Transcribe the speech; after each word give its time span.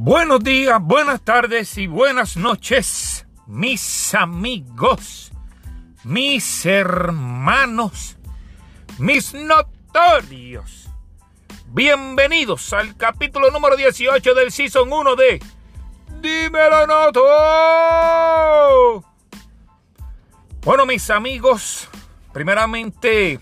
Buenos 0.00 0.44
días, 0.44 0.78
buenas 0.80 1.22
tardes 1.22 1.76
y 1.76 1.88
buenas 1.88 2.36
noches, 2.36 3.26
mis 3.48 4.14
amigos, 4.14 5.32
mis 6.04 6.64
hermanos, 6.64 8.16
mis 9.00 9.34
notorios. 9.34 10.88
Bienvenidos 11.70 12.72
al 12.72 12.96
capítulo 12.96 13.50
número 13.50 13.74
18 13.74 14.34
del 14.34 14.52
Season 14.52 14.88
1 14.88 15.16
de 15.16 15.42
Dímelo 16.20 16.86
Noto. 16.86 17.24
Bueno, 20.62 20.86
mis 20.86 21.10
amigos, 21.10 21.88
primeramente 22.32 23.40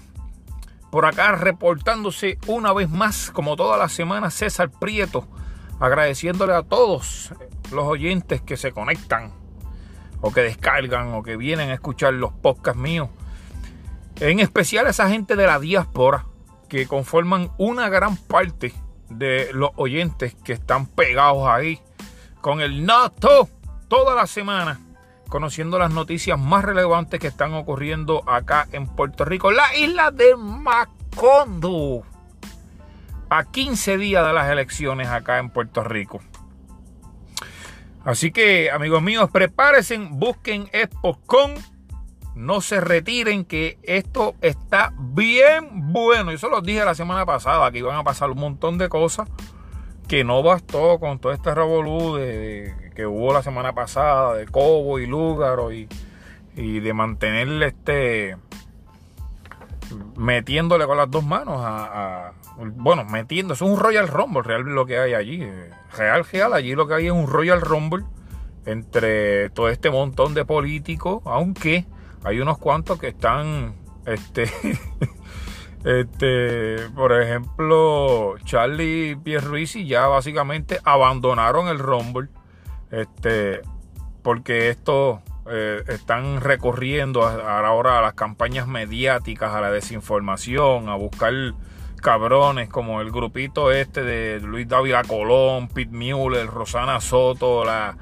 por 0.90 1.04
acá 1.04 1.32
reportándose 1.32 2.38
una 2.46 2.72
vez 2.72 2.88
más, 2.88 3.30
como 3.30 3.56
toda 3.56 3.76
la 3.76 3.90
semana, 3.90 4.30
César 4.30 4.70
Prieto 4.70 5.28
agradeciéndole 5.80 6.54
a 6.54 6.62
todos 6.62 7.32
los 7.72 7.86
oyentes 7.86 8.40
que 8.42 8.56
se 8.56 8.72
conectan 8.72 9.32
o 10.20 10.32
que 10.32 10.42
descargan 10.42 11.14
o 11.14 11.22
que 11.22 11.36
vienen 11.36 11.70
a 11.70 11.74
escuchar 11.74 12.14
los 12.14 12.32
podcasts 12.32 12.80
míos. 12.80 13.08
En 14.20 14.40
especial 14.40 14.86
a 14.86 14.90
esa 14.90 15.08
gente 15.08 15.36
de 15.36 15.46
la 15.46 15.58
diáspora 15.58 16.26
que 16.68 16.86
conforman 16.86 17.50
una 17.58 17.88
gran 17.88 18.16
parte 18.16 18.72
de 19.08 19.50
los 19.52 19.70
oyentes 19.76 20.34
que 20.42 20.52
están 20.52 20.86
pegados 20.86 21.46
ahí 21.46 21.80
con 22.40 22.60
el 22.60 22.84
nato 22.84 23.48
toda 23.88 24.14
la 24.14 24.26
semana 24.26 24.80
conociendo 25.28 25.78
las 25.78 25.92
noticias 25.92 26.38
más 26.38 26.64
relevantes 26.64 27.20
que 27.20 27.26
están 27.26 27.54
ocurriendo 27.54 28.22
acá 28.28 28.68
en 28.72 28.86
Puerto 28.86 29.24
Rico, 29.24 29.50
la 29.50 29.76
isla 29.76 30.10
de 30.10 30.36
Macondo 30.36 32.04
a 33.28 33.44
15 33.44 33.98
días 33.98 34.26
de 34.26 34.32
las 34.32 34.50
elecciones 34.50 35.08
acá 35.08 35.38
en 35.38 35.50
Puerto 35.50 35.82
Rico. 35.84 36.20
Así 38.04 38.30
que, 38.30 38.70
amigos 38.70 39.02
míos, 39.02 39.30
prepárense, 39.32 39.98
busquen 40.10 40.68
ExpoCon, 40.72 41.54
no 42.36 42.60
se 42.60 42.80
retiren, 42.80 43.44
que 43.44 43.78
esto 43.82 44.36
está 44.40 44.92
bien 44.96 45.92
bueno. 45.92 46.30
Yo 46.30 46.38
se 46.38 46.48
los 46.48 46.62
dije 46.62 46.84
la 46.84 46.94
semana 46.94 47.26
pasada 47.26 47.70
que 47.72 47.78
iban 47.78 47.96
a 47.96 48.04
pasar 48.04 48.30
un 48.30 48.38
montón 48.38 48.78
de 48.78 48.88
cosas 48.88 49.28
que 50.06 50.22
no 50.22 50.42
bastó 50.42 51.00
con 51.00 51.18
todo 51.18 51.32
este 51.32 51.52
revolú 51.52 52.16
que 52.94 53.06
hubo 53.06 53.32
la 53.32 53.42
semana 53.42 53.72
pasada 53.72 54.34
de 54.34 54.46
Cobo 54.46 54.98
y 54.98 55.06
Lúgaro 55.06 55.72
y, 55.72 55.88
y 56.54 56.80
de 56.80 56.92
mantenerle 56.94 57.66
este 57.66 58.36
metiéndole 60.16 60.86
con 60.86 60.96
las 60.96 61.10
dos 61.10 61.24
manos 61.24 61.60
a, 61.60 62.32
bueno, 62.56 63.04
metiendo, 63.04 63.54
es 63.54 63.60
un 63.60 63.78
Royal 63.78 64.08
Rumble, 64.08 64.42
real 64.42 64.62
lo 64.62 64.86
que 64.86 64.98
hay 64.98 65.14
allí, 65.14 65.46
real, 65.96 66.24
real, 66.24 66.52
allí 66.52 66.74
lo 66.74 66.86
que 66.86 66.94
hay 66.94 67.06
es 67.06 67.12
un 67.12 67.26
Royal 67.26 67.60
Rumble 67.60 68.04
entre 68.64 69.50
todo 69.50 69.68
este 69.68 69.90
montón 69.90 70.34
de 70.34 70.44
políticos, 70.44 71.22
aunque 71.24 71.86
hay 72.24 72.40
unos 72.40 72.58
cuantos 72.58 72.98
que 72.98 73.08
están, 73.08 73.76
este, 74.04 74.50
este, 75.84 76.88
por 76.94 77.20
ejemplo, 77.20 78.36
Charlie 78.44 79.16
Pierluisi 79.16 79.86
ya 79.86 80.06
básicamente 80.06 80.80
abandonaron 80.84 81.68
el 81.68 81.78
Rumble, 81.78 82.28
este, 82.90 83.60
porque 84.22 84.70
esto 84.70 85.22
eh, 85.48 85.84
están 85.86 86.40
recorriendo 86.40 87.24
ahora 87.24 87.98
a 87.98 88.02
las 88.02 88.14
campañas 88.14 88.66
mediáticas, 88.66 89.54
a 89.54 89.60
la 89.60 89.70
desinformación, 89.70 90.88
a 90.88 90.96
buscar 90.96 91.32
cabrones 92.06 92.68
como 92.68 93.00
el 93.00 93.10
grupito 93.10 93.72
este 93.72 94.04
de 94.04 94.38
Luis 94.40 94.68
Dávila 94.68 95.02
Colón, 95.02 95.66
Pete 95.66 95.90
Mueller, 95.90 96.46
Rosana 96.46 97.00
Soto, 97.00 97.64
la, 97.64 97.98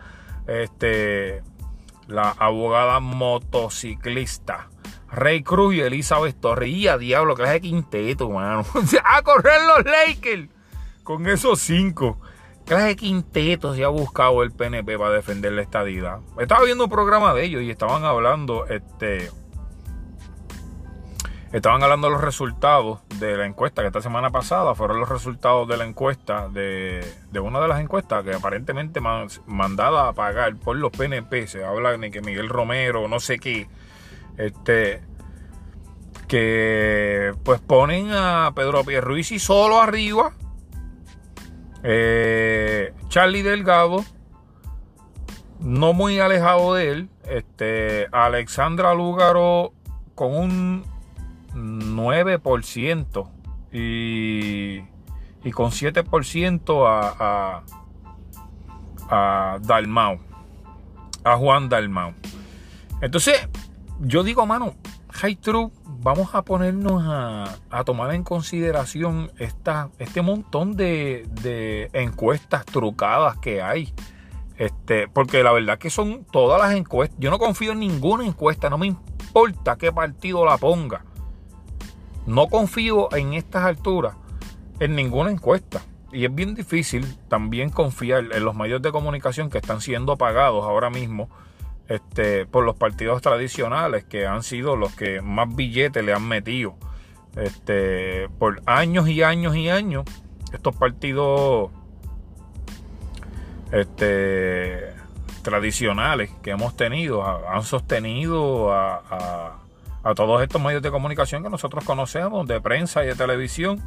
este, 0.47 1.43
la 2.06 2.28
abogada 2.33 3.01
motociclista. 3.01 4.69
Rey 5.11 5.43
Cruz 5.43 5.77
y 5.77 5.81
Elizabeth 5.81 6.39
Torres. 6.39 6.69
Y 6.69 6.87
a 6.87 6.99
diablo, 6.99 7.34
clase 7.34 7.55
de 7.55 7.61
quinteto, 7.62 8.28
mano. 8.28 8.67
a 9.05 9.23
correr 9.23 9.62
los 9.62 9.87
Lakers 9.87 10.51
con 11.03 11.27
esos 11.27 11.61
cinco 11.61 12.21
clase 12.67 12.89
de 12.89 12.97
quinteto 12.97 13.75
se 13.75 13.84
ha 13.84 13.89
buscado 13.89 14.43
el 14.43 14.53
PNP 14.53 14.99
para 14.99 15.12
defender 15.12 15.53
la 15.53 15.62
estadidad? 15.62 16.21
Estaba 16.39 16.65
viendo 16.65 16.84
un 16.84 16.91
programa 16.91 17.33
de 17.33 17.45
ellos 17.45 17.62
y 17.62 17.71
estaban 17.71 18.05
hablando, 18.05 18.67
este, 18.67 19.31
estaban 21.56 21.82
hablando 21.82 22.09
de 22.09 22.12
los 22.15 22.20
resultados 22.20 23.00
de 23.20 23.37
la 23.37 23.47
encuesta 23.47 23.82
que 23.82 23.87
esta 23.87 24.00
semana 24.00 24.31
pasada 24.31 24.75
fueron 24.75 25.00
los 25.00 25.09
resultados 25.09 25.69
de 25.69 25.76
la 25.76 25.84
encuesta 25.84 26.48
de, 26.48 27.04
de 27.31 27.41
una 27.41 27.60
de 27.60 27.69
las 27.69 27.81
encuestas 27.81 28.25
que 28.25 28.34
aparentemente 28.34 29.00
mandada 29.00 30.09
a 30.09 30.12
pagar 30.12 30.56
por 30.56 30.76
los 30.76 30.91
PNP. 30.91 31.47
Se 31.47 31.65
habla 31.65 31.98
que 32.10 32.20
Miguel 32.20 32.48
Romero, 32.48 33.06
no 33.09 33.20
sé 33.20 33.38
qué, 33.38 33.69
este, 34.37 35.00
que 36.26 37.32
pues 37.44 37.60
ponen 37.60 38.10
a 38.12 38.53
Pedro 38.54 38.82
Pierruisi 38.84 39.38
solo 39.38 39.81
arriba 39.81 40.32
eh, 41.86 42.94
Charlie 43.09 43.42
Delgado, 43.42 44.03
no 45.60 45.92
muy 45.92 46.19
alejado 46.19 46.75
de 46.75 46.91
él. 46.91 47.09
Este, 47.28 48.09
Alexandra 48.10 48.94
Lúgaro 48.94 49.75
con 50.15 50.34
un 50.34 50.94
9% 51.54 53.31
y, 53.72 54.78
y 55.44 55.50
con 55.53 55.70
7% 55.70 56.87
a, 56.87 57.62
a, 59.09 59.54
a 59.54 59.59
Dalmau, 59.60 60.19
a 61.25 61.37
Juan 61.37 61.69
Dalmau. 61.69 62.15
Entonces, 63.00 63.48
yo 64.00 64.22
digo, 64.22 64.47
mano, 64.47 64.75
High 65.12 65.37
True, 65.37 65.70
vamos 66.04 66.34
a 66.34 66.42
ponernos 66.42 67.03
a, 67.06 67.84
tomar 67.84 68.15
en 68.15 68.25
consideración 68.25 69.31
esta, 69.38 69.91
este 69.98 70.22
montón 70.22 70.76
de, 70.76 71.88
encuestas 71.92 72.66
trucadas 72.66 73.38
que 73.38 73.62
hay. 73.62 73.92
Este, 74.56 75.09
porque 75.09 75.42
la 75.42 75.50
verdad 75.50 75.78
que 75.78 75.91
son 75.91 76.25
todas 76.31 76.60
las 76.60 76.76
encuestas. 76.76 77.19
Yo 77.19 77.31
no 77.31 77.38
confío 77.38 77.72
en 77.72 77.81
ninguna 77.81 78.25
encuesta, 78.25 78.71
no 78.71 78.78
me 78.78 78.86
importa 78.86 79.76
qué 79.76 79.91
partido 79.92 80.44
la 80.44 80.59
ponga. 80.59 81.04
No 82.27 82.49
confío 82.49 83.15
en 83.15 83.35
estas 83.35 83.65
alturas 83.65 84.17
en 84.81 84.95
ninguna 84.95 85.31
encuesta. 85.31 85.83
Y 86.12 86.25
es 86.25 86.35
bien 86.35 86.55
difícil 86.55 87.17
también 87.29 87.71
confiar 87.71 88.25
en 88.33 88.45
los 88.45 88.55
medios 88.55 88.81
de 88.83 88.93
comunicación 88.93 89.51
que 89.51 89.59
están 89.59 89.81
siendo 89.81 90.17
pagados 90.17 90.65
ahora 90.65 90.89
mismo 90.89 91.29
este, 91.89 92.47
por 92.47 92.65
los 92.65 92.77
partidos 92.77 93.21
tradicionales 93.21 94.05
que 94.05 94.27
han 94.27 94.43
sido 94.43 94.77
los 94.77 94.95
que 94.95 95.21
más 95.21 95.55
billetes 95.55 96.05
le 96.05 96.13
han 96.13 96.27
metido. 96.27 96.77
Este, 97.37 98.29
por 98.39 98.63
años 98.65 99.09
y 99.09 99.23
años 99.23 99.57
y 99.57 99.69
años, 99.69 100.05
estos 100.53 100.77
partidos 100.77 101.73
este, 103.73 104.95
tradicionales 105.43 106.31
que 106.43 106.51
hemos 106.51 106.77
tenido 106.77 107.25
han 107.49 107.65
sostenido 107.65 108.73
a, 108.73 109.03
a, 109.11 109.64
todos 110.12 110.42
estos 110.42 110.60
medios 110.60 110.82
de 110.82 110.91
comunicación 110.91 111.42
que 111.42 111.48
nosotros 111.48 111.84
conocemos, 111.84 112.47
de 112.47 112.60
prensa 112.60 113.03
y 113.04 113.06
de 113.06 113.15
televisión, 113.15 113.82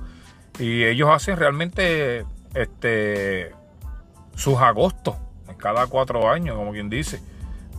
y 0.58 0.86
ellos 0.86 1.10
hacen 1.12 1.38
realmente 1.38 2.26
este, 2.56 3.52
sus 4.36 4.58
agostos 4.58 5.16
cada 5.58 5.88
cuatro 5.88 6.30
años, 6.30 6.56
como 6.56 6.72
quien 6.72 6.90
dice 6.90 7.22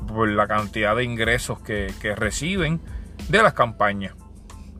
por 0.07 0.29
la 0.29 0.47
cantidad 0.47 0.97
de 0.97 1.05
ingresos 1.05 1.61
que, 1.61 1.93
reciben 2.17 2.81
de 3.29 3.43
las 3.43 3.55
campañas. 3.55 4.15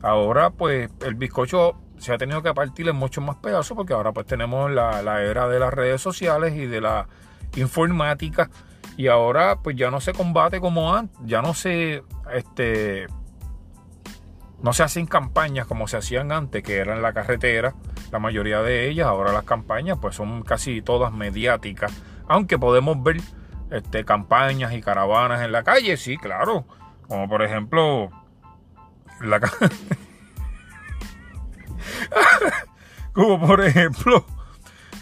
Ahora 0.01 0.49
pues 0.49 0.89
el 1.05 1.15
bizcocho 1.15 1.75
se 1.97 2.13
ha 2.13 2.17
tenido 2.17 2.41
que 2.41 2.53
partir 2.53 2.87
en 2.87 2.95
muchos 2.95 3.23
más 3.23 3.35
pedazos 3.37 3.75
porque 3.75 3.93
ahora 3.93 4.11
pues 4.13 4.25
tenemos 4.25 4.71
la, 4.71 5.21
era 5.23 5.47
de 5.47 5.59
las 5.59 5.73
redes 5.73 6.01
sociales 6.01 6.55
y 6.55 6.65
de 6.65 6.81
la 6.81 7.07
informática 7.55 8.49
y 8.95 9.07
ahora 9.07 9.57
pues 9.61 9.75
ya 9.75 9.91
no 9.91 9.99
se 9.99 10.13
combate 10.13 10.59
como 10.59 10.93
antes, 10.93 11.17
ya 11.25 11.41
no 11.41 11.53
se 11.53 12.03
este 12.33 13.07
no 14.61 14.73
se 14.73 14.83
hacen 14.83 15.05
campañas 15.05 15.67
como 15.67 15.87
se 15.87 15.97
hacían 15.97 16.31
antes 16.31 16.63
que 16.63 16.77
eran 16.77 17.01
la 17.01 17.13
carretera, 17.13 17.75
la 18.11 18.19
mayoría 18.19 18.61
de 18.61 18.89
ellas, 18.89 19.07
ahora 19.07 19.31
las 19.31 19.43
campañas 19.43 19.97
pues 20.01 20.15
son 20.15 20.43
casi 20.43 20.81
todas 20.81 21.13
mediáticas, 21.13 21.93
aunque 22.27 22.57
podemos 22.59 23.01
ver 23.01 23.17
este, 23.71 24.03
campañas 24.03 24.73
y 24.73 24.81
caravanas 24.81 25.41
en 25.41 25.51
la 25.51 25.63
calle, 25.63 25.95
sí, 25.97 26.17
claro. 26.17 26.65
Como 27.07 27.27
por 27.29 27.41
ejemplo, 27.41 28.09
la 29.21 29.39
como 33.13 33.39
por 33.45 33.61
ejemplo, 33.63 34.25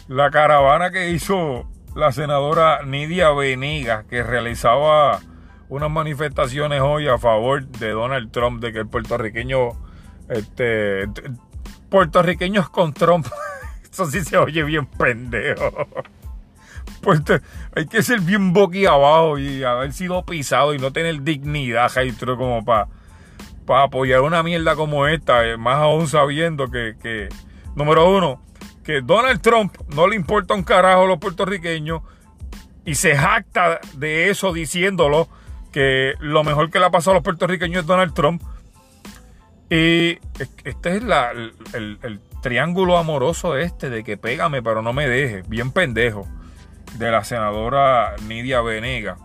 la 0.06 0.30
caravana 0.30 0.90
que 0.90 1.10
hizo 1.10 1.68
la 1.94 2.12
senadora 2.12 2.82
Nidia 2.84 3.30
Veniga, 3.30 4.04
que 4.04 4.22
realizaba 4.22 5.20
unas 5.68 5.90
manifestaciones 5.90 6.80
hoy 6.80 7.08
a 7.08 7.18
favor 7.18 7.66
de 7.66 7.90
Donald 7.90 8.30
Trump, 8.30 8.62
de 8.62 8.72
que 8.72 8.78
el 8.80 8.88
puertorriqueño, 8.88 9.70
este, 10.28 11.08
puertorriqueños 11.90 12.70
con 12.70 12.92
Trump, 12.92 13.26
eso 13.90 14.06
sí 14.06 14.24
se 14.24 14.36
oye 14.36 14.62
bien 14.64 14.86
pendejo. 14.86 15.86
Hay 17.76 17.86
que 17.86 18.02
ser 18.02 18.20
bien 18.20 18.52
boquiabajo 18.52 19.38
y 19.38 19.62
haber 19.62 19.92
sido 19.92 20.24
pisado 20.24 20.74
y 20.74 20.78
no 20.78 20.92
tener 20.92 21.22
dignidad, 21.22 21.90
Jaitro, 21.90 22.36
como 22.36 22.64
para 22.64 22.88
para 23.68 23.82
apoyar 23.82 24.22
una 24.22 24.42
mierda 24.42 24.74
como 24.76 25.06
esta, 25.06 25.46
eh, 25.46 25.58
más 25.58 25.76
aún 25.76 26.08
sabiendo 26.08 26.70
que, 26.70 26.96
que, 27.02 27.28
número 27.76 28.08
uno, 28.08 28.42
que 28.82 29.02
Donald 29.02 29.42
Trump 29.42 29.76
no 29.94 30.08
le 30.08 30.16
importa 30.16 30.54
un 30.54 30.62
carajo 30.62 31.02
a 31.02 31.06
los 31.06 31.18
puertorriqueños 31.18 32.00
y 32.86 32.94
se 32.94 33.14
jacta 33.14 33.78
de 33.92 34.30
eso 34.30 34.54
diciéndolo, 34.54 35.28
que 35.72 36.14
lo 36.20 36.44
mejor 36.44 36.70
que 36.70 36.78
le 36.78 36.86
ha 36.86 36.90
pasado 36.90 37.12
a 37.12 37.14
los 37.14 37.24
puertorriqueños 37.24 37.82
es 37.82 37.86
Donald 37.86 38.14
Trump. 38.14 38.42
Y 39.70 40.18
este 40.64 40.96
es 40.96 41.02
la, 41.02 41.30
el, 41.30 41.52
el, 41.74 42.20
triángulo 42.42 42.96
amoroso 42.96 43.56
este 43.56 43.90
de 43.90 44.04
que 44.04 44.16
pégame 44.16 44.62
pero 44.62 44.80
no 44.80 44.92
me 44.92 45.08
deje, 45.08 45.42
bien 45.48 45.72
pendejo, 45.72 46.26
de 46.94 47.10
la 47.10 47.24
senadora 47.24 48.14
Nidia 48.26 48.62
Venega. 48.62 49.18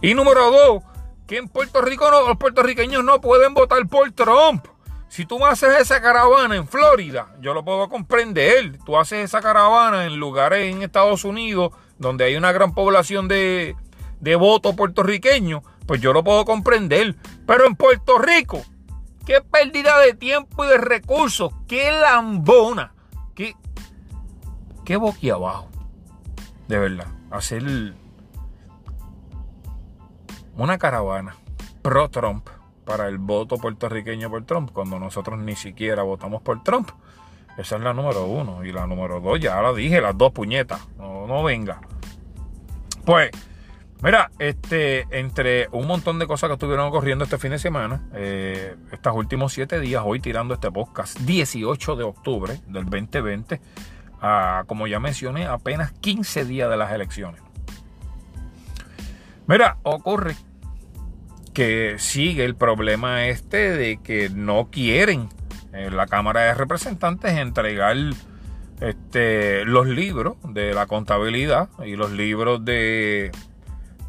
Y 0.00 0.14
número 0.14 0.50
dos, 0.50 0.82
que 1.26 1.38
en 1.38 1.48
Puerto 1.48 1.80
Rico 1.80 2.10
no, 2.10 2.28
los 2.28 2.36
puertorriqueños 2.36 3.02
no 3.02 3.20
pueden 3.20 3.54
votar 3.54 3.86
por 3.88 4.12
Trump. 4.12 4.66
Si 5.08 5.24
tú 5.24 5.44
haces 5.44 5.80
esa 5.80 6.00
caravana 6.00 6.54
en 6.54 6.68
Florida, 6.68 7.28
yo 7.40 7.54
lo 7.54 7.64
puedo 7.64 7.88
comprender. 7.88 8.78
Tú 8.84 8.98
haces 8.98 9.24
esa 9.24 9.40
caravana 9.40 10.04
en 10.04 10.16
lugares 10.16 10.70
en 10.70 10.82
Estados 10.82 11.24
Unidos 11.24 11.72
donde 11.98 12.24
hay 12.24 12.36
una 12.36 12.52
gran 12.52 12.74
población 12.74 13.26
de, 13.26 13.74
de 14.20 14.36
votos 14.36 14.74
puertorriqueños, 14.74 15.62
pues 15.86 16.00
yo 16.00 16.12
lo 16.12 16.24
puedo 16.24 16.44
comprender. 16.44 17.16
Pero 17.46 17.66
en 17.66 17.76
Puerto 17.76 18.18
Rico, 18.18 18.62
qué 19.26 19.40
pérdida 19.40 19.98
de 19.98 20.14
tiempo 20.14 20.64
y 20.64 20.68
de 20.68 20.78
recursos, 20.78 21.52
qué 21.66 21.92
lambona, 21.92 22.94
qué, 23.34 23.54
qué 24.84 24.96
boquiabajo. 24.96 25.68
De 26.68 26.78
verdad, 26.78 27.06
hacer 27.30 27.94
una 30.56 30.78
caravana 30.78 31.36
pro 31.82 32.10
Trump 32.10 32.48
para 32.84 33.08
el 33.08 33.18
voto 33.18 33.58
puertorriqueño 33.58 34.30
por 34.30 34.44
Trump, 34.44 34.70
cuando 34.72 34.98
nosotros 34.98 35.38
ni 35.38 35.56
siquiera 35.56 36.02
votamos 36.02 36.42
por 36.42 36.62
Trump. 36.62 36.90
Esa 37.58 37.76
es 37.76 37.82
la 37.82 37.92
número 37.92 38.24
uno. 38.24 38.64
Y 38.64 38.72
la 38.72 38.86
número 38.86 39.20
dos, 39.20 39.40
ya 39.40 39.60
la 39.60 39.72
dije, 39.72 40.00
las 40.00 40.16
dos 40.16 40.32
puñetas. 40.32 40.80
No, 40.96 41.26
no 41.26 41.42
venga. 41.42 41.80
Pues, 43.04 43.30
mira, 44.02 44.30
este, 44.38 45.06
entre 45.10 45.68
un 45.72 45.86
montón 45.86 46.18
de 46.18 46.26
cosas 46.26 46.48
que 46.48 46.54
estuvieron 46.54 46.86
ocurriendo 46.86 47.24
este 47.24 47.38
fin 47.38 47.50
de 47.50 47.58
semana, 47.58 48.02
eh, 48.14 48.76
estos 48.92 49.14
últimos 49.14 49.52
siete 49.52 49.80
días, 49.80 50.02
hoy 50.04 50.20
tirando 50.20 50.54
este 50.54 50.70
podcast, 50.70 51.18
18 51.20 51.96
de 51.96 52.04
octubre 52.04 52.60
del 52.66 52.84
2020, 52.84 53.60
a, 54.20 54.64
como 54.66 54.86
ya 54.86 55.00
mencioné, 55.00 55.46
apenas 55.46 55.92
15 55.92 56.44
días 56.44 56.70
de 56.70 56.76
las 56.76 56.92
elecciones. 56.92 57.40
Mira, 59.46 59.78
ocurre 59.82 60.36
que 61.54 61.96
sigue 61.98 62.44
el 62.44 62.54
problema 62.54 63.26
este 63.26 63.72
de 63.72 63.96
que 64.02 64.28
no 64.28 64.68
quieren 64.70 65.28
en 65.72 65.96
la 65.96 66.06
Cámara 66.06 66.42
de 66.42 66.54
Representantes 66.54 67.32
entregar 67.32 67.96
este, 68.80 69.64
los 69.64 69.86
libros 69.86 70.36
de 70.50 70.74
la 70.74 70.86
contabilidad 70.86 71.68
y 71.84 71.96
los 71.96 72.12
libros 72.12 72.64
de, 72.64 73.32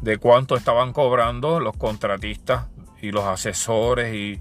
de 0.00 0.18
cuánto 0.18 0.56
estaban 0.56 0.92
cobrando 0.92 1.60
los 1.60 1.76
contratistas 1.76 2.66
y 3.00 3.12
los 3.12 3.24
asesores 3.24 4.14
y 4.14 4.40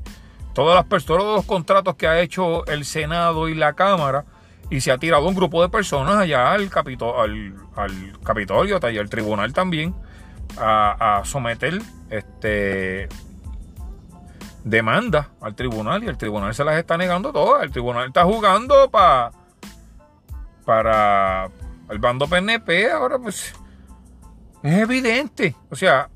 todas 0.53 0.75
las 0.75 0.85
personas, 0.85 1.23
todos 1.23 1.35
los 1.37 1.45
contratos 1.45 1.95
que 1.95 2.07
ha 2.07 2.19
hecho 2.21 2.65
el 2.67 2.85
Senado 2.85 3.49
y 3.49 3.55
la 3.55 3.73
Cámara 3.73 4.25
y 4.69 4.81
se 4.81 4.91
ha 4.91 4.97
tirado 4.97 5.27
un 5.27 5.35
grupo 5.35 5.61
de 5.61 5.69
personas 5.69 6.15
allá 6.17 6.51
al, 6.51 6.69
al, 6.73 7.55
al 7.75 8.19
Capitolio 8.23 8.79
y 8.91 8.97
al 8.97 9.09
tribunal 9.09 9.53
también 9.53 9.95
a, 10.57 11.21
someter 11.25 11.79
este 12.09 13.07
demanda 14.63 15.29
al 15.41 15.55
tribunal 15.55 16.03
y 16.03 16.07
el 16.07 16.17
tribunal 16.17 16.53
se 16.53 16.63
las 16.63 16.77
está 16.77 16.97
negando 16.97 17.31
todas. 17.31 17.63
El 17.63 17.71
tribunal 17.71 18.07
está 18.07 18.23
jugando 18.23 18.89
para 18.89 19.31
para 20.65 21.49
el 21.89 21.97
bando 21.99 22.27
PNP. 22.27 22.91
Ahora, 22.91 23.17
pues 23.17 23.53
es 24.63 24.73
evidente. 24.73 25.55
O 25.69 25.75
sea, 25.75 26.09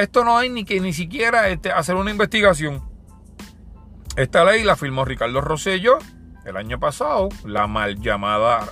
esto 0.00 0.24
no 0.24 0.36
hay 0.36 0.48
ni 0.48 0.64
que 0.64 0.80
ni 0.80 0.92
siquiera 0.92 1.48
este, 1.48 1.70
hacer 1.70 1.96
una 1.96 2.10
investigación. 2.10 2.82
Esta 4.16 4.44
ley 4.44 4.62
la 4.62 4.76
firmó 4.76 5.04
Ricardo 5.04 5.40
Rosello 5.40 5.98
el 6.44 6.56
año 6.56 6.78
pasado, 6.78 7.28
la 7.44 7.66
mal 7.66 8.00
llamada 8.00 8.68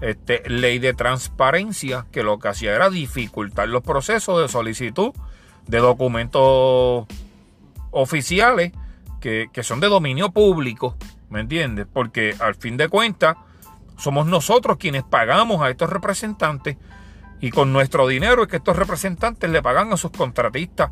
este, 0.00 0.42
ley 0.48 0.78
de 0.78 0.94
transparencia 0.94 2.06
que 2.12 2.22
lo 2.22 2.38
que 2.38 2.48
hacía 2.48 2.74
era 2.74 2.90
dificultar 2.90 3.68
los 3.68 3.82
procesos 3.82 4.40
de 4.40 4.48
solicitud 4.48 5.12
de 5.66 5.78
documentos 5.78 7.06
oficiales 7.90 8.72
que, 9.20 9.50
son 9.62 9.80
de 9.80 9.88
dominio 9.88 10.30
público, 10.30 10.96
¿me 11.30 11.40
entiendes? 11.40 11.86
Porque 11.92 12.34
al 12.38 12.54
fin 12.54 12.76
de 12.76 12.88
cuentas 12.88 13.36
somos 13.96 14.26
nosotros 14.26 14.76
quienes 14.78 15.02
pagamos 15.02 15.60
a 15.60 15.70
estos 15.70 15.90
representantes 15.90 16.76
y 17.40 17.50
con 17.50 17.72
nuestro 17.72 18.06
dinero 18.08 18.42
es 18.42 18.48
que 18.48 18.56
estos 18.56 18.76
representantes 18.76 19.48
le 19.50 19.62
pagan 19.62 19.92
a 19.92 19.96
sus 19.96 20.10
contratistas 20.10 20.90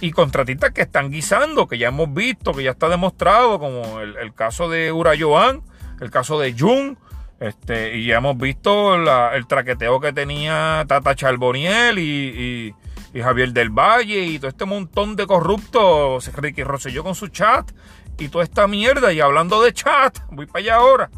y 0.00 0.10
contratistas 0.10 0.72
que 0.72 0.82
están 0.82 1.10
guisando, 1.10 1.66
que 1.66 1.78
ya 1.78 1.88
hemos 1.88 2.12
visto, 2.12 2.52
que 2.52 2.64
ya 2.64 2.72
está 2.72 2.88
demostrado, 2.88 3.58
como 3.58 4.00
el, 4.00 4.34
caso 4.34 4.68
de 4.68 4.92
Urayoan, 4.92 5.62
el 6.00 6.10
caso 6.10 6.38
de 6.38 6.54
Jun, 6.58 6.98
este, 7.40 7.96
y 7.96 8.06
ya 8.06 8.16
hemos 8.16 8.36
visto 8.36 8.94
el 8.94 9.46
traqueteo 9.46 10.00
que 10.00 10.12
tenía 10.12 10.84
Tata 10.86 11.14
Charboniel 11.14 11.98
y, 11.98 12.74
Javier 13.14 13.54
del 13.54 13.70
Valle 13.70 14.26
y 14.26 14.38
todo 14.38 14.50
este 14.50 14.66
montón 14.66 15.16
de 15.16 15.26
corruptos, 15.26 16.30
Ricky 16.34 16.62
Rosselló 16.62 17.02
con 17.02 17.14
su 17.14 17.28
chat 17.28 17.72
y 18.18 18.28
toda 18.28 18.44
esta 18.44 18.66
mierda. 18.66 19.10
Y 19.10 19.20
hablando 19.20 19.62
de 19.62 19.72
chat, 19.72 20.18
voy 20.30 20.44
para 20.44 20.58
allá 20.60 20.74
ahora. 20.74 21.10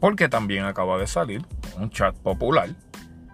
Porque 0.00 0.28
también 0.28 0.64
acaba 0.64 0.98
de 0.98 1.06
salir 1.06 1.44
un 1.76 1.90
chat 1.90 2.14
popular 2.16 2.70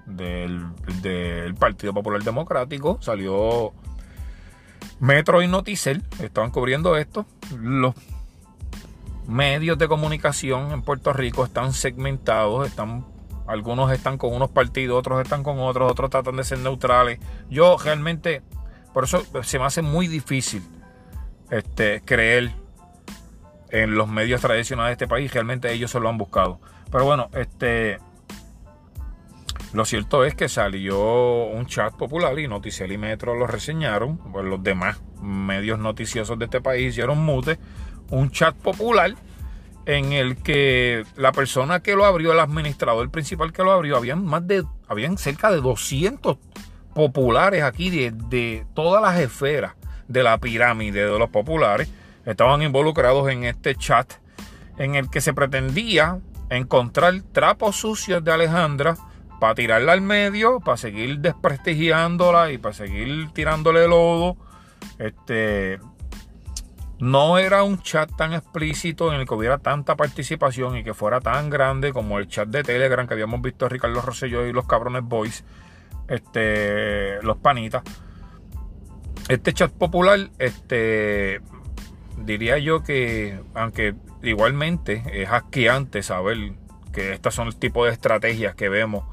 del, 0.07 0.67
del 1.03 1.55
Partido 1.55 1.93
Popular 1.93 2.23
Democrático. 2.23 2.99
Salió 3.01 3.73
Metro 5.01 5.43
y 5.43 5.49
Noticel, 5.49 6.03
estaban 6.21 6.51
cubriendo 6.51 6.97
esto. 6.97 7.27
Los 7.59 7.95
medios 9.27 9.79
de 9.79 9.89
comunicación 9.89 10.73
en 10.73 10.83
Puerto 10.83 11.13
Rico 11.13 11.45
están 11.45 11.73
segmentados, 11.73 12.67
están 12.67 13.05
algunos 13.47 13.93
están 13.93 14.17
con 14.17 14.33
unos 14.33 14.51
partidos, 14.51 14.99
otros 14.99 15.21
están 15.23 15.43
con 15.43 15.59
otros, 15.59 15.91
otros 15.91 16.11
tratan 16.11 16.37
de 16.37 16.45
ser 16.45 16.59
neutrales. 16.59 17.19
Yo 17.51 17.77
realmente, 17.77 18.43
por 18.93 19.05
eso 19.05 19.23
se 19.43 19.59
me 19.59 19.67
hace 19.67 19.83
muy 19.83 20.07
difícil 20.09 20.63
este, 21.51 22.01
creer 22.05 22.53
en 23.75 23.97
los 23.97 24.09
medios 24.09 24.41
tradicionales 24.41 24.91
de 24.91 25.05
este 25.05 25.09
país. 25.09 25.35
Realmente 25.35 25.73
ellos 25.73 25.91
se 25.91 25.99
lo 25.99 26.09
han 26.09 26.17
buscado. 26.17 26.61
Pero 26.93 27.05
bueno, 27.05 27.29
este, 27.35 27.99
lo 29.73 29.85
cierto 29.85 30.25
es 30.25 30.37
que 30.37 30.49
salió 30.49 31.47
un 31.47 31.67
chat 31.67 31.93
popular 31.95 32.39
y 32.39 32.47
Noticiel 32.47 32.93
y 32.93 32.99
Metro 32.99 33.35
lo 33.35 33.49
reseñaron. 33.49 34.17
Pues 34.19 34.45
los 34.45 34.63
demás 34.63 35.03
medios 35.21 35.81
noticiosos 35.81 36.39
de 36.39 36.45
este 36.45 36.61
país 36.61 36.91
hicieron 36.91 37.19
mute 37.19 37.59
un 38.11 38.31
chat 38.31 38.55
popular 38.55 39.15
en 39.87 40.13
el 40.13 40.37
que 40.37 41.05
la 41.17 41.33
persona 41.33 41.81
que 41.81 41.97
lo 41.97 42.05
abrió, 42.05 42.33
el 42.33 42.39
administrador 42.39 43.11
principal 43.11 43.53
que 43.53 43.65
lo 43.65 43.73
abrió, 43.73 43.97
habían 43.97 44.25
más 44.25 44.47
de, 44.47 44.63
habían 44.87 45.19
cerca 45.19 45.51
de 45.51 45.61
200 45.61 46.39
populares 46.95 47.65
aquí 47.65 47.91
de, 47.91 48.13
de 48.13 48.67
todas 48.73 49.03
las 49.03 49.19
esferas 49.19 49.75
de 50.07 50.23
la 50.23 50.39
pirámide 50.39 51.05
de 51.05 51.19
los 51.19 51.31
populares, 51.31 51.91
estaban 52.27 52.63
involucrados 52.63 53.31
en 53.31 53.45
este 53.45 53.75
chat 53.75 54.13
en 54.79 54.95
el 54.95 55.11
que 55.11 55.21
se 55.21 55.35
pretendía 55.35 56.21
encontrar 56.51 57.23
trapos 57.33 57.77
sucios 57.77 58.23
de 58.25 58.33
Alejandra 58.33 58.97
para 59.41 59.55
tirarla 59.55 59.93
al 59.93 60.01
medio, 60.01 60.61
para 60.61 60.77
seguir 60.77 61.19
desprestigiándola 61.19 62.53
y 62.53 62.59
para 62.59 62.75
seguir 62.75 63.31
tirándole 63.33 63.87
lodo. 63.89 64.37
Este, 64.99 65.79
no 66.99 67.39
era 67.39 67.63
un 67.63 67.81
chat 67.83 68.11
tan 68.17 68.33
explícito 68.33 69.13
en 69.13 69.21
el 69.21 69.27
que 69.27 69.35
hubiera 69.35 69.59
tanta 69.59 69.97
participación 69.97 70.77
y 70.77 70.85
que 70.85 70.95
fuera 70.95 71.21
tan 71.21 71.51
grande 71.51 71.93
como 71.93 72.19
el 72.19 72.29
chat 72.29 72.49
de 72.49 72.63
Telegram 72.63 73.07
que 73.07 73.15
habíamos 73.15 73.43
visto 73.43 73.67
a 73.67 73.69
Ricardo 73.69 74.01
Rosselló 74.01 74.47
y 74.47 74.53
los 74.53 74.67
cabrones 74.67 75.03
boys, 75.03 75.45
este, 76.09 77.21
los 77.23 77.37
panitas. 77.39 77.83
Este 79.29 79.53
chat 79.53 79.73
popular, 79.73 80.31
este, 80.39 81.41
diría 82.19 82.59
yo 82.59 82.83
que, 82.83 83.41
aunque 83.55 83.95
igualmente 84.23 85.03
es 85.13 85.29
asqueante 85.29 86.03
saber 86.03 86.53
que 86.93 87.13
estas 87.13 87.35
son 87.35 87.49
el 87.49 87.57
tipo 87.57 87.85
de 87.85 87.93
estrategias 87.93 88.55
que 88.55 88.69
vemos 88.69 89.05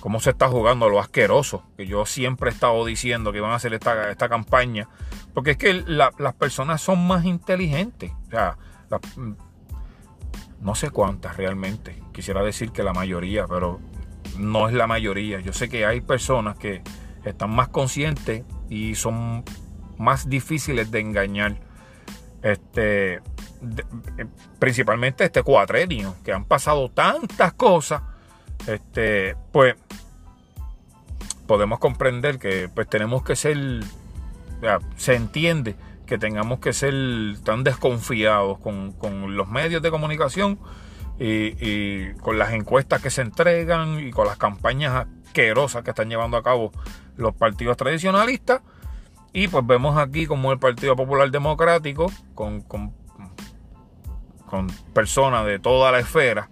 cómo 0.00 0.20
se 0.20 0.30
está 0.30 0.48
jugando 0.48 0.88
lo 0.88 1.00
asqueroso, 1.00 1.64
que 1.76 1.86
yo 1.86 2.04
siempre 2.04 2.50
he 2.50 2.52
estado 2.52 2.84
diciendo 2.84 3.32
que 3.32 3.40
van 3.40 3.52
a 3.52 3.54
hacer 3.54 3.72
esta, 3.72 4.10
esta 4.10 4.28
campaña, 4.28 4.88
porque 5.32 5.52
es 5.52 5.56
que 5.56 5.72
las 5.72 6.34
personas 6.34 6.80
son 6.82 7.06
más 7.06 7.24
inteligentes. 7.24 8.12
O 8.26 8.30
sea, 8.30 8.58
no 10.60 10.74
sé 10.74 10.90
cuántas 10.90 11.36
realmente, 11.36 12.02
quisiera 12.12 12.42
decir 12.42 12.70
que 12.70 12.82
la 12.82 12.92
mayoría, 12.92 13.46
pero 13.46 13.80
no 14.38 14.68
es 14.68 14.74
la 14.74 14.86
mayoría. 14.86 15.40
Yo 15.40 15.52
sé 15.52 15.68
que 15.68 15.86
hay 15.86 16.00
personas 16.00 16.56
que 16.56 16.82
están 17.24 17.50
más 17.50 17.68
conscientes 17.68 18.44
y 18.68 18.94
son 18.94 19.44
más 19.98 20.28
difíciles 20.28 20.90
de 20.90 21.00
engañar. 21.00 21.56
Este, 22.44 23.22
principalmente 24.58 25.24
este 25.24 25.42
cuatrenio, 25.42 26.14
que 26.22 26.30
han 26.30 26.44
pasado 26.44 26.90
tantas 26.90 27.54
cosas, 27.54 28.02
este, 28.66 29.34
pues 29.50 29.76
podemos 31.46 31.78
comprender 31.78 32.38
que 32.38 32.68
pues 32.68 32.86
tenemos 32.86 33.22
que 33.22 33.34
ser, 33.34 33.56
se 34.96 35.14
entiende 35.14 35.74
que 36.04 36.18
tengamos 36.18 36.58
que 36.58 36.74
ser 36.74 36.94
tan 37.44 37.64
desconfiados 37.64 38.58
con, 38.58 38.94
los 39.34 39.48
medios 39.48 39.80
de 39.80 39.90
comunicación 39.90 40.58
y, 41.18 42.12
con 42.20 42.38
las 42.38 42.52
encuestas 42.52 43.00
que 43.00 43.08
se 43.08 43.22
entregan 43.22 44.06
y 44.06 44.10
con 44.10 44.26
las 44.26 44.36
campañas 44.36 45.06
asquerosas 45.26 45.82
que 45.82 45.90
están 45.90 46.10
llevando 46.10 46.36
a 46.36 46.42
cabo 46.42 46.72
los 47.16 47.34
partidos 47.34 47.78
tradicionalistas. 47.78 48.60
Y 49.36 49.48
pues 49.48 49.66
vemos 49.66 49.98
aquí 49.98 50.26
como 50.26 50.52
el 50.52 50.60
Partido 50.60 50.94
Popular 50.94 51.28
Democrático, 51.28 52.10
con, 52.36 52.60
con, 52.62 52.94
personas 54.94 55.44
de 55.44 55.58
toda 55.58 55.90
la 55.90 55.98
esfera, 55.98 56.48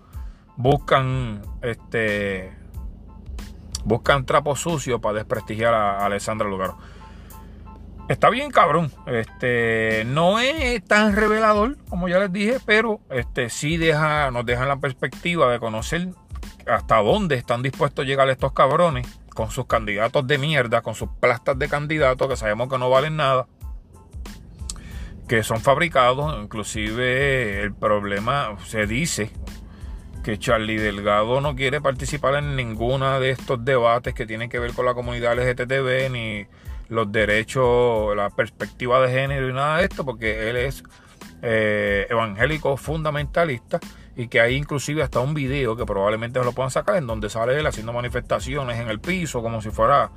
buscan 0.57 1.41
este 1.63 2.53
buscan 3.85 4.27
trapos 4.27 4.59
sucios 4.59 5.01
para 5.01 5.19
desprestigiar 5.19 5.73
a, 5.73 6.05
Alessandra 6.05 6.49
Lugaro. 6.49 6.77
Está 8.09 8.29
bien, 8.31 8.51
cabrón. 8.51 8.91
Este 9.07 10.03
no 10.05 10.41
es 10.41 10.83
tan 10.83 11.15
revelador, 11.15 11.79
como 11.89 12.09
ya 12.09 12.19
les 12.19 12.33
dije, 12.33 12.59
pero 12.67 12.99
este 13.11 13.49
sí 13.49 13.77
deja, 13.77 14.33
nos 14.33 14.45
deja 14.45 14.67
la 14.67 14.79
perspectiva 14.79 15.53
de 15.53 15.61
conocer 15.61 16.09
hasta 16.67 16.97
dónde 16.97 17.37
están 17.37 17.63
dispuestos 17.63 18.05
a 18.05 18.09
llegar 18.09 18.29
estos 18.29 18.53
cabrones 18.53 19.22
con 19.35 19.51
sus 19.51 19.67
candidatos 19.67 20.27
de 20.27 20.39
mierda, 20.39 20.83
con 20.83 20.95
sus 20.95 21.09
plastas 21.21 21.59
de 21.59 21.69
candidatos 21.69 22.29
que 22.29 22.37
sabemos 22.37 22.69
que 22.69 22.79
no 22.79 22.91
valen 22.91 23.17
nada, 23.17 23.47
que 25.29 25.43
son 25.43 25.61
fabricados. 25.61 26.43
Inclusive 26.43 27.63
el 27.63 27.75
problema 27.75 28.57
se 28.65 28.87
dice 28.87 29.31
que 30.23 30.39
Charlie 30.39 30.79
Delgado 30.79 31.41
no 31.41 31.57
quiere 31.57 31.81
participar 31.81 32.37
en 32.37 32.55
ninguna 32.57 33.19
de 33.19 33.31
estos 33.31 33.65
debates 33.65 34.15
que 34.15 34.27
tienen 34.27 34.49
que 34.49 34.59
ver 34.59 34.73
con 34.73 34.87
la 34.87 34.95
comunidad 34.95 35.37
LGTB 35.37 36.11
ni 36.11 36.47
los 36.89 37.11
derechos, 37.11 38.15
la 38.15 38.31
perspectiva 38.31 39.01
de 39.01 39.13
género 39.13 39.49
y 39.49 39.53
nada 39.53 39.79
de 39.79 39.85
esto, 39.85 40.05
porque 40.05 40.51
él 40.51 40.57
es 40.57 40.85
eh, 41.41 42.07
evangélico 42.09 42.77
fundamentalista 42.77 43.81
y 44.17 44.29
que 44.29 44.41
hay 44.41 44.57
inclusive 44.57 45.03
hasta 45.03 45.21
un 45.21 45.35
video 45.35 45.77
que 45.77 45.87
probablemente 45.87 46.39
se 46.39 46.45
lo 46.45 46.53
puedan 46.53 46.71
sacar 46.71 46.97
en 46.97 47.07
donde 47.07 47.31
sale 47.31 47.59
él 47.59 47.67
haciendo 47.67 47.93
manifestaciones 47.93 48.79
en 48.79 48.89
el 48.89 49.01
piso 49.01 49.43
como 49.43 49.63
si 49.63 49.71
fuera 49.71 50.11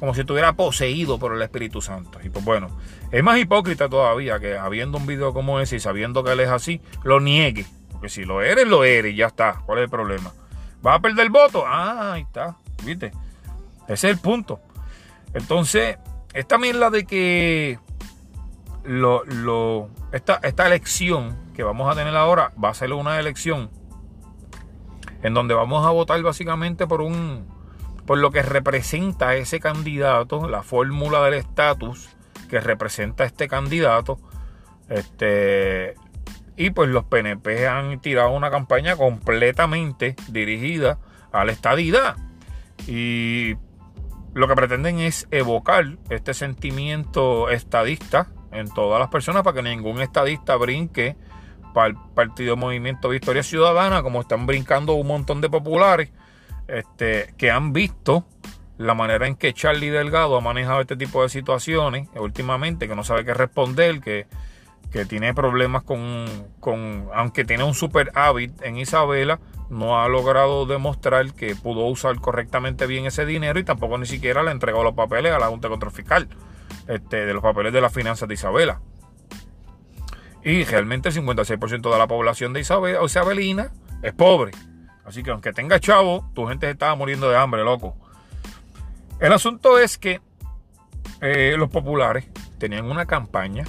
como 0.00 0.14
si 0.14 0.20
estuviera 0.20 0.54
poseído 0.54 1.18
por 1.18 1.32
el 1.32 1.42
Espíritu 1.42 1.80
Santo. 1.80 2.18
Y 2.24 2.28
pues 2.28 2.44
bueno, 2.44 2.76
es 3.12 3.22
más 3.22 3.38
hipócrita 3.38 3.88
todavía 3.88 4.40
que 4.40 4.58
habiendo 4.58 4.98
un 4.98 5.06
video 5.06 5.32
como 5.32 5.60
ese 5.60 5.76
y 5.76 5.80
sabiendo 5.80 6.24
que 6.24 6.32
él 6.32 6.40
es 6.40 6.48
así, 6.48 6.80
lo 7.04 7.20
niegue. 7.20 7.66
Porque 7.92 8.08
si 8.08 8.24
lo 8.24 8.42
eres, 8.42 8.66
lo 8.66 8.82
eres 8.82 9.12
y 9.12 9.16
ya 9.16 9.28
está. 9.28 9.62
¿Cuál 9.64 9.78
es 9.78 9.84
el 9.84 9.90
problema? 9.90 10.32
¿Vas 10.80 10.98
a 10.98 11.00
perder 11.00 11.26
el 11.26 11.30
voto? 11.30 11.62
Ah, 11.64 12.14
ahí 12.14 12.22
está. 12.22 12.56
¿Viste? 12.82 13.12
Ese 13.84 14.10
es 14.10 14.16
el 14.16 14.18
punto. 14.18 14.60
Entonces, 15.34 15.98
esta 16.34 16.58
mierda 16.58 16.90
de 16.90 17.06
que 17.06 17.78
lo, 18.82 19.24
lo, 19.24 19.88
esta, 20.10 20.40
esta 20.42 20.66
elección 20.66 21.36
que 21.54 21.62
vamos 21.62 21.90
a 21.90 21.94
tener 21.94 22.16
ahora 22.16 22.52
va 22.62 22.70
a 22.70 22.74
ser 22.74 22.92
una 22.92 23.18
elección 23.18 23.70
en 25.22 25.34
donde 25.34 25.54
vamos 25.54 25.86
a 25.86 25.90
votar 25.90 26.20
básicamente 26.22 26.86
por 26.86 27.00
un 27.00 27.46
por 28.06 28.18
lo 28.18 28.32
que 28.32 28.42
representa 28.42 29.36
ese 29.36 29.60
candidato, 29.60 30.48
la 30.48 30.62
fórmula 30.62 31.22
del 31.22 31.34
estatus 31.34 32.08
que 32.48 32.60
representa 32.60 33.24
este 33.24 33.48
candidato. 33.48 34.18
Este 34.88 35.94
y 36.56 36.70
pues 36.70 36.90
los 36.90 37.04
PNP 37.04 37.66
han 37.66 38.00
tirado 38.00 38.30
una 38.30 38.50
campaña 38.50 38.96
completamente 38.96 40.16
dirigida 40.28 40.98
a 41.32 41.44
la 41.44 41.52
estadidad. 41.52 42.16
Y 42.86 43.56
lo 44.34 44.48
que 44.48 44.54
pretenden 44.54 44.98
es 44.98 45.28
evocar 45.30 45.96
este 46.10 46.34
sentimiento 46.34 47.48
estadista 47.50 48.28
en 48.50 48.68
todas 48.68 49.00
las 49.00 49.08
personas 49.08 49.42
para 49.42 49.56
que 49.56 49.62
ningún 49.62 50.00
estadista 50.00 50.56
brinque 50.56 51.16
para 51.72 51.88
el 51.88 51.96
Partido 52.14 52.56
Movimiento 52.56 53.08
Victoria 53.08 53.42
Ciudadana, 53.42 54.02
como 54.02 54.20
están 54.20 54.46
brincando 54.46 54.94
un 54.94 55.06
montón 55.06 55.40
de 55.40 55.50
populares 55.50 56.10
este, 56.68 57.34
que 57.36 57.50
han 57.50 57.72
visto 57.72 58.24
la 58.78 58.94
manera 58.94 59.26
en 59.26 59.36
que 59.36 59.52
Charlie 59.52 59.90
Delgado 59.90 60.36
ha 60.36 60.40
manejado 60.40 60.80
este 60.80 60.96
tipo 60.96 61.22
de 61.22 61.28
situaciones 61.28 62.08
últimamente, 62.16 62.88
que 62.88 62.96
no 62.96 63.04
sabe 63.04 63.24
qué 63.24 63.34
responder, 63.34 64.00
que, 64.00 64.26
que 64.90 65.04
tiene 65.04 65.34
problemas 65.34 65.82
con, 65.82 66.26
con, 66.60 67.08
aunque 67.14 67.44
tiene 67.44 67.64
un 67.64 67.74
super 67.74 68.10
hábit 68.14 68.60
en 68.62 68.76
Isabela, 68.76 69.40
no 69.70 70.00
ha 70.00 70.08
logrado 70.08 70.66
demostrar 70.66 71.32
que 71.32 71.56
pudo 71.56 71.86
usar 71.86 72.20
correctamente 72.20 72.86
bien 72.86 73.06
ese 73.06 73.24
dinero 73.24 73.58
y 73.58 73.64
tampoco 73.64 73.96
ni 73.98 74.06
siquiera 74.06 74.42
le 74.42 74.50
entregó 74.50 74.82
los 74.82 74.94
papeles 74.94 75.32
a 75.32 75.38
la 75.38 75.46
Junta 75.46 75.68
Control 75.68 75.92
Fiscal 75.92 76.28
este, 76.88 77.24
de 77.24 77.34
los 77.34 77.42
papeles 77.42 77.72
de 77.72 77.80
las 77.80 77.92
finanzas 77.92 78.28
de 78.28 78.34
Isabela. 78.34 78.80
Y 80.44 80.64
realmente 80.64 81.08
el 81.08 81.14
56% 81.14 81.92
de 81.92 81.98
la 81.98 82.06
población 82.06 82.52
de 82.52 82.60
Isabel, 82.60 82.96
Isabelina 83.04 83.70
es 84.02 84.12
pobre. 84.12 84.52
Así 85.04 85.22
que 85.22 85.30
aunque 85.30 85.52
tenga 85.52 85.78
chavo, 85.80 86.28
tu 86.34 86.46
gente 86.46 86.66
se 86.66 86.72
estaba 86.72 86.94
muriendo 86.94 87.28
de 87.30 87.36
hambre, 87.36 87.64
loco. 87.64 87.96
El 89.20 89.32
asunto 89.32 89.78
es 89.78 89.98
que 89.98 90.20
eh, 91.20 91.54
los 91.56 91.70
populares 91.70 92.26
tenían 92.58 92.86
una 92.86 93.06
campaña 93.06 93.64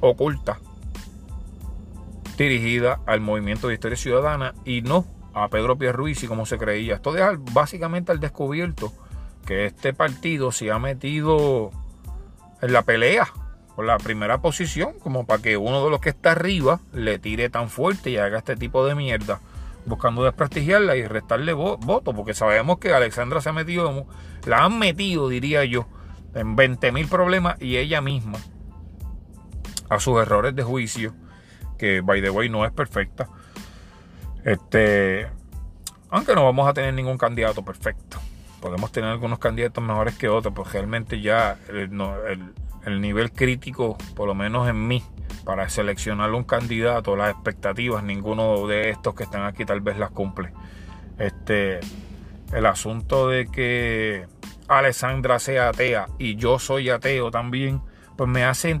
oculta 0.00 0.58
dirigida 2.36 3.00
al 3.06 3.20
movimiento 3.20 3.68
de 3.68 3.74
historia 3.74 3.96
ciudadana 3.96 4.54
y 4.64 4.82
no 4.82 5.04
a 5.34 5.48
Pedro 5.48 5.76
Pierruisi 5.76 6.26
como 6.26 6.46
se 6.46 6.58
creía. 6.58 6.94
Esto 6.94 7.12
deja 7.12 7.32
básicamente 7.52 8.12
al 8.12 8.20
descubierto 8.20 8.92
que 9.46 9.66
este 9.66 9.92
partido 9.92 10.52
se 10.52 10.70
ha 10.70 10.78
metido 10.78 11.70
en 12.62 12.72
la 12.72 12.82
pelea 12.82 13.28
por 13.76 13.84
la 13.84 13.98
primera 13.98 14.40
posición, 14.40 14.98
como 14.98 15.26
para 15.26 15.42
que 15.42 15.56
uno 15.56 15.84
de 15.84 15.90
los 15.90 16.00
que 16.00 16.10
está 16.10 16.32
arriba 16.32 16.80
le 16.92 17.18
tire 17.18 17.48
tan 17.50 17.68
fuerte 17.68 18.10
y 18.10 18.16
haga 18.16 18.38
este 18.38 18.56
tipo 18.56 18.84
de 18.86 18.94
mierda, 18.94 19.40
buscando 19.86 20.24
desprestigiarla 20.24 20.96
y 20.96 21.06
restarle 21.06 21.52
votos, 21.52 22.14
porque 22.14 22.34
sabemos 22.34 22.78
que 22.78 22.92
Alexandra 22.92 23.40
se 23.40 23.48
ha 23.48 23.52
metido, 23.52 24.06
la 24.46 24.64
han 24.64 24.78
metido, 24.78 25.28
diría 25.28 25.64
yo, 25.64 25.86
en 26.34 26.56
20 26.56 26.92
mil 26.92 27.08
problemas 27.08 27.60
y 27.60 27.76
ella 27.76 28.00
misma, 28.00 28.38
a 29.88 29.98
sus 29.98 30.20
errores 30.20 30.54
de 30.54 30.62
juicio, 30.62 31.14
que 31.78 32.00
by 32.00 32.20
the 32.20 32.30
way 32.30 32.48
no 32.48 32.64
es 32.64 32.72
perfecta. 32.72 33.28
Este, 34.44 35.28
aunque 36.10 36.34
no 36.34 36.44
vamos 36.44 36.68
a 36.68 36.72
tener 36.72 36.94
ningún 36.94 37.18
candidato 37.18 37.64
perfecto 37.64 38.18
podemos 38.60 38.92
tener 38.92 39.10
algunos 39.10 39.38
candidatos 39.38 39.82
mejores 39.82 40.16
que 40.16 40.28
otros, 40.28 40.54
pues 40.54 40.72
realmente 40.72 41.20
ya 41.20 41.58
el, 41.68 41.90
nivel 42.86 43.32
crítico, 43.32 43.96
por 44.14 44.26
lo 44.26 44.34
menos 44.34 44.68
en 44.68 44.86
mí, 44.86 45.02
para 45.44 45.68
seleccionar 45.68 46.32
un 46.32 46.44
candidato, 46.44 47.16
las 47.16 47.30
expectativas, 47.30 48.02
ninguno 48.02 48.66
de 48.66 48.90
estos 48.90 49.14
que 49.14 49.24
están 49.24 49.44
aquí 49.44 49.64
tal 49.64 49.80
vez 49.80 49.98
las 49.98 50.10
cumple. 50.10 50.52
Este, 51.18 51.80
el 52.52 52.66
asunto 52.66 53.28
de 53.28 53.46
que 53.46 54.26
Alessandra 54.68 55.38
sea 55.38 55.68
atea 55.68 56.06
y 56.18 56.36
yo 56.36 56.58
soy 56.58 56.90
ateo 56.90 57.30
también, 57.30 57.82
pues 58.16 58.28
me 58.28 58.44
hace 58.44 58.80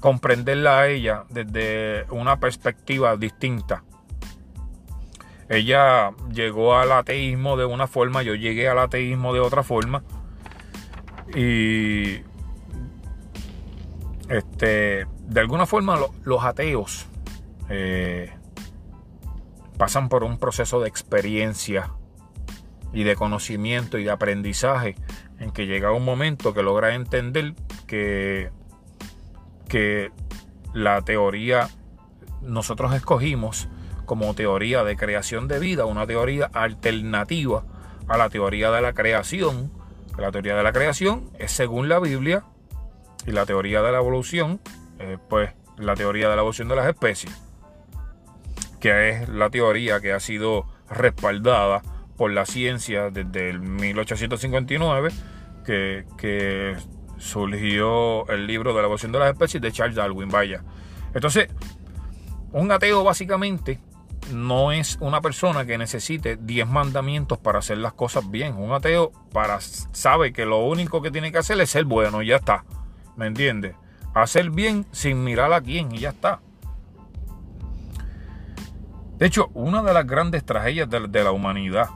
comprenderla 0.00 0.80
a 0.80 0.88
ella 0.88 1.24
desde 1.30 2.04
una 2.10 2.38
perspectiva 2.38 3.16
distinta 3.16 3.82
ella 5.48 6.12
llegó 6.32 6.76
al 6.76 6.92
ateísmo 6.92 7.56
de 7.56 7.64
una 7.64 7.86
forma, 7.86 8.22
yo 8.22 8.34
llegué 8.34 8.68
al 8.68 8.78
ateísmo 8.78 9.32
de 9.32 9.40
otra 9.40 9.62
forma. 9.62 10.02
Y 11.34 12.20
este, 14.28 15.06
de 15.20 15.40
alguna 15.40 15.66
forma 15.66 15.98
los 16.24 16.44
ateos 16.44 17.06
eh, 17.68 18.32
pasan 19.76 20.08
por 20.08 20.24
un 20.24 20.38
proceso 20.38 20.80
de 20.80 20.88
experiencia 20.88 21.90
y 22.92 23.04
de 23.04 23.14
conocimiento 23.14 23.98
y 23.98 24.04
de 24.04 24.10
aprendizaje 24.10 24.96
en 25.38 25.50
que 25.50 25.66
llega 25.66 25.92
un 25.92 26.04
momento 26.04 26.54
que 26.54 26.62
logra 26.62 26.94
entender 26.94 27.54
que, 27.86 28.50
que 29.68 30.10
la 30.72 31.02
teoría 31.02 31.68
nosotros 32.42 32.94
escogimos 32.94 33.68
como 34.06 34.34
teoría 34.34 34.84
de 34.84 34.96
creación 34.96 35.48
de 35.48 35.58
vida, 35.58 35.84
una 35.84 36.06
teoría 36.06 36.48
alternativa 36.52 37.64
a 38.08 38.16
la 38.16 38.28
teoría 38.30 38.70
de 38.70 38.80
la 38.80 38.92
creación. 38.92 39.72
La 40.16 40.30
teoría 40.30 40.56
de 40.56 40.62
la 40.62 40.72
creación 40.72 41.28
es 41.38 41.52
según 41.52 41.88
la 41.88 41.98
Biblia 41.98 42.44
y 43.26 43.32
la 43.32 43.46
teoría 43.46 43.82
de 43.82 43.92
la 43.92 43.98
evolución, 43.98 44.60
pues 45.28 45.50
la 45.78 45.94
teoría 45.94 46.28
de 46.28 46.36
la 46.36 46.40
evolución 46.40 46.68
de 46.68 46.76
las 46.76 46.88
especies. 46.88 47.32
que 48.80 49.10
es 49.10 49.28
la 49.28 49.50
teoría 49.50 50.00
que 50.00 50.12
ha 50.12 50.20
sido 50.20 50.66
respaldada 50.90 51.82
por 52.16 52.30
la 52.30 52.46
ciencia 52.46 53.10
desde 53.10 53.50
el 53.50 53.60
1859, 53.60 55.10
que, 55.64 56.04
que 56.16 56.76
surgió 57.18 58.28
el 58.28 58.46
libro 58.46 58.72
de 58.72 58.78
la 58.78 58.84
evolución 58.84 59.12
de 59.12 59.18
las 59.18 59.32
especies 59.32 59.62
de 59.62 59.72
Charles 59.72 59.96
Darwin, 59.96 60.28
vaya. 60.28 60.62
Entonces, 61.14 61.48
un 62.52 62.70
ateo 62.70 63.02
básicamente 63.02 63.80
no 64.32 64.72
es 64.72 64.98
una 65.00 65.20
persona 65.20 65.64
que 65.66 65.78
necesite 65.78 66.36
10 66.36 66.68
mandamientos 66.68 67.38
para 67.38 67.58
hacer 67.58 67.78
las 67.78 67.92
cosas 67.92 68.30
bien. 68.30 68.56
Un 68.56 68.72
ateo 68.72 69.12
para, 69.32 69.60
sabe 69.60 70.32
que 70.32 70.46
lo 70.46 70.64
único 70.64 71.02
que 71.02 71.10
tiene 71.10 71.32
que 71.32 71.38
hacer 71.38 71.60
es 71.60 71.70
ser 71.70 71.84
bueno 71.84 72.22
y 72.22 72.28
ya 72.28 72.36
está. 72.36 72.64
¿Me 73.16 73.26
entiendes? 73.26 73.74
Hacer 74.14 74.50
bien 74.50 74.86
sin 74.92 75.24
mirar 75.24 75.52
a 75.52 75.60
quién 75.60 75.92
y 75.92 75.98
ya 75.98 76.10
está. 76.10 76.40
De 79.18 79.26
hecho, 79.26 79.50
una 79.54 79.82
de 79.82 79.94
las 79.94 80.06
grandes 80.06 80.44
tragedias 80.44 80.88
de, 80.90 81.08
de 81.08 81.24
la 81.24 81.32
humanidad 81.32 81.88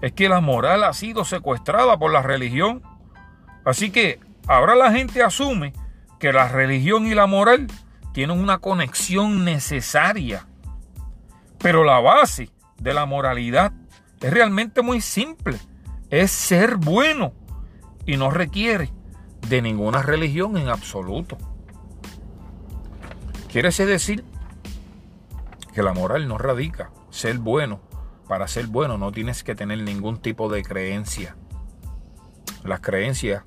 es 0.00 0.12
que 0.12 0.28
la 0.28 0.40
moral 0.40 0.84
ha 0.84 0.92
sido 0.92 1.24
secuestrada 1.24 1.98
por 1.98 2.12
la 2.12 2.22
religión. 2.22 2.82
Así 3.64 3.90
que 3.90 4.20
ahora 4.46 4.74
la 4.74 4.92
gente 4.92 5.22
asume 5.22 5.72
que 6.20 6.32
la 6.32 6.48
religión 6.48 7.06
y 7.06 7.14
la 7.14 7.26
moral 7.26 7.66
tienen 8.12 8.38
una 8.38 8.58
conexión 8.58 9.44
necesaria 9.44 10.46
pero 11.64 11.82
la 11.82 11.98
base 11.98 12.50
de 12.78 12.92
la 12.92 13.06
moralidad 13.06 13.72
es 14.20 14.30
realmente 14.30 14.82
muy 14.82 15.00
simple. 15.00 15.56
Es 16.10 16.30
ser 16.30 16.76
bueno 16.76 17.32
y 18.04 18.18
no 18.18 18.30
requiere 18.30 18.90
de 19.48 19.62
ninguna 19.62 20.02
religión 20.02 20.56
en 20.56 20.68
absoluto. 20.68 21.36
Quiere 23.48 23.70
decir 23.70 24.24
que 25.72 25.82
la 25.82 25.92
moral 25.92 26.26
no 26.28 26.38
radica 26.38 26.90
ser 27.10 27.38
bueno. 27.38 27.80
Para 28.28 28.48
ser 28.48 28.66
bueno 28.66 28.98
no 28.98 29.12
tienes 29.12 29.44
que 29.44 29.54
tener 29.54 29.78
ningún 29.82 30.18
tipo 30.18 30.48
de 30.48 30.62
creencia. 30.62 31.36
Las 32.64 32.80
creencias 32.80 33.44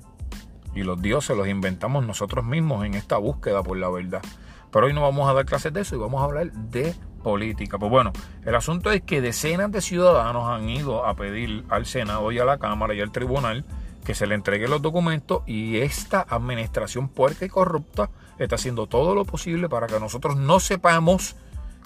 y 0.74 0.82
los 0.82 1.02
dioses 1.02 1.36
los 1.36 1.48
inventamos 1.48 2.06
nosotros 2.06 2.44
mismos 2.44 2.84
en 2.84 2.94
esta 2.94 3.18
búsqueda 3.18 3.62
por 3.62 3.76
la 3.76 3.90
verdad. 3.90 4.22
Pero 4.70 4.86
hoy 4.86 4.92
no 4.92 5.02
vamos 5.02 5.28
a 5.28 5.32
dar 5.32 5.44
clases 5.46 5.72
de 5.72 5.80
eso 5.80 5.96
y 5.96 5.98
vamos 5.98 6.20
a 6.20 6.24
hablar 6.24 6.52
de 6.52 6.94
política. 7.22 7.78
Pues 7.78 7.90
bueno, 7.90 8.12
el 8.44 8.54
asunto 8.54 8.90
es 8.90 9.02
que 9.02 9.20
decenas 9.20 9.72
de 9.72 9.80
ciudadanos 9.80 10.48
han 10.48 10.68
ido 10.68 11.04
a 11.04 11.14
pedir 11.14 11.64
al 11.68 11.86
Senado 11.86 12.30
y 12.32 12.38
a 12.38 12.44
la 12.44 12.58
Cámara 12.58 12.94
y 12.94 13.00
al 13.00 13.10
Tribunal 13.10 13.64
que 14.08 14.14
se 14.14 14.26
le 14.26 14.34
entreguen 14.34 14.70
los 14.70 14.80
documentos 14.80 15.42
y 15.44 15.80
esta 15.80 16.24
administración 16.26 17.10
puerca 17.10 17.44
y 17.44 17.50
corrupta 17.50 18.08
está 18.38 18.54
haciendo 18.54 18.86
todo 18.86 19.14
lo 19.14 19.26
posible 19.26 19.68
para 19.68 19.86
que 19.86 20.00
nosotros 20.00 20.34
no 20.34 20.60
sepamos 20.60 21.36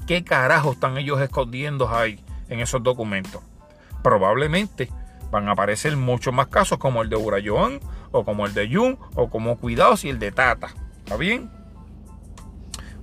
qué 0.06 0.22
carajo 0.22 0.70
están 0.70 0.96
ellos 0.98 1.20
escondiendo 1.20 1.92
ahí 1.92 2.24
en 2.48 2.60
esos 2.60 2.80
documentos. 2.80 3.42
Probablemente 4.04 4.88
van 5.32 5.48
a 5.48 5.52
aparecer 5.54 5.96
muchos 5.96 6.32
más 6.32 6.46
casos 6.46 6.78
como 6.78 7.02
el 7.02 7.08
de 7.08 7.16
Urayoan 7.16 7.80
o 8.12 8.24
como 8.24 8.46
el 8.46 8.54
de 8.54 8.72
Jun 8.72 9.00
o 9.16 9.28
como 9.28 9.58
Cuidados 9.58 10.04
y 10.04 10.10
el 10.10 10.20
de 10.20 10.30
Tata. 10.30 10.68
¿Está 10.98 11.16
bien? 11.16 11.50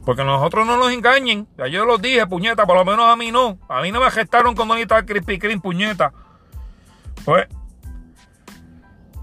Porque 0.05 0.23
nosotros 0.23 0.65
no 0.65 0.77
nos 0.77 0.93
engañen. 0.93 1.45
Ya 1.57 1.67
yo 1.67 1.83
los 1.83 2.01
dije, 2.01 2.25
puñeta, 2.25 2.65
por 2.65 2.77
lo 2.77 2.85
menos 2.85 3.05
a 3.05 3.17
mí 3.17 3.33
no. 3.33 3.57
A 3.67 3.81
mí 3.81 3.91
no 3.91 3.99
me 3.99 4.09
gestaron 4.11 4.55
cuando 4.55 4.75
estaba 4.75 5.03
Crispy 5.03 5.39
Kreme, 5.39 5.59
puñeta. 5.59 6.13
Pues, 7.25 7.49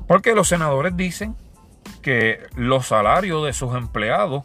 porque 0.07 0.35
los 0.35 0.49
senadores 0.49 0.97
dicen 0.97 1.37
que 2.03 2.47
los 2.55 2.87
salarios 2.87 3.45
de 3.45 3.53
sus 3.53 3.75
empleados 3.75 4.43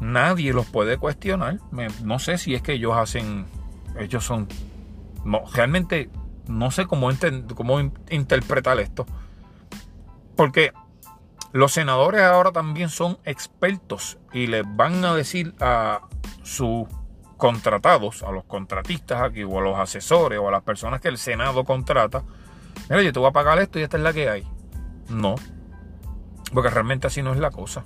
nadie 0.00 0.52
los 0.52 0.66
puede 0.66 0.98
cuestionar. 0.98 1.58
no 2.02 2.18
sé 2.18 2.38
si 2.38 2.54
es 2.54 2.62
que 2.62 2.72
ellos 2.72 2.96
hacen, 2.96 3.46
ellos 3.98 4.24
son, 4.24 4.48
no, 5.24 5.42
realmente 5.52 6.10
no 6.46 6.70
sé 6.70 6.86
cómo, 6.86 7.10
cómo 7.54 7.80
interpretar 8.10 8.78
esto. 8.80 9.06
Porque 10.36 10.72
los 11.52 11.72
senadores 11.72 12.22
ahora 12.22 12.52
también 12.52 12.88
son 12.88 13.18
expertos 13.24 14.18
y 14.32 14.46
les 14.46 14.64
van 14.66 15.04
a 15.04 15.14
decir 15.14 15.54
a 15.60 16.02
sus 16.42 16.86
contratados, 17.36 18.22
a 18.22 18.30
los 18.30 18.44
contratistas 18.44 19.22
aquí, 19.22 19.44
o 19.44 19.58
a 19.58 19.62
los 19.62 19.78
asesores, 19.78 20.38
o 20.38 20.48
a 20.48 20.50
las 20.50 20.62
personas 20.62 21.00
que 21.00 21.08
el 21.08 21.18
Senado 21.18 21.64
contrata, 21.64 22.22
mira, 22.88 23.02
yo 23.02 23.12
te 23.12 23.18
voy 23.18 23.28
a 23.28 23.32
pagar 23.32 23.58
esto 23.58 23.78
y 23.78 23.82
esta 23.82 23.96
es 23.96 24.02
la 24.02 24.12
que 24.12 24.28
hay. 24.28 24.46
No, 25.08 25.36
porque 26.52 26.70
realmente 26.70 27.06
así 27.06 27.22
no 27.22 27.32
es 27.32 27.38
la 27.38 27.50
cosa. 27.50 27.84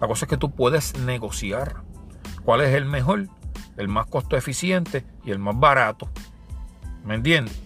La 0.00 0.06
cosa 0.06 0.24
es 0.24 0.28
que 0.28 0.36
tú 0.36 0.50
puedes 0.50 0.96
negociar 0.98 1.82
cuál 2.44 2.60
es 2.60 2.74
el 2.74 2.84
mejor, 2.84 3.28
el 3.76 3.88
más 3.88 4.06
costo 4.06 4.36
eficiente 4.36 5.04
y 5.24 5.30
el 5.30 5.38
más 5.38 5.58
barato. 5.58 6.08
¿Me 7.04 7.14
entiendes? 7.14 7.60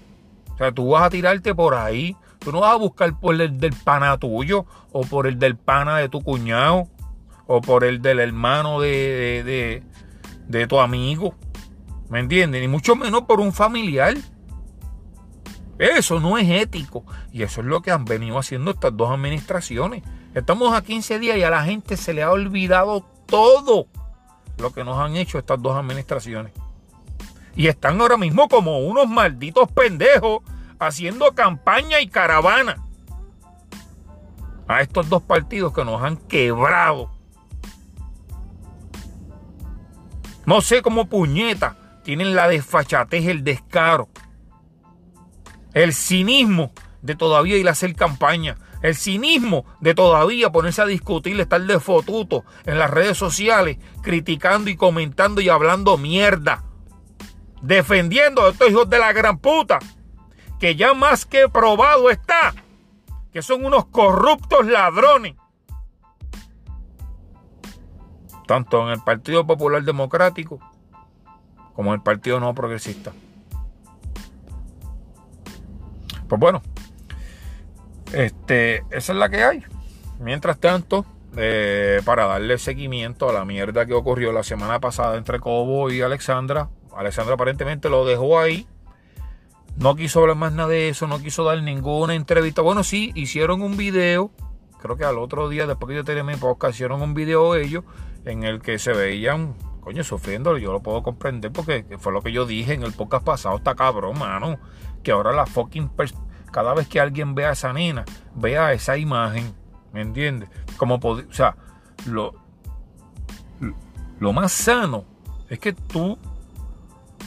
O 0.55 0.57
sea, 0.59 0.73
tú 0.73 0.90
vas 0.90 1.05
a 1.05 1.11
tirarte 1.11 1.55
por 1.55 1.75
ahí 1.75 2.16
Tú 2.38 2.53
no 2.53 2.61
vas 2.61 2.73
a 2.73 2.77
buscar 2.77 3.18
por 3.18 3.40
el 3.40 3.59
del 3.59 3.73
pana 3.73 4.16
tuyo, 4.18 4.64
o 4.92 5.03
por 5.03 5.27
el 5.27 5.38
del 5.38 5.57
pana 5.57 5.99
de 5.99 6.09
tu 6.09 6.23
cuñado, 6.23 6.88
o 7.47 7.61
por 7.61 7.85
el 7.85 8.01
del 8.01 8.21
hermano 8.21 8.81
de, 8.81 9.83
de, 10.47 10.66
tu 10.66 10.81
amigo. 10.81 11.35
¿Me 12.09 12.21
entiendes? 12.21 12.61
Ni 12.61 12.68
mucho 12.68 12.97
menos 12.97 13.23
por 13.23 13.40
un 13.40 13.53
familiar. 13.53 14.16
Eso 15.79 16.21
no 16.21 16.38
es 16.38 16.49
ético. 16.49 17.05
Y 17.33 17.43
eso 17.43 17.61
es 17.61 17.67
lo 17.67 17.81
que 17.83 17.91
han 17.91 18.05
venido 18.05 18.38
haciendo 18.38 18.73
estas 18.73 18.97
dos 18.97 19.11
administraciones. 19.11 20.03
Estamos 20.35 20.75
a 20.75 20.83
15 20.83 21.19
días 21.19 21.37
y 21.37 21.43
a 21.43 21.51
la 21.51 21.64
gente 21.64 21.97
se 21.97 22.12
le 22.12 22.23
ha 22.23 22.31
olvidado 22.31 23.07
todo 23.27 23.87
lo 24.59 24.73
que 24.73 24.85
nos 24.85 24.99
han 24.99 25.17
hecho 25.17 25.38
estas 25.38 25.62
dos 25.62 25.77
administraciones. 25.77 26.53
Y 27.55 27.69
están 27.69 28.01
ahora 28.01 28.17
mismo 28.17 28.49
como 28.49 28.81
unos 28.81 29.09
malditos 29.09 29.71
pendejos 29.73 30.43
haciendo 30.79 31.35
campaña 31.35 32.01
y 32.01 32.09
caravana 32.09 32.85
a 34.69 34.83
estos 34.83 35.09
dos 35.09 35.23
partidos 35.23 35.73
que 35.73 35.85
nos 35.85 36.03
han 36.03 36.17
quebrado. 36.17 37.11
No 40.47 40.61
sé 40.61 40.83
cómo 40.83 41.09
puñeta 41.09 41.77
tienen 42.05 42.35
la 42.35 42.49
desfachatez, 42.49 43.27
el 43.27 43.45
descaro, 43.45 44.09
el 45.83 45.95
cinismo 45.95 46.73
de 47.03 47.14
todavía 47.14 47.57
ir 47.57 47.69
a 47.69 47.73
hacer 47.73 47.95
campaña, 47.95 48.57
el 48.83 48.97
cinismo 48.97 49.64
de 49.81 49.95
todavía 49.95 50.51
ponerse 50.51 50.83
a 50.83 50.87
discutir, 50.87 51.38
estar 51.38 51.61
de 51.61 51.79
fotuto 51.79 52.45
en 52.64 52.81
las 52.81 52.91
redes 52.91 53.17
sociales, 53.17 53.79
criticando 54.03 54.71
y 54.71 54.77
comentando 54.77 55.41
y 55.41 55.49
hablando 55.49 55.97
mierda, 55.97 56.64
defendiendo 57.62 58.43
a 58.43 58.51
estos 58.51 58.71
hijos 58.71 58.91
de 58.91 58.99
la 58.99 59.12
gran 59.12 59.38
puta 59.38 59.79
que 60.59 60.75
ya 60.75 60.95
más 60.95 61.25
que 61.25 61.49
probado 61.49 62.11
está 62.11 62.55
que 63.33 63.41
son 63.41 63.64
unos 63.64 63.87
corruptos 63.87 64.67
ladrones. 64.67 65.37
Tanto 68.49 68.83
en 68.83 68.95
el 68.95 69.01
Partido 69.05 69.47
Popular 69.47 69.85
Democrático 69.85 70.59
como 71.75 71.91
en 71.91 72.01
el 72.01 72.03
Partido 72.03 72.41
No 72.41 72.53
Progresista. 72.55 73.12
Pues 76.29 76.41
bueno, 76.41 76.62
este, 78.12 78.85
esa 78.91 79.12
es 79.12 79.19
la 79.19 79.29
que 79.29 79.43
hay. 79.43 79.64
Mientras 80.21 80.59
tanto, 80.59 81.07
eh, 81.37 82.01
para 82.05 82.27
darle 82.27 82.59
seguimiento 82.59 83.29
a 83.29 83.33
la 83.33 83.45
mierda 83.45 83.87
que 83.87 83.95
ocurrió 83.95 84.33
la 84.33 84.43
semana 84.43 84.81
pasada 84.81 85.17
entre 85.17 85.41
Cobo 85.41 85.91
y 85.91 86.01
Alexandra, 86.01 86.69
Alexandra 86.97 87.35
aparentemente 87.35 87.88
lo 87.88 88.05
dejó 88.05 88.38
ahí 88.38 88.67
no 89.79 89.95
quiso 89.95 90.21
hablar 90.21 90.37
más 90.37 90.53
nada 90.53 90.71
de 90.71 90.88
eso, 90.88 91.07
no 91.07 91.21
quiso 91.21 91.45
dar 91.45 91.62
ninguna 91.62 92.14
entrevista. 92.14 92.62
Bueno, 92.62 92.83
sí, 92.83 93.12
hicieron 93.14 93.62
un 93.62 93.77
video, 93.77 94.33
creo 94.83 94.97
que 94.97 95.05
al 95.05 95.19
otro 95.19 95.49
día, 95.49 95.67
después 95.67 95.88
que 95.88 95.95
yo 95.95 96.05
tenía 96.05 96.25
mi 96.25 96.35
podcast, 96.35 96.75
hicieron 96.75 97.01
un 97.01 97.14
video 97.14 97.55
ellos 97.55 97.85
en 98.25 98.43
el 98.43 98.61
que 98.61 98.81
se 98.81 98.93
veían, 98.93 99.55
coño, 99.81 100.03
sufriendo. 100.03 100.59
Yo 100.59 100.73
lo 100.73 100.81
puedo 100.81 101.05
comprender 101.05 101.53
porque 101.53 101.85
fue 102.01 102.12
lo 102.12 102.23
que 102.23 102.33
yo 102.33 102.45
dije 102.45 102.75
en 102.75 102.83
el 102.83 102.93
podcast 102.93 103.25
pasado. 103.25 103.57
Está 103.57 103.77
cabrón, 103.77 104.19
mano. 104.19 104.59
Que 105.03 105.13
ahora 105.13 105.33
la 105.33 105.47
fucking. 105.47 105.91
Cada 106.51 106.75
vez 106.75 106.89
que 106.89 107.01
alguien 107.01 107.35
vea 107.35 107.51
a 107.51 107.53
esa 107.53 107.73
nena, 107.73 108.05
vea 108.35 108.73
esa 108.73 108.97
imagen, 108.97 109.55
¿me 109.93 110.01
entiendes? 110.01 110.49
Como, 110.77 110.97
o 110.97 111.33
sea, 111.33 111.57
lo, 112.07 112.35
lo 114.19 114.33
más 114.33 114.53
sano 114.53 115.05
es 115.49 115.59
que 115.59 115.73
tú 115.73 116.19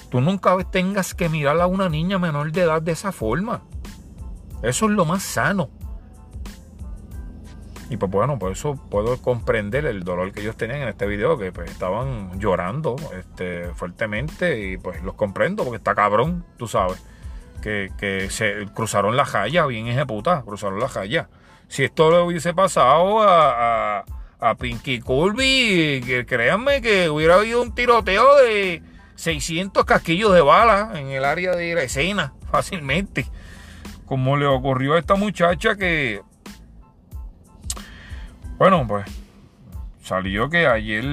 tú 0.10 0.20
nunca 0.20 0.56
tengas 0.70 1.14
que 1.14 1.30
mirar 1.30 1.60
a 1.62 1.68
una 1.68 1.88
niña 1.88 2.20
menor 2.20 2.52
de 2.52 2.62
edad 2.62 2.82
de 2.82 2.92
esa 2.92 3.12
forma. 3.12 3.64
Eso 4.62 4.86
es 4.86 4.92
lo 4.92 5.06
más 5.06 5.24
sano. 5.24 5.70
Y 7.90 7.98
pues 7.98 8.12
bueno, 8.12 8.38
por 8.38 8.52
eso 8.52 8.76
puedo 8.90 9.18
comprender 9.22 9.86
el 9.86 10.04
dolor 10.04 10.32
que 10.32 10.42
ellos 10.42 10.56
tenían 10.56 10.82
en 10.82 10.90
este 10.90 11.06
video, 11.08 11.38
que 11.38 11.52
pues 11.52 11.72
estaban 11.72 12.40
llorando 12.40 12.96
este, 13.18 13.74
fuertemente 13.74 14.66
y 14.66 14.78
pues 14.78 15.02
los 15.04 15.16
comprendo 15.16 15.64
porque 15.64 15.78
está 15.78 15.96
cabrón, 15.96 16.46
tú 16.58 16.68
sabes, 16.68 17.04
que, 17.62 18.28
se 18.30 18.66
cruzaron 18.74 19.16
la 19.16 19.26
jaya, 19.26 19.66
bien 19.66 19.88
ejecutada, 19.88 20.44
cruzaron 20.44 20.80
la 20.80 20.90
jaya. 20.90 21.30
Si 21.68 21.84
esto 21.84 22.12
le 22.12 22.20
hubiese 22.22 22.54
pasado 22.54 23.22
a, 23.22 24.04
a, 24.40 24.56
Pinky 24.56 25.00
que 25.02 26.26
créanme 26.28 26.82
que 26.82 27.10
hubiera 27.10 27.36
habido 27.36 27.62
un 27.62 27.74
tiroteo 27.74 28.36
de 28.38 28.84
600 29.16 29.86
casquillos 29.86 30.34
de 30.34 30.42
bala 30.42 30.94
en 30.96 31.08
el 31.08 31.24
área 31.24 31.56
de 31.56 31.76
la 31.76 31.84
escena 31.84 32.34
fácilmente. 32.52 33.28
Como 34.06 34.36
le 34.36 34.46
ocurrió 34.46 34.96
a 34.96 35.00
esta 35.00 35.16
muchacha 35.16 35.76
que, 35.76 36.22
bueno, 38.58 38.86
pues 38.88 39.06
salió 40.04 40.50
que 40.50 40.68
ayer, 40.68 41.06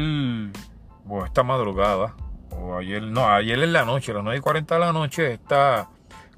o 1.09 1.25
esta 1.25 1.45
madrugada, 1.45 2.17
o 2.51 2.77
ayer, 2.77 3.03
no, 3.03 3.29
ayer 3.29 3.63
en 3.63 3.73
la 3.73 3.85
noche, 3.85 4.11
a 4.11 4.17
las 4.17 4.25
9 4.25 4.39
y 4.39 4.41
40 4.41 4.75
de 4.75 4.81
la 4.81 4.93
noche, 4.93 5.35
esta 5.35 5.89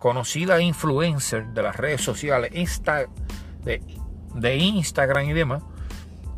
conocida 0.00 0.60
influencer 0.60 1.46
de 1.48 1.62
las 1.62 1.76
redes 1.76 2.00
sociales, 2.00 2.50
Insta, 2.54 3.04
de, 3.62 3.80
de 4.34 4.56
Instagram 4.56 5.26
y 5.26 5.32
demás, 5.34 5.62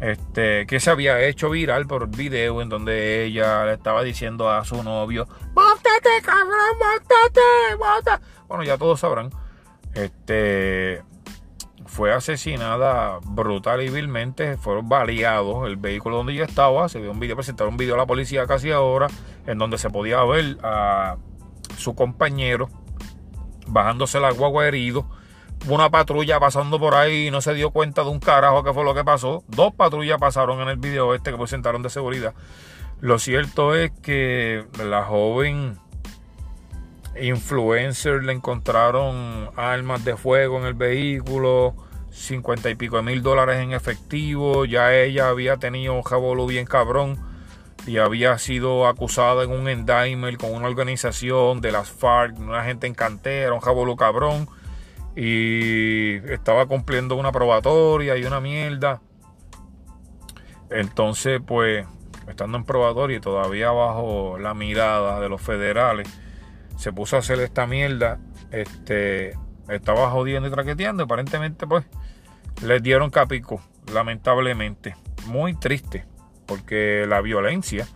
este, 0.01 0.67
que 0.67 0.81
se 0.81 0.91
había 0.91 1.21
hecho 1.21 1.49
viral 1.49 1.87
por 1.87 2.09
video 2.09 2.61
en 2.61 2.69
donde 2.69 3.25
ella 3.25 3.65
le 3.65 3.75
estaba 3.75 4.03
diciendo 4.03 4.51
a 4.51 4.65
su 4.65 4.83
novio, 4.83 5.29
¡Móntate, 5.55 6.11
cabrón, 6.25 6.77
móntate! 6.79 8.23
Bueno, 8.49 8.65
ya 8.65 8.77
todos 8.77 8.99
sabrán. 8.99 9.31
Este 9.95 11.05
fue 11.87 12.13
asesinada 12.13 13.21
brutal 13.23 13.83
y 13.83 13.91
vilmente, 13.91 14.57
fueron 14.57 14.89
baleados 14.89 15.69
el 15.69 15.77
vehículo 15.77 16.17
donde 16.17 16.33
ella 16.33 16.47
estaba, 16.47 16.89
se 16.89 17.01
vio 17.01 17.13
un 17.13 17.21
video, 17.21 17.37
presentaron 17.37 17.75
un 17.75 17.77
video 17.77 17.95
a 17.95 17.99
la 17.99 18.07
policía 18.07 18.47
casi 18.47 18.73
ahora, 18.73 19.07
en 19.47 19.59
donde 19.59 19.79
se 19.79 19.89
podía 19.89 20.25
ver 20.25 20.59
a 20.65 21.17
su 21.77 21.95
compañero 21.95 22.69
bajándose 23.73 24.21
la 24.21 24.31
guagua 24.31 24.67
herido 24.67 25.07
una 25.69 25.91
patrulla 25.91 26.41
pasando 26.41 26.79
por 26.79 26.95
ahí 26.95 27.29
y 27.29 27.31
no 27.31 27.41
se 27.41 27.55
dio 27.55 27.71
cuenta 27.71 28.03
de 28.03 28.11
un 28.11 28.19
carajo 28.19 28.65
que 28.65 28.73
fue 28.73 28.85
lo 28.85 28.95
que 28.95 29.05
pasó. 29.05 29.45
Dos 29.49 29.73
patrullas 29.75 30.19
pasaron 30.19 30.61
en 30.61 30.69
el 30.69 30.77
video 30.77 31.15
este 31.15 31.31
que 31.31 31.37
presentaron 31.37 31.83
de 31.83 31.91
seguridad. 31.91 32.35
Lo 33.01 33.19
cierto 33.19 33.75
es 33.75 33.91
que 34.03 34.65
la 34.85 35.05
joven 35.05 35.79
influencer 37.21 38.25
le 38.25 38.33
encontraron 38.33 39.51
armas 39.57 40.05
de 40.05 40.17
fuego 40.17 40.59
en 40.59 40.65
el 40.65 40.75
vehículo, 40.75 41.75
cincuenta 42.11 42.71
y 42.71 42.75
pico 42.75 42.97
de 42.97 43.03
mil 43.03 43.23
dólares 43.23 43.59
en 43.59 43.73
efectivo. 43.73 44.65
Ya 44.65 44.95
ella 44.95 45.29
había 45.29 45.59
tenido 45.59 45.95
un 45.95 46.03
jabolo 46.03 46.47
bien 46.47 46.65
cabrón 46.65 47.19
y 47.87 47.99
había 47.99 48.39
sido 48.39 48.87
acusada 48.87 49.43
en 49.45 49.51
un 49.51 49.69
endaimer 49.69 50.37
con 50.37 50.55
una 50.55 50.69
organización 50.69 51.61
de 51.61 51.73
las 51.73 51.91
FARC, 51.91 52.39
una 52.39 52.65
gente 52.65 52.87
en 52.87 52.95
cantera, 52.95 53.53
un 53.53 53.61
jabolo 53.61 53.97
cabrón 53.97 54.49
y 55.17 56.17
estaba 56.31 56.67
cumpliendo 56.67 57.17
una 57.17 57.33
probatoria 57.33 58.17
y 58.17 58.25
una 58.25 58.41
mierda. 58.41 59.01
Entonces, 60.71 61.41
pues, 61.45 61.87
estando 62.29 62.57
en 62.57 62.65
probatoria 62.65 63.19
y 63.19 63.21
todavía 63.21 63.71
bajo 63.71 64.39
la 64.39 64.55
mirada 64.55 65.21
de 65.21 65.29
los 65.29 65.43
federales, 65.43 66.09
se 66.77 66.93
puso 66.93 67.17
a 67.17 67.19
hacer 67.19 67.41
esta 67.41 67.67
mierda. 67.67 68.19
Este, 68.51 69.37
estaba 69.69 70.11
jodiendo 70.11 70.49
y 70.49 70.53
traqueteando. 70.53 71.05
Aparentemente, 71.05 71.67
pues, 71.67 71.85
les 72.63 72.83
dieron 72.83 73.11
capico, 73.11 73.61
lamentablemente. 73.93 74.97
Muy 75.27 75.55
triste, 75.55 76.07
porque 76.53 77.07
la 77.09 77.23
violencia 77.23 77.89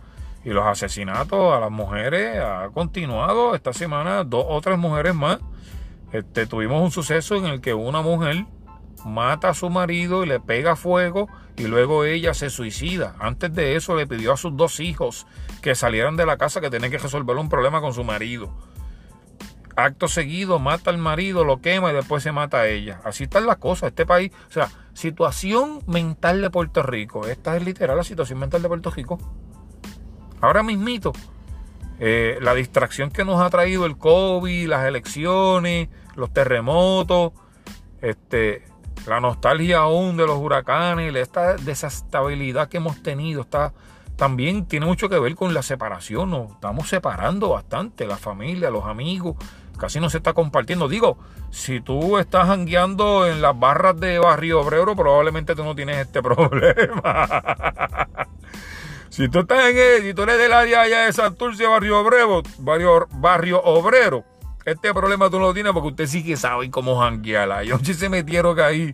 y 0.43 0.49
los 0.49 0.65
asesinatos 0.65 1.53
a 1.53 1.59
las 1.59 1.69
mujeres 1.69 2.39
ha 2.39 2.69
continuado 2.73 3.53
esta 3.53 3.71
semana. 3.71 4.23
Dos 4.23 4.45
o 4.49 4.59
tres 4.61 4.79
mujeres 4.79 5.13
más 5.13 5.37
este, 6.11 6.47
tuvimos 6.47 6.81
un 6.81 6.89
suceso 6.89 7.35
en 7.35 7.45
el 7.45 7.61
que 7.61 7.75
una 7.75 8.01
mujer 8.01 8.45
mata 9.05 9.49
a 9.49 9.53
su 9.53 9.69
marido 9.69 10.23
y 10.23 10.27
le 10.27 10.39
pega 10.39 10.75
fuego 10.75 11.27
y 11.55 11.67
luego 11.67 12.03
ella 12.03 12.33
se 12.33 12.49
suicida. 12.49 13.15
Antes 13.19 13.53
de 13.53 13.75
eso 13.75 13.95
le 13.95 14.07
pidió 14.07 14.33
a 14.33 14.37
sus 14.37 14.57
dos 14.57 14.79
hijos 14.79 15.27
que 15.61 15.75
salieran 15.75 16.17
de 16.17 16.25
la 16.25 16.37
casa 16.37 16.59
que 16.59 16.71
tenían 16.71 16.89
que 16.89 16.97
resolver 16.97 17.35
un 17.35 17.49
problema 17.49 17.79
con 17.79 17.93
su 17.93 18.03
marido. 18.03 18.51
Acto 19.77 20.07
seguido 20.07 20.57
mata 20.57 20.89
al 20.89 20.97
marido, 20.97 21.43
lo 21.43 21.61
quema 21.61 21.91
y 21.91 21.93
después 21.93 22.23
se 22.23 22.31
mata 22.31 22.61
a 22.61 22.67
ella. 22.67 22.99
Así 23.03 23.25
están 23.25 23.45
las 23.45 23.57
cosas. 23.57 23.89
Este 23.89 24.07
país, 24.07 24.31
o 24.49 24.51
sea, 24.51 24.69
situación 24.93 25.81
mental 25.85 26.41
de 26.41 26.49
Puerto 26.49 26.81
Rico. 26.81 27.27
Esta 27.27 27.55
es 27.55 27.63
literal 27.63 27.95
la 27.95 28.03
situación 28.03 28.39
mental 28.39 28.63
de 28.63 28.69
Puerto 28.69 28.89
Rico. 28.89 29.19
Ahora 30.41 30.63
mismito, 30.63 31.13
eh, 31.99 32.39
la 32.41 32.55
distracción 32.55 33.11
que 33.11 33.23
nos 33.23 33.39
ha 33.39 33.51
traído 33.51 33.85
el 33.85 33.97
COVID, 33.99 34.67
las 34.67 34.87
elecciones, 34.87 35.89
los 36.15 36.33
terremotos, 36.33 37.33
este, 38.01 38.65
la 39.05 39.19
nostalgia 39.19 39.77
aún 39.77 40.17
de 40.17 40.25
los 40.25 40.39
huracanes, 40.39 41.15
esta 41.15 41.55
desestabilidad 41.55 42.67
que 42.67 42.77
hemos 42.77 43.03
tenido, 43.03 43.41
está, 43.41 43.73
también 44.15 44.65
tiene 44.65 44.87
mucho 44.87 45.07
que 45.07 45.19
ver 45.19 45.35
con 45.35 45.53
la 45.53 45.61
separación. 45.61 46.31
Nos 46.31 46.51
estamos 46.53 46.89
separando 46.89 47.49
bastante, 47.49 48.07
la 48.07 48.17
familia, 48.17 48.71
los 48.71 48.85
amigos, 48.85 49.35
casi 49.77 49.99
no 49.99 50.09
se 50.09 50.17
está 50.17 50.33
compartiendo. 50.33 50.87
Digo, 50.87 51.17
si 51.51 51.81
tú 51.81 52.17
estás 52.17 52.47
jangueando 52.47 53.27
en 53.27 53.41
las 53.41 53.57
barras 53.57 53.99
de 53.99 54.19
Barrio 54.19 54.61
Obrero, 54.61 54.95
probablemente 54.95 55.55
tú 55.55 55.63
no 55.63 55.75
tienes 55.75 55.97
este 55.97 56.21
problema. 56.23 57.27
Si 59.09 59.29
tú 59.29 59.39
estás 59.39 59.69
en 59.69 59.77
el, 59.77 60.03
si 60.03 60.13
tú 60.13 60.23
eres 60.23 60.37
del 60.37 60.53
área 60.53 60.81
allá 60.81 61.05
de 61.05 61.13
Santurce, 61.13 61.65
barrio 61.65 61.99
obrero, 61.99 62.43
barrio, 62.59 63.07
barrio 63.13 63.63
obrero, 63.63 64.23
este 64.63 64.93
problema 64.93 65.29
tú 65.29 65.39
no 65.39 65.47
lo 65.47 65.53
tienes 65.55 65.73
porque 65.73 65.87
usted 65.87 66.05
sí 66.05 66.23
que 66.23 66.37
sabe 66.37 66.69
cómo 66.69 66.99
janguear. 66.99 67.63
Yo 67.63 67.79
se 67.79 68.09
metieron 68.09 68.59
ahí 68.59 68.93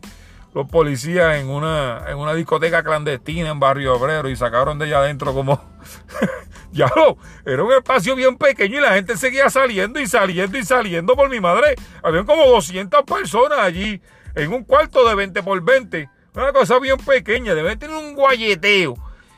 los 0.54 0.70
policías 0.70 1.38
en 1.38 1.50
una, 1.50 2.06
en 2.08 2.18
una 2.18 2.34
discoteca 2.36 2.84
clandestina 2.84 3.50
en 3.50 3.60
Barrio 3.60 3.96
Obrero 3.96 4.30
y 4.30 4.36
sacaron 4.36 4.80
de 4.80 4.86
allá 4.86 5.00
adentro 5.00 5.34
como... 5.34 5.62
ya 6.78 6.92
lo, 6.96 7.18
era 7.46 7.64
un 7.64 7.72
espacio 7.72 8.16
bien 8.16 8.38
pequeño 8.38 8.80
y 8.80 8.82
la 8.82 8.94
gente 8.94 9.16
seguía 9.16 9.50
saliendo 9.50 10.00
y 10.00 10.08
saliendo 10.08 10.58
y 10.58 10.66
saliendo 10.66 11.16
por 11.16 11.30
mi 11.30 11.40
madre. 11.40 11.76
Habían 12.02 12.26
como 12.26 12.46
200 12.46 13.04
personas 13.04 13.60
allí 13.60 14.02
en 14.36 14.52
un 14.52 14.64
cuarto 14.64 15.08
de 15.08 15.16
20 15.16 15.44
por 15.44 15.62
20. 15.64 16.10
Una 16.36 16.52
cosa 16.52 16.80
bien 16.80 16.98
pequeña, 16.98 17.54
debe 17.54 17.76
tener 17.76 17.96
un 17.96 18.16
guayeteo 18.16 18.96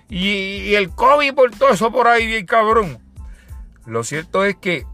y, 0.10 0.76
el 0.76 0.91
COVID 0.91 1.34
por 1.34 1.52
todo 1.52 1.69
eso 1.69 1.91
por 1.91 2.08
ahí, 2.08 2.26
bien 2.26 2.45
cabrón. 2.45 3.00
Lo 3.86 4.04
cierto 4.04 4.45
es 4.45 4.56
que 4.56 4.86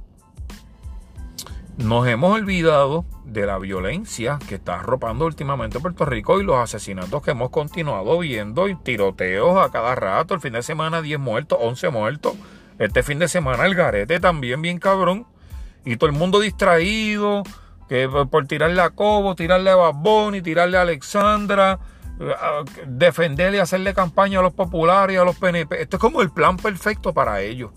nos 1.77 2.07
hemos 2.07 2.33
olvidado 2.33 3.05
de 3.31 3.45
la 3.45 3.57
violencia 3.57 4.39
que 4.47 4.55
está 4.55 4.75
arropando 4.75 5.25
últimamente 5.25 5.79
Puerto 5.79 6.05
Rico 6.05 6.39
y 6.39 6.43
los 6.43 6.57
asesinatos 6.57 7.21
que 7.21 7.31
hemos 7.31 7.49
continuado 7.49 8.19
viendo 8.19 8.67
y 8.67 8.75
tiroteos 8.75 9.57
a 9.57 9.71
cada 9.71 9.95
rato. 9.95 10.33
El 10.33 10.41
fin 10.41 10.53
de 10.53 10.63
semana 10.63 11.01
10 11.01 11.19
muertos, 11.19 11.57
11 11.61 11.89
muertos. 11.89 12.33
Este 12.79 13.03
fin 13.03 13.19
de 13.19 13.27
semana 13.27 13.65
el 13.65 13.75
garete 13.75 14.19
también 14.19 14.61
bien 14.61 14.79
cabrón. 14.79 15.27
Y 15.85 15.97
todo 15.97 16.09
el 16.09 16.15
mundo 16.15 16.39
distraído, 16.39 17.43
que 17.89 18.07
por 18.29 18.47
tirarle 18.47 18.81
a 18.81 18.91
Cobo, 18.91 19.35
tirarle 19.35 19.71
a 19.71 19.75
Babón 19.75 20.35
y 20.35 20.41
tirarle 20.41 20.77
a 20.77 20.81
Alexandra 20.81 21.79
defenderle 22.85 23.57
y 23.57 23.59
hacerle 23.59 23.93
campaña 23.93 24.39
a 24.39 24.41
los 24.41 24.53
populares 24.53 25.17
a 25.17 25.23
los 25.23 25.35
PNP. 25.37 25.81
Esto 25.81 25.97
es 25.97 26.01
como 26.01 26.21
el 26.21 26.31
plan 26.31 26.57
perfecto 26.57 27.13
para 27.13 27.41
ellos. 27.41 27.71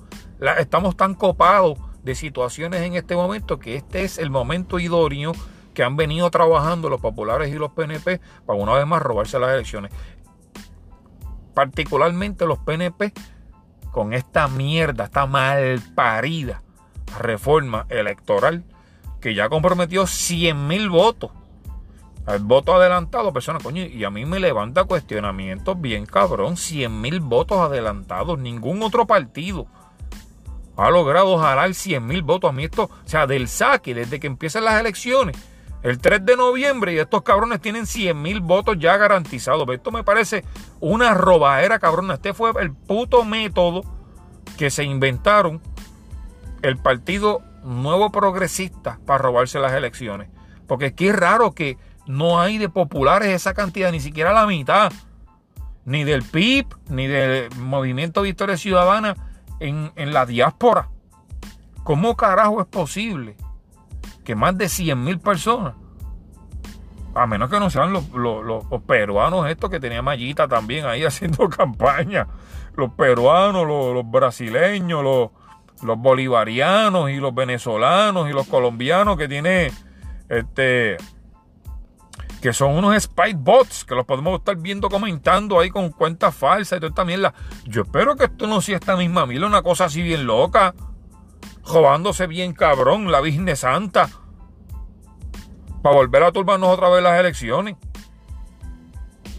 estamos 0.59 0.97
tan 0.97 1.15
copados 1.15 1.79
de 2.05 2.15
situaciones 2.15 2.83
en 2.83 2.95
este 2.95 3.17
momento 3.17 3.59
que 3.59 3.77
este 3.77 4.05
es 4.05 4.19
el 4.19 4.31
momento 4.31 4.79
idóneo 4.79 5.33
que 5.73 5.83
han 5.83 5.97
venido 5.97 6.31
trabajando 6.31 6.89
los 6.89 7.01
populares 7.01 7.53
y 7.53 7.59
los 7.59 7.73
PNP 7.73 8.21
para 8.47 8.59
una 8.59 8.75
vez 8.75 8.87
más 8.87 9.03
robarse 9.03 9.39
las 9.39 9.53
elecciones. 9.53 9.93
Particularmente 11.55 12.47
los 12.47 12.59
PNP 12.59 13.13
con 13.91 14.13
esta 14.13 14.49
mierda, 14.49 15.05
esta 15.05 15.27
malparida 15.27 16.63
reforma 17.19 17.87
electoral 17.89 18.65
que 19.21 19.35
ya 19.35 19.49
comprometió 19.49 20.07
100 20.07 20.67
mil 20.67 20.91
votos 20.91 21.31
el 22.27 22.39
voto 22.39 22.75
adelantado, 22.75 23.35
personas, 23.35 23.63
coño, 23.63 23.85
y 23.85 24.03
a 24.03 24.09
mí 24.09 24.25
me 24.25 24.41
levanta 24.41 24.85
cuestionamientos 24.85 25.79
bien 25.79 26.07
cabrón. 26.07 26.57
100 26.57 27.01
mil 27.01 27.21
votos 27.21 27.59
adelantados. 27.59 28.39
Ningún 28.39 28.83
otro 28.83 29.07
partido 29.07 29.67
ha 30.77 30.91
logrado 30.91 31.39
jalar 31.39 31.75
100 31.75 32.07
mil 32.07 32.23
votos. 32.23 32.51
A 32.51 32.53
mí 32.53 32.65
esto, 32.65 32.85
o 32.85 33.09
sea, 33.09 33.27
del 33.27 33.49
saque, 33.49 33.95
desde 33.95 34.21
que 34.21 34.27
empiezan 34.27 34.65
las 34.65 34.81
elecciones, 34.81 35.37
el 35.83 35.99
3 35.99 36.25
de 36.25 36.37
noviembre, 36.37 36.95
y 36.95 36.99
estos 36.99 37.23
cabrones 37.23 37.61
tienen 37.61 37.87
100 37.87 38.21
mil 38.21 38.41
votos 38.41 38.79
ya 38.79 38.97
garantizados. 38.97 39.69
Esto 39.69 39.93
me 39.93 40.03
parece 40.03 40.45
una 40.81 41.15
robadera, 41.15 41.79
cabrón. 41.79 42.11
Este 42.11 42.33
fue 42.35 42.53
el 42.61 42.73
puto 42.73 43.25
método 43.25 43.83
que 44.57 44.71
se 44.71 44.85
inventaron 44.85 45.61
el 46.63 46.79
Partido 46.79 47.43
Nuevo 47.63 48.11
Progresista 48.11 48.99
para 49.05 49.19
robarse 49.19 49.59
las 49.59 49.73
elecciones. 49.73 50.29
Porque 50.67 50.95
qué 50.95 51.13
raro 51.13 51.53
que 51.53 51.77
no 52.07 52.41
hay 52.41 52.59
de 52.59 52.69
populares 52.69 53.29
esa 53.29 53.55
cantidad, 53.55 53.93
ni 53.93 54.01
siquiera 54.01 54.33
la 54.33 54.47
mitad, 54.47 54.93
ni 55.85 56.05
del 56.05 56.23
PIB, 56.23 56.67
ni 56.89 57.07
del 57.07 57.55
Movimiento 57.57 58.23
Victoria 58.23 58.57
Ciudadana 58.57 59.34
en, 59.69 60.13
la 60.13 60.27
diáspora. 60.27 60.89
¿Cómo 61.83 62.17
carajo 62.17 62.61
es 62.61 62.67
posible 62.67 63.37
que 64.25 64.35
más 64.35 64.57
de 64.57 64.69
100 64.69 65.03
mil 65.03 65.19
personas, 65.19 65.75
a 67.15 67.27
menos 67.27 67.51
que 67.51 67.61
no 67.61 67.71
sean 67.71 67.93
los, 67.93 68.05
peruanos 68.87 69.49
estos 69.49 69.71
que 69.71 69.81
tenía 69.81 70.03
Mallita 70.03 70.49
también 70.49 70.87
ahí 70.87 71.05
haciendo 71.05 71.49
campaña, 71.49 72.27
los 72.77 72.93
peruanos, 72.93 73.67
los, 73.67 74.11
brasileños, 74.11 75.03
los, 75.03 75.31
los 75.83 75.99
bolivarianos 75.99 77.11
y 77.11 77.17
los 77.17 77.35
venezolanos 77.35 78.29
y 78.29 78.33
los 78.33 78.47
colombianos 78.47 79.17
que 79.17 79.29
tiene 79.29 79.71
este 80.29 80.97
que 82.45 82.53
son 82.53 82.77
unos 82.77 83.03
spy 83.03 83.33
bots 83.33 83.87
que 83.87 83.95
los 83.95 84.05
podemos 84.05 84.39
estar 84.39 84.55
viendo 84.55 84.91
comentando 84.91 85.59
ahí 85.59 85.71
con 85.71 85.89
cuentas 85.89 86.35
falsas 86.35 86.77
y 86.77 86.81
toda 86.81 86.91
esta 86.91 87.03
mierda. 87.03 87.33
Yo 87.65 87.85
espero 87.85 88.17
que 88.17 88.25
esto 88.25 88.47
no 88.47 88.61
sea 88.61 88.77
esta 88.77 88.97
misma 88.97 89.25
mierda, 89.25 89.47
una 89.47 89.63
cosa 89.63 89.87
así 89.87 90.03
bien 90.03 90.27
loca, 90.27 90.75
robándose 91.65 92.27
bien 92.27 92.53
cabrón 92.53 93.11
la 93.11 93.23
Virgen 93.23 93.57
Santa 93.57 94.11
para 95.83 95.97
volver 95.97 96.23
a 96.23 96.33
turbarnos 96.33 96.69
otra 96.69 96.91
vez 96.91 97.03
las 97.03 97.19
elecciones. 97.19 97.77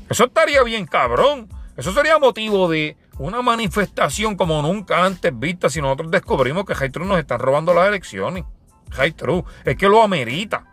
Eso 0.10 0.24
estaría 0.26 0.64
bien 0.64 0.88
cabrón. 0.88 1.48
Eso 1.78 1.94
sería 1.94 2.18
motivo 2.18 2.68
de 2.68 2.98
una 3.20 3.44
manifestación 3.44 4.36
como 4.36 4.64
nunca 4.64 5.06
antes 5.06 5.32
vista 5.38 5.70
si 5.70 5.80
nosotros 5.80 6.10
descubrimos 6.10 6.66
que 6.66 6.74
High 6.74 6.90
True 6.90 7.06
nos 7.06 7.20
están 7.20 7.38
robando 7.38 7.72
las 7.72 7.88
elecciones. 7.88 8.46
High 8.94 9.12
True, 9.12 9.44
es 9.64 9.76
que 9.78 9.88
lo 9.88 10.02
amerita. 10.02 10.66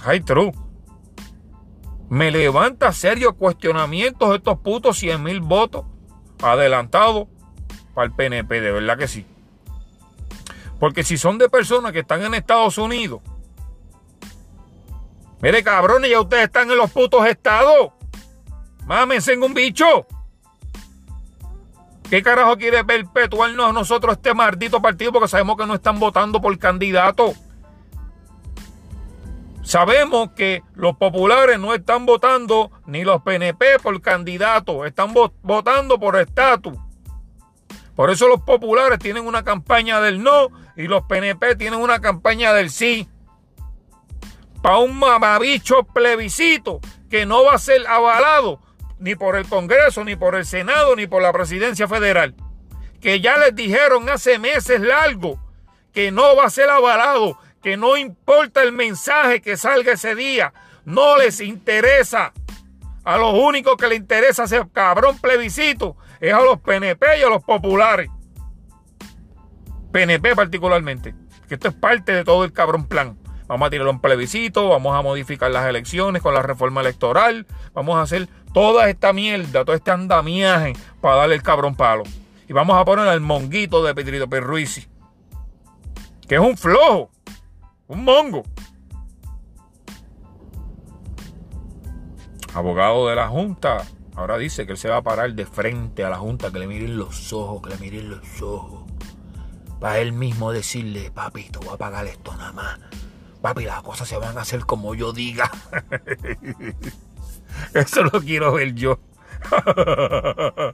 High 0.00 0.20
True. 0.20 0.52
Me 2.12 2.30
levanta 2.30 2.92
serio 2.92 3.38
cuestionamientos 3.38 4.34
estos 4.34 4.58
putos 4.58 4.98
100 4.98 5.22
mil 5.22 5.40
votos 5.40 5.86
adelantados 6.42 7.26
para 7.94 8.04
el 8.04 8.12
PNP, 8.12 8.60
de 8.60 8.70
verdad 8.70 8.98
que 8.98 9.08
sí. 9.08 9.24
Porque 10.78 11.04
si 11.04 11.16
son 11.16 11.38
de 11.38 11.48
personas 11.48 11.92
que 11.92 12.00
están 12.00 12.22
en 12.22 12.34
Estados 12.34 12.76
Unidos, 12.76 13.22
mire 15.40 15.64
cabrones, 15.64 16.10
ya 16.10 16.20
ustedes 16.20 16.44
están 16.44 16.70
en 16.70 16.76
los 16.76 16.90
putos 16.90 17.26
estados. 17.26 17.92
Mámense 18.84 19.32
en 19.32 19.42
un 19.42 19.54
bicho. 19.54 20.06
¿Qué 22.10 22.22
carajo 22.22 22.58
quiere 22.58 22.84
perpetuarnos 22.84 23.72
nosotros 23.72 24.16
este 24.16 24.34
maldito 24.34 24.82
partido? 24.82 25.12
Porque 25.12 25.28
sabemos 25.28 25.56
que 25.56 25.64
no 25.64 25.76
están 25.76 25.98
votando 25.98 26.42
por 26.42 26.58
candidato. 26.58 27.32
Sabemos 29.62 30.30
que 30.34 30.62
los 30.74 30.96
populares 30.96 31.58
no 31.58 31.72
están 31.72 32.04
votando 32.04 32.72
ni 32.86 33.04
los 33.04 33.22
PNP 33.22 33.78
por 33.80 34.00
candidato, 34.02 34.84
están 34.84 35.14
votando 35.42 36.00
por 36.00 36.16
estatus. 36.16 36.76
Por 37.94 38.10
eso 38.10 38.26
los 38.26 38.40
populares 38.40 38.98
tienen 38.98 39.26
una 39.26 39.44
campaña 39.44 40.00
del 40.00 40.22
no 40.22 40.48
y 40.76 40.88
los 40.88 41.02
PNP 41.02 41.56
tienen 41.56 41.80
una 41.80 42.00
campaña 42.00 42.52
del 42.52 42.70
sí. 42.70 43.08
Para 44.62 44.78
un 44.78 44.98
mamabicho 44.98 45.84
plebiscito 45.84 46.80
que 47.08 47.26
no 47.26 47.44
va 47.44 47.54
a 47.54 47.58
ser 47.58 47.86
avalado 47.86 48.60
ni 48.98 49.14
por 49.14 49.36
el 49.36 49.46
Congreso, 49.46 50.04
ni 50.04 50.16
por 50.16 50.34
el 50.34 50.44
Senado, 50.44 50.96
ni 50.96 51.06
por 51.06 51.22
la 51.22 51.32
Presidencia 51.32 51.86
Federal. 51.86 52.34
Que 53.00 53.20
ya 53.20 53.36
les 53.36 53.54
dijeron 53.54 54.08
hace 54.08 54.38
meses 54.38 54.80
largo 54.80 55.38
que 55.92 56.10
no 56.10 56.34
va 56.36 56.44
a 56.44 56.50
ser 56.50 56.70
avalado, 56.70 57.36
que 57.62 57.76
no 57.76 57.96
importa 57.96 58.62
el 58.62 58.72
mensaje 58.72 59.40
que 59.40 59.56
salga 59.56 59.92
ese 59.92 60.14
día, 60.14 60.52
no 60.84 61.16
les 61.16 61.40
interesa. 61.40 62.32
A 63.04 63.16
los 63.16 63.34
únicos 63.34 63.76
que 63.76 63.88
les 63.88 63.98
interesa 63.98 64.44
ese 64.44 64.62
cabrón 64.72 65.18
plebiscito 65.18 65.96
es 66.20 66.32
a 66.32 66.40
los 66.40 66.60
PNP 66.60 67.18
y 67.18 67.22
a 67.22 67.28
los 67.28 67.42
populares. 67.42 68.10
PNP 69.92 70.34
particularmente, 70.34 71.14
que 71.48 71.54
esto 71.54 71.68
es 71.68 71.74
parte 71.74 72.12
de 72.12 72.24
todo 72.24 72.44
el 72.44 72.52
cabrón 72.52 72.86
plan. 72.86 73.18
Vamos 73.46 73.66
a 73.66 73.70
tirar 73.70 73.86
un 73.88 74.00
plebiscito, 74.00 74.68
vamos 74.68 74.96
a 74.96 75.02
modificar 75.02 75.50
las 75.50 75.66
elecciones 75.66 76.22
con 76.22 76.32
la 76.32 76.42
reforma 76.42 76.80
electoral, 76.80 77.46
vamos 77.74 77.96
a 77.96 78.02
hacer 78.02 78.28
toda 78.54 78.88
esta 78.88 79.12
mierda, 79.12 79.64
todo 79.64 79.74
este 79.74 79.90
andamiaje 79.90 80.72
para 81.00 81.16
darle 81.16 81.34
el 81.34 81.42
cabrón 81.42 81.74
palo. 81.74 82.04
Y 82.48 82.52
vamos 82.52 82.76
a 82.78 82.84
poner 82.84 83.08
al 83.08 83.20
monguito 83.20 83.84
de 83.84 83.94
Petrito 83.94 84.28
Perruisi, 84.28 84.86
que 86.26 86.36
es 86.36 86.40
un 86.40 86.56
flojo, 86.56 87.10
un 87.92 88.04
mongo. 88.04 88.42
Abogado 92.54 93.08
de 93.08 93.16
la 93.16 93.28
Junta, 93.28 93.84
ahora 94.14 94.38
dice 94.38 94.66
que 94.66 94.72
él 94.72 94.78
se 94.78 94.88
va 94.88 94.98
a 94.98 95.02
parar 95.02 95.34
de 95.34 95.46
frente 95.46 96.04
a 96.04 96.10
la 96.10 96.16
Junta, 96.16 96.50
que 96.50 96.58
le 96.58 96.66
miren 96.66 96.96
los 96.96 97.32
ojos, 97.32 97.62
que 97.62 97.70
le 97.70 97.76
miren 97.78 98.10
los 98.10 98.42
ojos. 98.42 98.84
Para 99.78 99.98
él 99.98 100.12
mismo 100.12 100.52
decirle, 100.52 101.10
papito, 101.10 101.60
voy 101.60 101.74
a 101.74 101.78
pagar 101.78 102.06
esto 102.06 102.34
nada 102.36 102.52
más. 102.52 102.78
Papi, 103.42 103.64
las 103.64 103.82
cosas 103.82 104.08
se 104.08 104.16
van 104.16 104.38
a 104.38 104.42
hacer 104.42 104.64
como 104.64 104.94
yo 104.94 105.12
diga. 105.12 105.50
Eso 107.74 108.04
lo 108.04 108.20
quiero 108.22 108.54
ver 108.54 108.74
yo. 108.74 108.98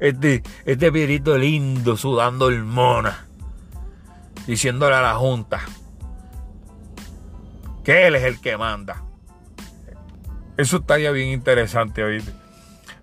Este, 0.00 0.42
este 0.64 0.90
pirito 0.90 1.38
lindo 1.38 1.96
sudando 1.96 2.48
el 2.48 2.64
mona. 2.64 3.28
Diciéndole 4.48 4.96
a 4.96 5.00
la 5.00 5.14
Junta 5.14 5.60
que 7.84 8.06
él 8.06 8.14
es 8.14 8.24
el 8.24 8.40
que 8.40 8.56
manda. 8.56 9.04
Eso 10.56 10.78
estaría 10.78 11.10
bien 11.10 11.28
interesante, 11.28 12.02
¿oíste? 12.02 12.32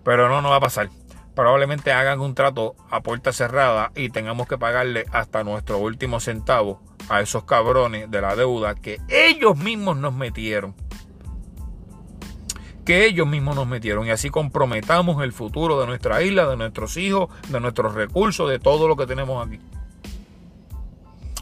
Pero 0.04 0.28
no, 0.28 0.40
no 0.40 0.50
va 0.50 0.56
a 0.56 0.60
pasar. 0.60 0.88
Probablemente 1.34 1.92
hagan 1.92 2.20
un 2.20 2.34
trato 2.34 2.74
a 2.90 3.02
puerta 3.02 3.32
cerrada 3.32 3.92
y 3.94 4.10
tengamos 4.10 4.48
que 4.48 4.58
pagarle 4.58 5.06
hasta 5.12 5.44
nuestro 5.44 5.78
último 5.78 6.20
centavo 6.20 6.82
a 7.08 7.20
esos 7.20 7.44
cabrones 7.44 8.10
de 8.10 8.20
la 8.20 8.36
deuda 8.36 8.74
que 8.74 9.00
ellos 9.08 9.56
mismos 9.56 9.96
nos 9.96 10.14
metieron 10.14 10.74
que 12.84 13.06
ellos 13.06 13.26
mismos 13.26 13.54
nos 13.54 13.68
metieron 13.68 14.06
y 14.06 14.10
así 14.10 14.30
comprometamos 14.30 15.22
el 15.22 15.32
futuro 15.32 15.80
de 15.80 15.86
nuestra 15.86 16.22
isla, 16.22 16.46
de 16.46 16.56
nuestros 16.56 16.96
hijos, 16.96 17.28
de 17.48 17.60
nuestros 17.60 17.94
recursos, 17.94 18.50
de 18.50 18.58
todo 18.58 18.88
lo 18.88 18.96
que 18.96 19.06
tenemos 19.06 19.46
aquí. 19.46 19.60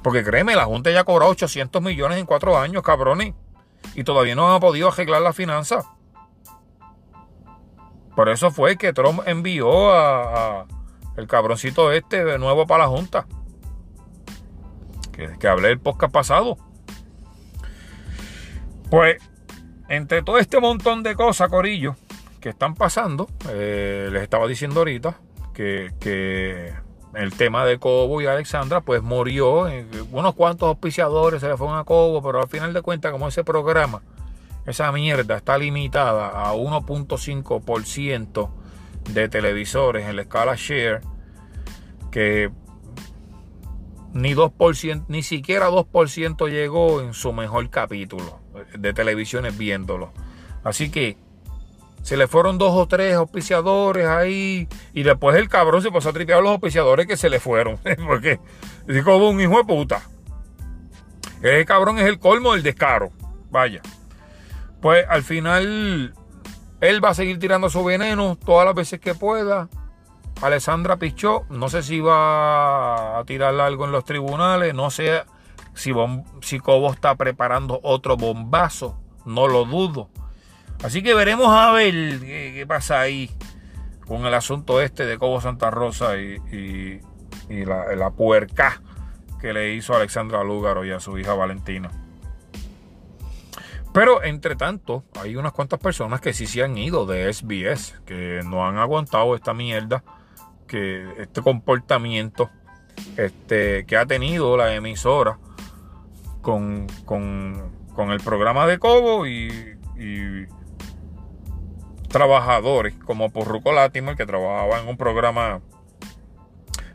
Porque 0.02 0.24
créeme, 0.24 0.54
la 0.54 0.64
Junta 0.64 0.90
ya 0.90 1.00
ha 1.00 1.04
cobrado 1.04 1.32
800 1.32 1.82
millones 1.82 2.18
en 2.18 2.26
cuatro 2.26 2.58
años, 2.58 2.82
cabrones, 2.82 3.34
y 3.94 4.04
todavía 4.04 4.34
no 4.34 4.52
ha 4.52 4.61
podido 4.61 4.88
arreglar 4.88 5.22
la 5.22 5.32
finanza. 5.32 5.84
Por 8.14 8.28
eso 8.28 8.50
fue 8.50 8.76
que 8.76 8.92
Trump 8.92 9.20
envió 9.26 9.92
a, 9.92 10.66
el 11.16 11.26
cabroncito 11.26 11.92
este 11.92 12.24
de 12.24 12.38
nuevo 12.38 12.66
para 12.66 12.84
la 12.84 12.90
Junta. 12.90 13.26
Que, 15.12 15.37
que 15.38 15.48
hablé 15.48 15.70
el 15.70 15.80
podcast 15.80 16.12
pasado. 16.12 16.56
Pues 18.90 19.18
entre 19.88 20.22
todo 20.22 20.38
este 20.38 20.61
montón 20.61 21.02
de 21.02 21.14
cosas, 21.14 21.48
Corillo, 21.48 21.96
que 22.40 22.50
están 22.50 22.74
pasando, 22.74 23.28
eh, 23.48 24.08
les 24.12 24.22
estaba 24.22 24.46
diciendo 24.46 24.80
ahorita 24.80 25.18
que, 25.54 26.72
el 27.18 27.35
tema 27.35 27.64
de 27.64 27.78
Cobo 27.78 28.20
y 28.20 28.26
Alexandra, 28.26 28.81
pues 28.81 29.02
murió. 29.02 29.66
unos 30.12 30.35
cuantos 30.35 30.68
auspiciadores 30.68 31.40
se 31.40 31.48
le 31.48 31.57
fueron 31.57 31.76
a 31.76 31.85
Cobo, 31.85 32.22
pero 32.22 32.40
al 32.40 32.48
final 32.48 32.72
de 32.72 32.81
cuentas, 32.81 33.11
como 33.11 33.26
ese 33.26 33.42
programa, 33.42 34.02
esa 34.66 34.92
mierda 34.92 35.37
está 35.37 35.59
limitada 35.59 36.28
a 36.28 36.54
1.5% 36.54 38.50
de 39.11 39.28
televisores 39.28 40.07
en 40.07 40.16
la 40.16 40.22
escala 40.22 40.54
share, 40.57 41.00
que 42.12 42.50
ni 44.12 44.35
2%, 44.35 45.07
ni 45.09 45.22
siquiera 45.22 45.70
2% 45.70 46.48
llegó 46.48 47.00
en 47.00 47.14
su 47.14 47.33
mejor 47.33 47.68
capítulo 47.70 48.40
de 48.78 48.92
televisiones 48.92 49.59
viéndolo. 49.59 50.12
Así 50.62 50.90
que 50.90 51.16
se 52.02 52.16
le 52.16 52.26
fueron 52.26 52.58
dos 52.58 52.72
o 52.74 52.87
tres 52.87 53.14
auspiciadores 53.14 54.06
ahí 54.06 54.68
y 54.92 55.02
después 55.02 55.37
el 55.37 55.48
cabrón 55.48 55.82
se 55.82 55.90
pasó 55.90 56.11
a 56.11 56.12
tripear 56.12 56.38
a 56.38 56.42
los 56.42 56.52
auspiciadores 56.52 57.06
que 57.06 57.16
se 57.16 57.30
le 57.30 57.40
fueron. 57.40 57.78
Porque 58.06 58.40
dijo 58.87 59.16
un 59.16 59.40
hijo 59.40 59.58
de 59.58 59.64
puta. 59.64 60.02
Ese 61.42 61.64
cabrón 61.64 61.98
es 61.98 62.06
el 62.06 62.18
colmo 62.18 62.52
del 62.52 62.62
descaro. 62.62 63.11
Vaya. 63.50 63.80
Pues 64.80 65.04
al 65.08 65.22
final 65.22 66.14
él 66.80 67.04
va 67.04 67.11
a 67.11 67.14
seguir 67.14 67.38
tirando 67.38 67.68
su 67.70 67.84
veneno 67.84 68.37
todas 68.37 68.66
las 68.66 68.74
veces 68.74 69.00
que 69.00 69.14
pueda. 69.14 69.68
Alessandra 70.40 70.96
Pichó, 70.96 71.44
no 71.50 71.68
sé 71.68 71.82
si 71.82 72.00
va 72.00 73.18
a 73.18 73.24
tirar 73.24 73.58
algo 73.61 73.84
en 73.84 73.92
los 73.92 74.04
tribunales, 74.04 74.72
no 74.72 74.88
sé 74.90 75.24
si, 75.74 75.92
si 76.42 76.61
Cobo 76.61 76.92
está 76.92 77.16
preparando 77.16 77.80
otro 77.82 78.16
bombazo, 78.16 79.00
no 79.24 79.48
lo 79.48 79.64
dudo. 79.64 80.11
Así 80.82 81.02
que 81.02 81.14
veremos 81.14 81.48
a 81.48 81.72
ver 81.72 82.20
qué, 82.20 82.64
pasa 82.66 83.00
ahí 83.00 83.30
con 84.06 84.24
el 84.26 84.34
asunto 84.34 84.80
este 84.80 85.06
de 85.06 85.18
Cobo 85.18 85.40
Santa 85.40 85.70
Rosa 85.70 86.16
y, 86.16 87.00
la, 87.48 88.10
puerca 88.10 88.80
que 89.40 89.52
le 89.52 89.74
hizo 89.74 89.94
Alexandra 89.94 90.44
Lúgaro 90.44 90.84
y 90.84 90.90
a 90.90 91.00
su 91.00 91.18
hija 91.18 91.34
Valentina. 91.34 91.90
Pero 93.92 94.22
entre 94.22 94.54
tanto, 94.54 95.04
hay 95.20 95.36
unas 95.36 95.52
cuantas 95.52 95.80
personas 95.80 96.20
que 96.20 96.32
sí 96.32 96.46
se 96.46 96.62
han 96.62 96.76
ido 96.76 97.06
de 97.06 97.32
SBS, 97.32 98.00
que 98.06 98.42
no 98.44 98.66
han 98.66 98.78
aguantado 98.78 99.34
esta 99.34 99.54
mierda, 99.54 100.04
que 100.66 101.06
este 101.18 101.42
comportamiento 101.42 102.50
este, 103.16 103.84
que 103.86 103.96
ha 103.96 104.06
tenido 104.06 104.56
la 104.56 104.74
emisora 104.74 105.38
con, 106.42 106.86
el 108.10 108.20
programa 108.20 108.66
de 108.66 108.78
Cobo 108.78 109.26
y, 109.26 109.76
trabajadores 112.08 112.94
como 113.04 113.30
Porruco 113.30 113.72
Latimer 113.72 114.16
que 114.16 114.26
trabajaba 114.26 114.80
en 114.80 114.88
un 114.88 114.96
programa 114.96 115.60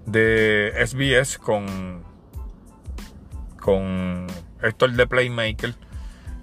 de 0.05 0.73
SBS 0.85 1.37
con, 1.37 2.03
con 3.59 4.27
Héctor 4.61 4.91
de 4.93 5.07
Playmaker. 5.07 5.75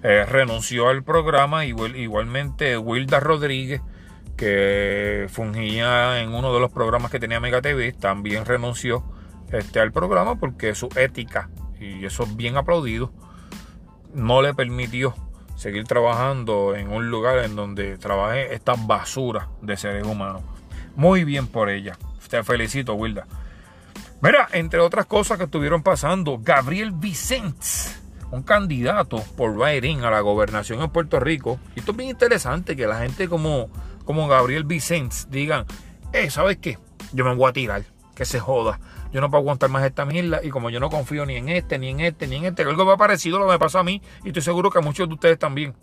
Eh, 0.03 0.25
renunció 0.25 0.89
al 0.89 1.03
programa, 1.03 1.65
igual, 1.65 1.95
igualmente 1.95 2.77
Wilda 2.77 3.19
Rodríguez, 3.19 3.81
que 4.35 5.27
fungía 5.29 6.21
en 6.21 6.33
uno 6.33 6.51
de 6.53 6.59
los 6.59 6.71
programas 6.71 7.11
que 7.11 7.19
tenía 7.19 7.39
Mega 7.39 7.61
TV, 7.61 7.91
también 7.93 8.45
renunció 8.45 9.03
este, 9.51 9.79
al 9.79 9.91
programa 9.91 10.39
porque 10.39 10.73
su 10.73 10.89
ética, 10.95 11.51
y 11.79 12.03
eso 12.05 12.23
es 12.23 12.35
bien 12.35 12.57
aplaudido, 12.57 13.13
no 14.15 14.41
le 14.41 14.55
permitió 14.55 15.13
seguir 15.61 15.83
trabajando 15.83 16.75
en 16.75 16.91
un 16.91 17.11
lugar 17.11 17.37
en 17.37 17.55
donde 17.55 17.99
trabaje 17.99 18.55
esta 18.55 18.73
basura 18.75 19.47
de 19.61 19.77
seres 19.77 20.07
humanos. 20.07 20.41
Muy 20.95 21.23
bien 21.23 21.45
por 21.45 21.69
ella. 21.69 21.99
Te 22.27 22.43
felicito, 22.43 22.95
Wilda. 22.95 23.27
Mira, 24.23 24.49
entre 24.53 24.79
otras 24.79 25.05
cosas 25.05 25.37
que 25.37 25.43
estuvieron 25.43 25.83
pasando, 25.83 26.39
Gabriel 26.41 26.93
Vicente, 26.93 27.67
un 28.31 28.41
candidato 28.41 29.23
por 29.37 29.55
Biden 29.55 30.03
a 30.03 30.09
la 30.09 30.21
gobernación 30.21 30.81
en 30.81 30.89
Puerto 30.89 31.19
Rico. 31.19 31.59
Y 31.75 31.81
esto 31.81 31.91
es 31.91 31.97
bien 31.97 32.09
interesante 32.09 32.75
que 32.75 32.87
la 32.87 32.97
gente 32.97 33.29
como, 33.29 33.69
como 34.03 34.27
Gabriel 34.27 34.63
Vicente 34.63 35.15
digan, 35.29 35.67
eh, 36.11 36.31
¿sabes 36.31 36.57
qué? 36.57 36.79
Yo 37.13 37.23
me 37.23 37.35
voy 37.35 37.47
a 37.47 37.53
tirar, 37.53 37.83
que 38.15 38.25
se 38.25 38.39
joda. 38.39 38.79
Yo 39.11 39.19
no 39.19 39.29
puedo 39.29 39.41
aguantar 39.41 39.69
más 39.69 39.83
esta 39.83 40.05
mierda 40.05 40.39
y 40.43 40.49
como 40.49 40.69
yo 40.69 40.79
no 40.79 40.89
confío 40.89 41.25
ni 41.25 41.35
en 41.35 41.49
este, 41.49 41.77
ni 41.77 41.89
en 41.89 41.99
este, 41.99 42.27
ni 42.27 42.37
en 42.37 42.45
este, 42.45 42.63
algo 42.63 42.89
ha 42.91 42.97
parecido 42.97 43.39
lo 43.39 43.45
que 43.45 43.53
me 43.53 43.59
pasó 43.59 43.79
a 43.79 43.83
mí 43.83 44.01
y 44.23 44.27
estoy 44.29 44.41
seguro 44.41 44.69
que 44.69 44.79
a 44.79 44.81
muchos 44.81 45.07
de 45.07 45.13
ustedes 45.13 45.37
también. 45.37 45.75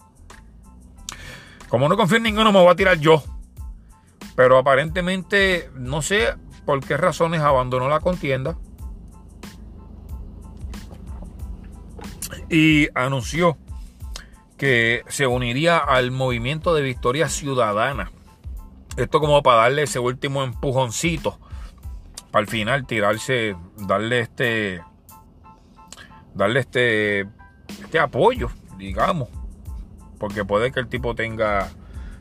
Como 1.68 1.88
no 1.88 1.96
confío 1.96 2.16
en 2.16 2.22
ninguno, 2.22 2.52
me 2.52 2.60
voy 2.60 2.70
a 2.70 2.76
tirar 2.76 2.98
yo. 2.98 3.22
Pero 4.34 4.56
aparentemente, 4.56 5.70
no 5.74 6.00
sé 6.00 6.34
por 6.64 6.80
qué 6.80 6.96
razones 6.96 7.40
abandonó 7.40 7.88
la 7.88 8.00
contienda. 8.00 8.56
Y 12.48 12.88
anunció 12.94 13.58
que 14.56 15.02
se 15.08 15.26
uniría 15.26 15.76
al 15.76 16.10
movimiento 16.10 16.74
de 16.74 16.80
Victoria 16.80 17.28
Ciudadana. 17.28 18.10
Esto 18.96 19.20
como 19.20 19.42
para 19.42 19.62
darle 19.62 19.82
ese 19.82 19.98
último 19.98 20.42
empujoncito 20.42 21.38
al 22.32 22.46
final 22.46 22.86
tirarse, 22.86 23.56
darle 23.76 24.20
este, 24.20 24.82
darle 26.34 26.60
este, 26.60 27.20
este 27.82 27.98
apoyo, 27.98 28.50
digamos, 28.76 29.28
porque 30.18 30.44
puede 30.44 30.72
que 30.72 30.80
el 30.80 30.88
tipo 30.88 31.14
tenga 31.14 31.70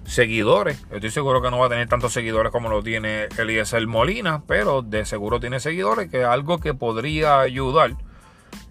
seguidores. 0.05 0.85
Estoy 0.89 1.11
seguro 1.11 1.41
que 1.41 1.51
no 1.51 1.59
va 1.59 1.67
a 1.67 1.69
tener 1.69 1.87
tantos 1.87 2.13
seguidores 2.13 2.51
como 2.51 2.69
lo 2.69 2.81
tiene 2.81 3.27
Eliezer 3.37 3.85
Molina, 3.87 4.43
pero 4.47 4.81
de 4.81 5.05
seguro 5.05 5.39
tiene 5.39 5.59
seguidores, 5.59 6.09
que 6.09 6.21
es 6.21 6.25
algo 6.25 6.59
que 6.59 6.73
podría 6.73 7.39
ayudar 7.41 7.95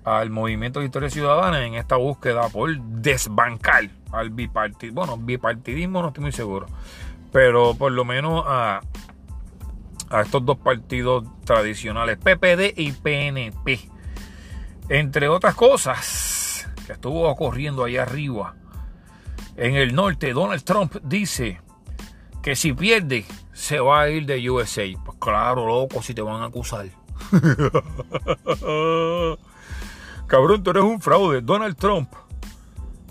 al 0.04 0.30
movimiento 0.30 0.80
de 0.80 0.86
Historia 0.86 1.10
Ciudadana 1.10 1.66
en 1.66 1.74
esta 1.74 1.96
búsqueda 1.96 2.48
por 2.48 2.74
desbancar 2.78 3.90
al 4.12 4.30
bipartidismo. 4.30 5.00
Bueno, 5.00 5.18
bipartidismo 5.18 6.00
no 6.00 6.08
estoy 6.08 6.22
muy 6.22 6.32
seguro, 6.32 6.66
pero 7.32 7.74
por 7.74 7.92
lo 7.92 8.04
menos 8.04 8.44
a, 8.46 8.80
a 10.10 10.22
estos 10.22 10.44
dos 10.44 10.58
partidos 10.58 11.24
tradicionales, 11.44 12.18
PPD 12.18 12.74
y 12.76 12.92
PNP. 12.92 13.90
Entre 14.88 15.28
otras 15.28 15.54
cosas 15.54 16.68
que 16.86 16.92
estuvo 16.92 17.28
ocurriendo 17.28 17.84
allá 17.84 18.02
arriba, 18.02 18.54
en 19.56 19.74
el 19.74 19.94
norte, 19.94 20.32
Donald 20.32 20.64
Trump 20.64 20.96
dice 21.02 21.60
que 22.42 22.54
si 22.54 22.72
pierde, 22.72 23.24
se 23.52 23.80
va 23.80 24.02
a 24.02 24.10
ir 24.10 24.26
de 24.26 24.50
USA. 24.50 24.84
Pues 25.04 25.18
claro, 25.18 25.66
loco, 25.66 26.02
si 26.02 26.14
te 26.14 26.22
van 26.22 26.42
a 26.42 26.46
acusar. 26.46 26.86
Cabrón, 30.26 30.62
tú 30.62 30.70
eres 30.70 30.84
un 30.84 31.00
fraude. 31.00 31.40
Donald 31.40 31.76
Trump, 31.76 32.12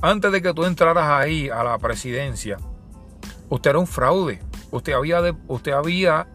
antes 0.01 0.31
de 0.31 0.41
que 0.41 0.53
tú 0.53 0.65
entraras 0.65 1.09
ahí 1.09 1.49
a 1.49 1.63
la 1.63 1.77
presidencia, 1.79 2.59
usted 3.49 3.71
era 3.71 3.79
un 3.79 3.87
fraude. 3.87 4.41
Usted 4.71 4.93
había, 4.93 5.21
usted 5.47 5.71
había 5.71 6.27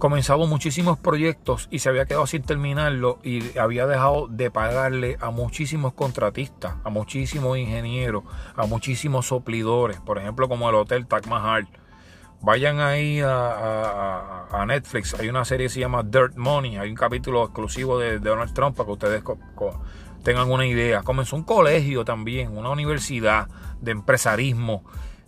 comenzado 0.00 0.46
muchísimos 0.48 0.98
proyectos 0.98 1.68
y 1.70 1.78
se 1.78 1.88
había 1.88 2.06
quedado 2.06 2.26
sin 2.26 2.42
terminarlo 2.42 3.20
y 3.22 3.56
había 3.56 3.86
dejado 3.86 4.26
de 4.26 4.50
pagarle 4.50 5.16
a 5.20 5.30
muchísimos 5.30 5.92
contratistas, 5.92 6.74
a 6.82 6.90
muchísimos 6.90 7.56
ingenieros, 7.56 8.24
a 8.56 8.66
muchísimos 8.66 9.26
soplidores, 9.26 10.00
por 10.00 10.18
ejemplo 10.18 10.48
como 10.48 10.68
el 10.68 10.74
Hotel 10.74 11.06
Taj 11.06 11.26
Mahal. 11.28 11.68
Vayan 12.40 12.80
ahí 12.80 13.20
a, 13.22 14.64
Netflix, 14.66 15.14
hay 15.14 15.28
una 15.28 15.44
serie 15.44 15.66
que 15.66 15.74
se 15.74 15.80
llama 15.80 16.02
Dirt 16.02 16.36
Money, 16.36 16.78
hay 16.78 16.88
un 16.88 16.96
capítulo 16.96 17.44
exclusivo 17.44 17.98
de, 17.98 18.18
Donald 18.18 18.54
Trump 18.54 18.76
para 18.76 18.86
que 18.86 18.92
ustedes 18.92 19.22
tengan 20.24 20.50
una 20.50 20.66
idea. 20.66 21.02
Comenzó 21.02 21.36
un 21.36 21.44
colegio 21.44 22.04
también, 22.04 22.56
una 22.56 22.70
universidad 22.70 23.48
de 23.80 23.92
empresarismo 23.92 24.82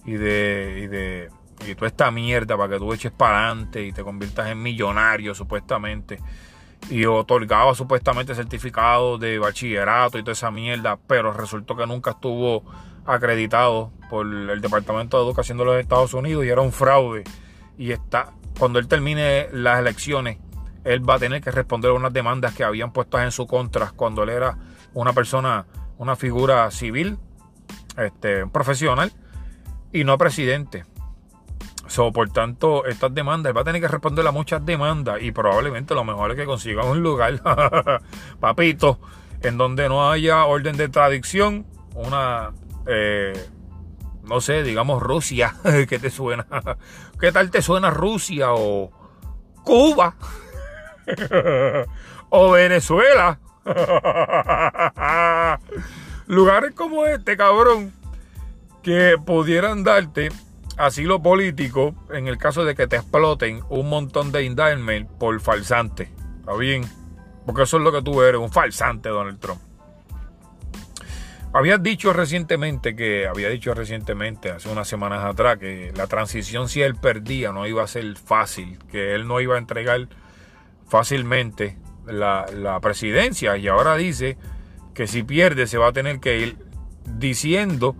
y 0.07 0.13
de 0.13 1.29
toda 1.75 1.87
esta 1.87 2.11
mierda 2.11 2.57
para 2.57 2.75
que 2.75 2.79
tú 2.79 2.93
eches 2.93 3.13
para 3.13 3.47
adelante 3.47 3.83
y 3.83 3.93
te 3.93 4.03
conviertas 4.03 4.49
en 4.49 4.63
millonario 4.63 5.35
supuestamente 5.35 6.19
y 6.91 7.05
otorgaba 7.05 7.75
supuestamente 7.75 8.35
certificado 8.35 9.19
de 9.19 9.39
bachillerato 9.39 10.19
y 10.19 10.23
toda 10.23 10.33
esa 10.33 10.51
mierda, 10.51 10.99
pero 11.07 11.33
resultó 11.33 11.77
que 11.77 11.87
nunca 11.87 12.13
estuvo 12.13 12.65
acreditado 13.05 13.93
por 14.11 14.27
el 14.27 14.61
Departamento 14.61 15.19
de 15.19 15.25
Educación 15.25 15.59
de 15.59 15.65
los 15.65 15.81
Estados 15.81 16.15
Unidos 16.15 16.45
y 16.45 16.49
era 16.49 16.61
un 16.61 16.73
fraude. 16.73 17.25
Y 17.79 17.93
está, 17.93 18.33
cuando 18.59 18.79
él 18.79 18.89
termine 18.89 19.49
las 19.53 19.81
elecciones, 19.81 20.39
él 20.85 21.09
va 21.09 21.15
a 21.15 21.19
tener 21.19 21.41
que 21.41 21.51
responder 21.51 21.91
a 21.93 21.95
unas 21.95 22.13
demandas 22.13 22.55
que 22.55 22.65
habían 22.65 22.93
puesto 22.93 23.21
en 23.21 23.31
su 23.31 23.47
contra 23.47 23.93
cuando 23.93 24.25
él 24.25 24.31
era 24.31 24.59
una 24.95 25.13
persona, 25.13 25.67
una 25.99 26.17
figura 26.17 26.71
civil, 26.71 27.19
este, 27.97 28.47
profesional 28.47 29.13
y 29.93 30.05
no 30.05 30.19
presidente 30.19 30.85
por 32.13 32.31
tanto, 32.31 32.87
estas 32.87 33.15
demandas, 33.15 33.55
va 33.55 33.61
a 33.61 33.65
tener 33.65 33.81
que 33.81 33.89
responder 33.89 34.27
a 34.27 34.33
muchas 34.33 34.65
demandas 34.65 35.21
y 35.21 35.33
probablemente 35.33 35.95
lo 35.95 36.05
mejor 36.05 36.31
es 36.31 36.37
que 36.37 36.45
consiga 36.45 36.85
un 36.85 37.03
lugar, 37.03 37.41
papito, 38.41 38.99
en 39.43 39.59
donde 39.59 39.89
no 39.89 40.11
haya 40.11 40.45
orden 40.47 40.77
de 40.77 40.89
tradición, 40.89 41.67
una, 41.95 42.53
eh, 42.87 43.49
no 44.23 44.41
sé, 44.41 44.63
digamos 44.63 45.03
Rusia, 45.03 45.55
¿qué 45.89 45.99
te 45.99 46.11
suena? 46.11 46.47
¿Qué 47.21 47.33
tal 47.33 47.51
te 47.51 47.63
suena 47.63 47.91
Rusia 47.91 48.53
o 48.53 48.91
Cuba? 49.63 50.15
o 52.31 52.51
Venezuela. 52.53 53.39
Lugares 56.27 56.73
como 56.75 57.05
este, 57.05 57.37
cabrón, 57.37 57.93
que 58.83 59.17
pudieran 59.25 59.85
darte 59.85 60.31
asilo 60.77 61.23
político 61.23 61.95
en 62.13 62.29
el 62.29 62.39
caso 62.39 62.65
de 62.65 62.75
que 62.75 62.87
te 62.87 62.97
exploten 62.97 63.63
un 63.69 63.89
montón 63.89 64.33
de 64.33 64.45
indictment 64.45 65.09
por 65.09 65.41
falsante. 65.41 66.11
¿Está 66.41 66.55
bien? 66.57 66.85
Porque 67.47 67.63
eso 67.63 67.77
es 67.77 67.83
lo 67.83 67.93
que 67.93 68.03
tú 68.03 68.23
eres, 68.23 68.41
un 68.41 68.51
falsante, 68.51 69.09
Donald 69.09 69.39
Trump. 69.39 69.61
Habías 71.55 71.83
dicho 71.83 72.15
recientemente 72.15 72.97
que, 72.97 73.27
había 73.27 73.51
dicho 73.51 73.75
recientemente, 73.75 74.51
hace 74.51 74.71
unas 74.71 74.89
semanas 74.89 75.23
atrás, 75.23 75.59
que 75.59 75.93
la 75.95 76.07
transición 76.07 76.69
si 76.69 76.81
él 76.81 76.95
perdía 76.95 77.53
no 77.53 77.67
iba 77.67 77.83
a 77.83 77.87
ser 77.87 78.17
fácil, 78.17 78.79
que 78.91 79.15
él 79.15 79.29
no 79.29 79.39
iba 79.41 79.57
a 79.57 79.59
entregar 79.59 80.09
fácilmente 80.89 81.77
la, 82.07 82.47
la 82.55 82.81
presidencia 82.81 83.57
y 83.59 83.69
ahora 83.69 83.97
dice 83.97 84.39
que 84.95 85.07
si 85.07 85.23
pierde 85.23 85.67
se 85.67 85.79
va 85.79 85.89
a 85.89 85.93
tener 85.93 86.21
que 86.21 86.39
ir 86.39 86.57
diciendo 87.05 87.97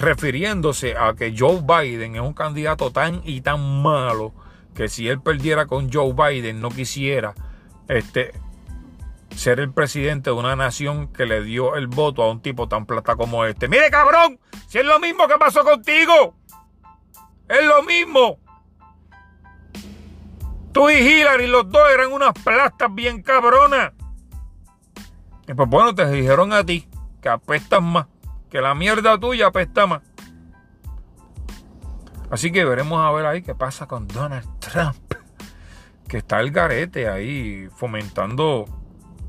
refiriéndose 0.00 0.96
a 0.96 1.14
que 1.14 1.34
Joe 1.36 1.60
Biden 1.60 2.16
es 2.16 2.22
un 2.22 2.32
candidato 2.32 2.90
tan 2.90 3.20
y 3.24 3.42
tan 3.42 3.82
malo 3.82 4.32
que 4.74 4.88
si 4.88 5.08
él 5.08 5.20
perdiera 5.20 5.66
con 5.66 5.92
Joe 5.92 6.14
Biden 6.14 6.60
no 6.60 6.70
quisiera 6.70 7.34
este, 7.86 8.32
ser 9.36 9.60
el 9.60 9.72
presidente 9.72 10.30
de 10.30 10.36
una 10.36 10.56
nación 10.56 11.12
que 11.12 11.26
le 11.26 11.42
dio 11.42 11.76
el 11.76 11.86
voto 11.86 12.22
a 12.22 12.30
un 12.30 12.40
tipo 12.40 12.66
tan 12.66 12.86
plata 12.86 13.14
como 13.14 13.44
este. 13.44 13.68
Mire 13.68 13.90
cabrón, 13.90 14.40
si 14.68 14.78
es 14.78 14.86
lo 14.86 14.98
mismo 15.00 15.28
que 15.28 15.36
pasó 15.36 15.62
contigo. 15.64 16.34
Es 17.46 17.64
lo 17.66 17.82
mismo. 17.82 18.38
Tú 20.72 20.88
y 20.88 20.94
Hillary, 20.94 21.48
los 21.48 21.68
dos 21.68 21.82
eran 21.92 22.12
unas 22.12 22.32
plastas 22.32 22.94
bien 22.94 23.22
cabronas. 23.22 23.92
Y 25.46 25.52
pues 25.52 25.68
bueno, 25.68 25.94
te 25.94 26.08
dijeron 26.10 26.52
a 26.54 26.64
ti 26.64 26.88
que 27.20 27.28
apestas 27.28 27.82
más 27.82 28.06
que 28.50 28.60
la 28.60 28.74
mierda 28.74 29.18
tuya 29.18 29.46
apesta 29.46 29.86
más. 29.86 30.02
Así 32.30 32.52
que 32.52 32.64
veremos 32.64 33.00
a 33.00 33.10
ver 33.12 33.26
ahí 33.26 33.42
qué 33.42 33.54
pasa 33.54 33.86
con 33.86 34.06
Donald 34.06 34.46
Trump. 34.58 34.96
Que 36.08 36.18
está 36.18 36.40
el 36.40 36.50
garete 36.50 37.08
ahí 37.08 37.68
fomentando. 37.76 38.66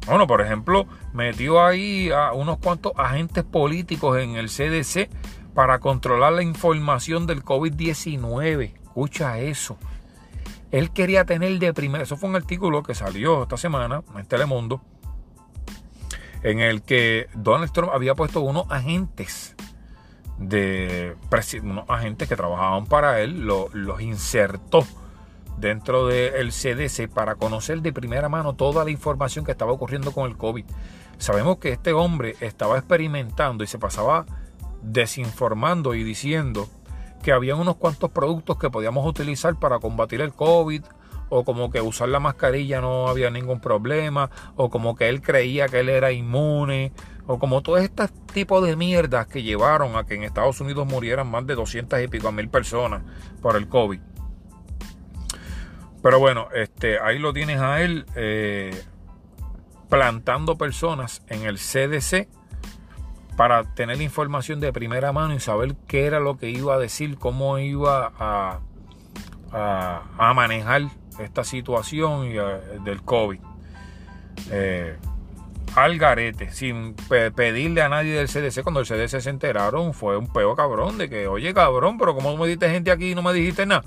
Bueno, 0.07 0.26
por 0.26 0.41
ejemplo, 0.41 0.88
metió 1.13 1.63
ahí 1.63 2.09
a 2.11 2.34
unos 2.34 2.57
cuantos 2.57 2.93
agentes 2.97 3.43
políticos 3.43 4.17
en 4.17 4.36
el 4.36 4.49
CDC 4.49 5.09
para 5.53 5.80
controlar 5.80 6.34
la 6.34 6.41
información 6.41 7.28
del 7.28 7.43
COVID-19. 7.43 8.74
Escucha 8.82 9.39
eso. 9.39 9.78
Él 10.72 10.91
quería 10.91 11.26
tener 11.26 11.59
de 11.59 11.74
primera, 11.74 12.03
eso 12.03 12.17
fue 12.17 12.30
un 12.30 12.36
artículo 12.36 12.82
que 12.82 12.95
salió 12.95 13.43
esta 13.43 13.57
semana 13.57 14.03
en 14.15 14.26
Telemundo, 14.26 14.82
en 16.43 16.59
el 16.59 16.81
que 16.81 17.27
Donald 17.35 17.71
Trump 17.71 17.91
había 17.93 18.15
puesto 18.15 18.41
unos 18.41 18.65
agentes 18.69 19.55
de 20.37 21.15
unos 21.61 21.85
agentes 21.87 22.27
que 22.27 22.35
trabajaban 22.35 22.85
para 22.85 23.21
él, 23.21 23.45
los 23.45 24.01
insertó 24.01 24.85
dentro 25.57 26.07
del 26.07 26.51
CDC 26.51 27.07
para 27.13 27.35
conocer 27.35 27.81
de 27.81 27.93
primera 27.93 28.27
mano 28.27 28.55
toda 28.55 28.83
la 28.83 28.89
información 28.89 29.45
que 29.45 29.51
estaba 29.51 29.71
ocurriendo 29.71 30.11
con 30.11 30.29
el 30.29 30.37
COVID. 30.37 30.65
Sabemos 31.19 31.57
que 31.57 31.69
este 31.69 31.93
hombre 31.93 32.35
estaba 32.39 32.77
experimentando 32.77 33.63
y 33.63 33.67
se 33.67 33.77
pasaba 33.77 34.25
desinformando 34.81 35.93
y 35.93 36.03
diciendo 36.03 36.67
que 37.21 37.31
había 37.31 37.55
unos 37.55 37.75
cuantos 37.75 38.09
productos 38.09 38.57
que 38.57 38.71
podíamos 38.71 39.05
utilizar 39.05 39.59
para 39.59 39.77
combatir 39.77 40.21
el 40.21 40.33
COVID 40.33 40.83
o 41.32 41.45
como 41.45 41.71
que 41.71 41.82
usar 41.82 42.09
la 42.09 42.19
mascarilla 42.19 42.82
no 42.82 43.07
había 43.07 43.32
ningún 43.32 43.61
problema 43.61 44.29
o 44.57 44.69
como 44.69 44.95
que 44.95 45.07
él 45.07 45.21
creía 45.21 45.67
que 45.69 45.79
él 45.79 45.89
era 45.89 46.11
inmune 46.11 46.91
o 47.25 47.39
como 47.39 47.61
todo 47.61 47.77
este 47.77 48.09
tipo 48.34 48.59
de 48.61 48.75
mierdas 48.75 49.27
que 49.27 49.41
llevaron 49.41 49.95
a 49.95 50.05
que 50.05 50.15
en 50.15 50.23
Estados 50.23 50.59
Unidos 50.59 50.86
murieran 50.86 51.32
más 51.32 51.47
de 51.47 51.55
200 51.55 52.01
y 52.01 52.07
pico 52.09 52.32
mil 52.34 52.49
personas 52.49 53.03
por 53.41 53.55
el 53.55 53.69
COVID. 53.69 54.01
Pero 56.03 56.19
bueno, 56.19 56.47
este, 56.53 56.99
ahí 56.99 57.17
lo 57.17 57.32
tienes 57.32 57.61
a 57.61 57.82
él 57.82 58.05
eh, 58.15 58.84
plantando 59.89 60.57
personas 60.57 61.23
en 61.27 61.43
el 61.43 61.57
CDC 61.57 62.27
para 63.38 63.63
tener 63.73 64.01
información 64.01 64.59
de 64.59 64.73
primera 64.73 65.13
mano 65.13 65.34
y 65.34 65.39
saber 65.39 65.75
qué 65.88 66.05
era 66.05 66.19
lo 66.19 66.38
que 66.38 66.49
iba 66.49 66.75
a 66.75 66.77
decir, 66.77 67.17
cómo 67.17 67.57
iba 67.59 68.11
a, 68.19 68.59
a, 69.51 70.34
manejar 70.34 70.84
esta 71.20 71.43
situación 71.43 72.26
eh, 72.26 72.39
del 72.84 73.01
COVID. 73.03 73.39
Eh, 74.49 74.95
al 75.76 75.97
garete, 75.97 76.51
sin 76.51 76.95
pedirle 77.36 77.82
a 77.82 77.89
nadie 77.89 78.14
del 78.14 78.28
CDC. 78.28 78.62
Cuando 78.64 78.82
el 78.82 78.86
CDC 78.86 79.22
se 79.22 79.30
enteraron, 79.30 79.93
fue 79.93 80.18
un 80.18 80.32
peo 80.32 80.55
cabrón 80.55 80.97
de 80.97 81.09
que, 81.09 81.28
oye 81.28 81.53
cabrón, 81.53 81.97
pero 81.97 82.14
como 82.14 82.36
me 82.36 82.47
diste 82.47 82.70
gente 82.70 82.91
aquí 82.91 83.12
y 83.12 83.16
no 83.16 83.22
me 83.22 83.34
dijiste 83.34 83.66
nada? 83.66 83.84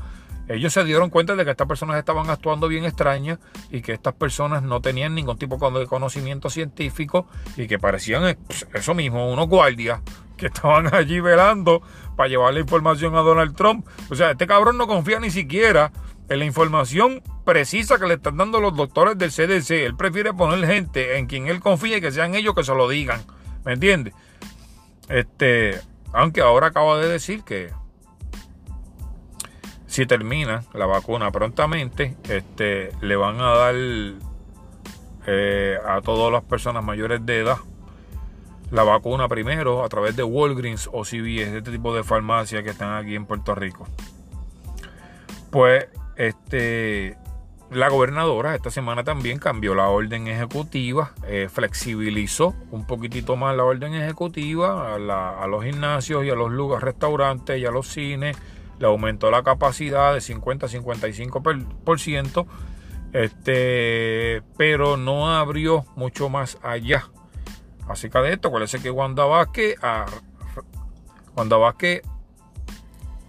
Ellos 0.48 0.74
se 0.74 0.84
dieron 0.84 1.08
cuenta 1.08 1.36
de 1.36 1.44
que 1.44 1.50
estas 1.50 1.66
personas 1.66 1.96
estaban 1.96 2.28
actuando 2.28 2.68
bien 2.68 2.84
extrañas 2.84 3.38
y 3.70 3.80
que 3.80 3.92
estas 3.92 4.12
personas 4.14 4.62
no 4.62 4.80
tenían 4.82 5.14
ningún 5.14 5.38
tipo 5.38 5.58
de 5.70 5.86
conocimiento 5.86 6.50
científico 6.50 7.26
y 7.56 7.66
que 7.66 7.78
parecían 7.78 8.36
pues, 8.46 8.66
eso 8.74 8.94
mismo, 8.94 9.30
unos 9.30 9.48
guardias 9.48 10.00
que 10.36 10.46
estaban 10.54 10.94
allí 10.94 11.20
velando 11.20 11.82
para 12.16 12.28
llevar 12.28 12.52
la 12.52 12.60
información 12.60 13.16
a 13.16 13.20
Donald 13.20 13.56
Trump. 13.56 13.86
O 14.10 14.14
sea, 14.14 14.32
este 14.32 14.46
cabrón 14.46 14.76
no 14.76 14.86
confía 14.86 15.18
ni 15.18 15.30
siquiera 15.30 15.92
en 16.28 16.38
la 16.38 16.44
información 16.44 17.22
precisa 17.44 17.98
que 17.98 18.06
le 18.06 18.14
están 18.14 18.36
dando 18.36 18.60
los 18.60 18.76
doctores 18.76 19.18
del 19.18 19.30
CDC. 19.30 19.70
Él 19.70 19.96
prefiere 19.96 20.32
poner 20.32 20.66
gente 20.66 21.18
en 21.18 21.26
quien 21.26 21.48
él 21.48 21.60
confía 21.60 21.98
y 21.98 22.00
que 22.00 22.12
sean 22.12 22.34
ellos 22.34 22.54
que 22.54 22.64
se 22.64 22.74
lo 22.74 22.88
digan. 22.88 23.22
¿Me 23.64 23.74
entiendes? 23.74 24.14
Este, 25.08 25.80
aunque 26.12 26.40
ahora 26.40 26.68
acaba 26.68 26.98
de 26.98 27.08
decir 27.08 27.42
que 27.44 27.70
si 29.86 30.06
termina 30.06 30.64
la 30.72 30.86
vacuna 30.86 31.30
prontamente, 31.30 32.16
este, 32.28 32.90
le 33.00 33.16
van 33.16 33.40
a 33.40 33.54
dar 33.54 33.74
eh, 35.26 35.78
a 35.86 36.00
todas 36.00 36.32
las 36.32 36.42
personas 36.42 36.82
mayores 36.82 37.24
de 37.24 37.40
edad 37.40 37.58
la 38.70 38.82
vacuna 38.82 39.28
primero 39.28 39.84
a 39.84 39.88
través 39.88 40.16
de 40.16 40.24
Walgreens 40.24 40.88
o 40.92 41.04
CVS, 41.04 41.58
este 41.58 41.70
tipo 41.70 41.94
de 41.94 42.02
farmacias 42.02 42.62
que 42.64 42.70
están 42.70 42.94
aquí 42.94 43.14
en 43.14 43.24
Puerto 43.24 43.54
Rico. 43.54 43.86
Pues 45.50 45.86
este, 46.16 47.16
la 47.70 47.88
gobernadora 47.88 48.54
esta 48.54 48.70
semana 48.70 49.04
también 49.04 49.38
cambió 49.38 49.74
la 49.74 49.88
orden 49.88 50.28
ejecutiva, 50.28 51.12
eh, 51.26 51.48
flexibilizó 51.52 52.54
un 52.70 52.86
poquitito 52.86 53.36
más 53.36 53.56
la 53.56 53.64
orden 53.64 53.94
ejecutiva 53.94 54.94
a, 54.94 55.42
a 55.42 55.46
los 55.46 55.64
gimnasios 55.64 56.24
y 56.24 56.30
a 56.30 56.34
los 56.34 56.52
lugares, 56.52 56.84
restaurantes 56.84 57.58
y 57.58 57.66
a 57.66 57.70
los 57.70 57.88
cines 57.88 58.36
le 58.78 58.86
aumentó 58.86 59.30
la 59.30 59.42
capacidad 59.42 60.14
de 60.14 60.20
50 60.20 60.66
a 60.66 60.68
55%, 60.68 62.46
este, 63.12 64.42
pero 64.56 64.96
no 64.96 65.30
abrió 65.34 65.84
mucho 65.96 66.28
más 66.28 66.58
allá. 66.62 67.08
Acerca 67.88 68.22
de 68.22 68.32
esto, 68.32 68.50
parece 68.50 68.80
que 68.80 68.90
Wanda 68.90 69.24
Vázquez, 69.24 69.76
a, 69.82 70.06
Wanda 71.36 71.56
Vázquez 71.56 72.02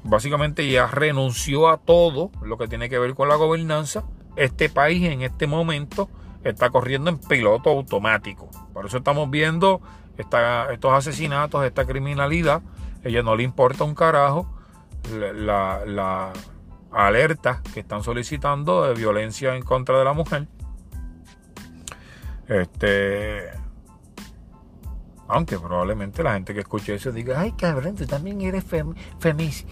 básicamente 0.05 0.69
ya 0.69 0.87
renunció 0.87 1.67
a 1.69 1.77
todo 1.77 2.31
lo 2.41 2.57
que 2.57 2.67
tiene 2.67 2.89
que 2.89 2.99
ver 2.99 3.15
con 3.15 3.27
la 3.27 3.35
gobernanza. 3.35 4.05
Este 4.35 4.69
país 4.69 5.03
en 5.09 5.21
este 5.21 5.47
momento 5.47 6.09
está 6.43 6.69
corriendo 6.69 7.09
en 7.09 7.17
piloto 7.17 7.71
automático. 7.71 8.49
Por 8.73 8.85
eso 8.85 8.97
estamos 8.97 9.29
viendo 9.29 9.81
estos 10.17 10.93
asesinatos, 10.93 11.65
esta 11.65 11.85
criminalidad. 11.85 12.61
Ella 13.03 13.23
no 13.23 13.35
le 13.35 13.43
importa 13.43 13.83
un 13.83 13.95
carajo 13.95 14.51
la, 15.11 15.85
la 15.85 16.33
alerta 16.91 17.61
que 17.73 17.81
están 17.81 18.03
solicitando 18.03 18.87
de 18.87 18.93
violencia 18.93 19.55
en 19.55 19.63
contra 19.63 19.97
de 19.97 20.05
la 20.05 20.13
mujer. 20.13 20.47
Este. 22.47 23.64
Aunque 25.27 25.57
probablemente 25.57 26.21
la 26.21 26.33
gente 26.33 26.53
que 26.53 26.59
escuche 26.59 26.93
eso 26.93 27.11
diga, 27.11 27.39
ay 27.39 27.53
cabrón, 27.53 27.95
tú 27.95 28.05
también 28.05 28.41
eres 28.41 28.63
fem, 28.63 28.93
femis, 29.19 29.65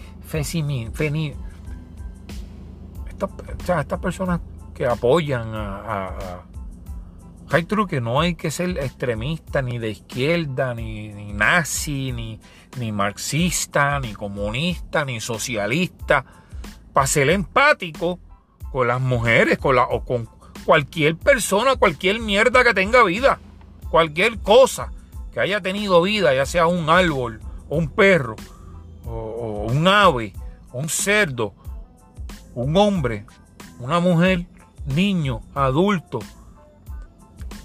estas 3.68 4.00
personas 4.00 4.40
que 4.74 4.86
apoyan 4.86 5.54
a, 5.54 5.76
a, 5.76 6.42
hay 7.50 7.62
true 7.64 7.86
que 7.86 8.00
no 8.00 8.20
hay 8.20 8.34
que 8.34 8.50
ser 8.50 8.70
extremista 8.78 9.62
ni 9.62 9.78
de 9.78 9.90
izquierda, 9.90 10.74
ni, 10.74 11.12
ni 11.12 11.32
nazi, 11.32 12.10
ni, 12.10 12.40
ni 12.78 12.90
marxista, 12.90 14.00
ni 14.00 14.12
comunista, 14.12 15.04
ni 15.04 15.20
socialista, 15.20 16.24
para 16.92 17.06
ser 17.06 17.30
empático 17.30 18.18
con 18.72 18.88
las 18.88 19.00
mujeres, 19.00 19.58
o 19.62 20.04
con 20.04 20.28
cualquier 20.64 21.16
persona, 21.16 21.76
cualquier 21.76 22.18
mierda 22.18 22.64
que 22.64 22.74
tenga 22.74 23.04
vida, 23.04 23.38
cualquier 23.88 24.40
cosa 24.40 24.90
que 25.34 25.40
haya 25.40 25.60
tenido 25.60 26.00
vida, 26.00 26.32
ya 26.32 26.46
sea 26.46 26.68
un 26.68 26.88
árbol, 26.88 27.40
un 27.68 27.88
perro, 27.88 28.36
o, 29.04 29.66
un 29.68 29.88
ave, 29.88 30.32
un 30.72 30.88
cerdo, 30.88 31.52
un 32.54 32.76
hombre, 32.76 33.26
una 33.80 33.98
mujer, 33.98 34.46
niño, 34.86 35.40
adulto. 35.52 36.20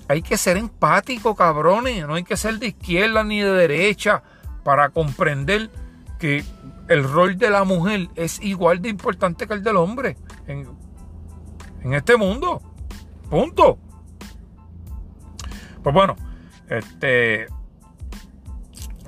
Hay 0.07 0.23
que 0.23 0.35
ser 0.35 0.57
empático, 0.57 1.35
cabrones. 1.35 2.07
No 2.07 2.15
hay 2.15 2.23
que 2.23 2.35
ser 2.35 2.57
de 2.57 2.69
izquierda 2.69 3.23
ni 3.23 3.39
de 3.39 3.51
derecha 3.51 4.23
para 4.63 4.89
comprender 4.89 5.69
que 6.17 6.43
el 6.87 7.03
rol 7.03 7.37
de 7.37 7.51
la 7.51 7.63
mujer 7.65 8.09
es 8.15 8.41
igual 8.41 8.81
de 8.81 8.89
importante 8.89 9.45
que 9.45 9.53
el 9.53 9.63
del 9.63 9.77
hombre 9.77 10.17
en, 10.47 10.67
este 11.93 12.17
mundo. 12.17 12.63
Punto. 13.29 13.77
Pues 15.83 15.93
bueno, 15.93 16.15
este. 16.67 17.47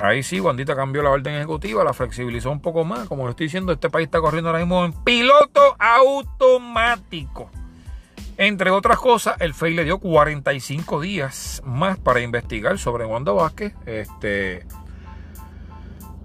Ahí 0.02 0.24
sí, 0.24 0.40
Wandita 0.40 0.76
cambió 0.76 1.04
la 1.04 1.12
orden 1.12 1.36
ejecutiva, 1.36 1.84
la 1.84 1.94
flexibilizó 1.94 2.52
un 2.52 2.60
poco 2.60 2.84
más. 2.84 3.08
Como 3.08 3.26
le 3.26 3.32
estoy 3.32 3.46
diciendo, 3.46 3.72
este 3.72 3.90
país 3.90 4.06
está 4.06 4.20
corriendo 4.20 4.50
ahora 4.50 4.60
mismo 4.60 4.84
en 4.84 4.94
piloto 4.94 5.76
automático. 5.78 7.52
Entre 8.38 8.72
otras 8.72 8.98
cosas, 8.98 9.40
el 9.40 9.54
FEI 9.54 9.76
le 9.76 9.84
dio 9.84 10.00
45 10.00 11.02
días 11.02 11.62
más 11.64 12.00
para 12.00 12.22
investigar 12.22 12.80
sobre 12.80 13.06
Wanda 13.06 13.32
Vázquez. 13.32 13.74
Este, 13.86 14.66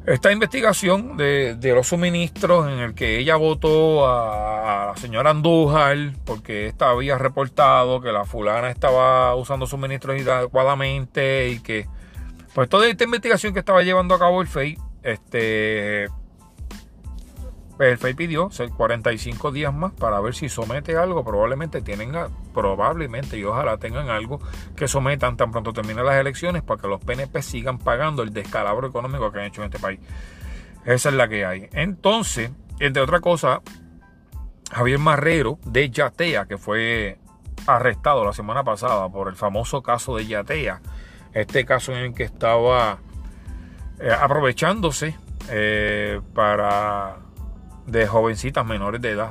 esta 0.07 0.33
investigación 0.33 1.17
de, 1.17 1.59
los 1.75 1.89
suministros 1.89 2.69
en 2.69 2.79
el 2.79 2.95
que 2.95 3.19
ella 3.19 3.37
votó 3.37 4.07
a, 4.09 4.87
la 4.87 4.97
señora 4.97 5.31
Andújar 5.31 6.13
porque 6.25 6.69
esta 6.69 6.91
había 6.91 7.19
reportado 7.19 8.01
que 8.01 8.13
la 8.13 8.25
fulana 8.25 8.71
estaba 8.71 9.35
usando 9.35 9.67
suministros 9.67 10.19
inadecuadamente 10.19 11.51
y 11.51 11.59
que 11.59 11.87
pues 12.57 12.71
toda 12.71 12.89
esta 12.89 13.05
investigación 13.05 13.53
que 13.53 13.59
estaba 13.59 13.83
llevando 13.83 14.15
a 14.15 14.19
cabo 14.19 14.41
el 14.41 14.49
FEI 14.49 14.79
este 15.03 16.05
el 17.79 17.99
FEI 17.99 18.15
pidió 18.15 18.49
45 18.49 19.53
días 19.53 19.75
más 19.75 19.93
para 19.93 20.19
ver 20.21 20.35
si 20.35 20.49
somete 20.49 20.97
algo. 20.97 21.23
Probablemente 21.23 21.83
tienen, 21.83 22.13
probablemente 22.55 23.37
y 23.37 23.45
ojalá 23.45 23.77
tengan 23.77 24.09
algo 24.09 24.41
que 24.75 24.89
sometan 24.89 25.37
tan 25.37 25.51
pronto 25.51 25.75
terminen 25.75 26.07
las 26.07 26.15
elecciones 26.15 26.63
para 26.63 26.81
que 26.81 26.89
los 26.89 27.05
PNP 27.05 27.43
sigan 27.43 27.77
pagando 27.77 28.23
el 28.23 28.33
descalabro 28.33 28.89
económico 28.89 29.31
que 29.31 29.41
han 29.41 29.45
hecho 29.45 29.61
en 29.61 29.67
este 29.67 29.79
país. 29.79 30.01
Esa 30.87 31.11
es 31.11 31.15
la 31.15 31.29
que 31.29 31.45
hay. 31.45 31.69
Entonces, 31.73 32.53
entre 32.81 33.03
otra 33.03 33.21
cosa, 33.21 33.61
Javier 34.73 34.99
Marrero 34.99 35.59
de 35.67 35.91
Yatea, 35.91 36.47
que 36.47 36.57
fue 36.57 37.19
arrestado 37.67 38.25
la 38.25 38.33
semana 38.33 38.65
pasada 38.65 39.11
por 39.11 39.29
el 39.29 39.37
famoso 39.37 39.83
caso 39.83 40.17
de 40.17 40.27
Yatea, 40.27 40.81
este 41.37 41.65
caso 41.65 41.93
en 41.93 41.99
el 41.99 42.15
que 42.15 42.23
estaba 42.25 42.99
eh, 44.01 44.11
aprovechándose 44.11 45.17
eh, 45.51 46.21
para 46.35 47.17
de 47.87 48.07
jovencitas 48.07 48.65
menores 48.67 49.01
de 49.01 49.11
edad. 49.11 49.31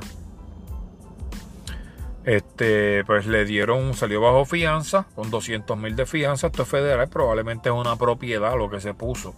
Este, 2.24 3.04
pues 3.04 3.26
le 3.26 3.44
dieron, 3.44 3.94
salió 3.94 4.20
bajo 4.20 4.44
fianza, 4.44 5.06
con 5.14 5.30
200 5.30 5.76
mil 5.78 5.94
de 5.94 6.06
fianza. 6.06 6.48
Esto 6.48 6.62
es 6.62 6.68
federal, 6.68 7.08
probablemente 7.08 7.68
es 7.68 7.74
una 7.74 7.96
propiedad 7.96 8.56
lo 8.56 8.70
que 8.70 8.80
se 8.80 8.94
puso 8.94 9.34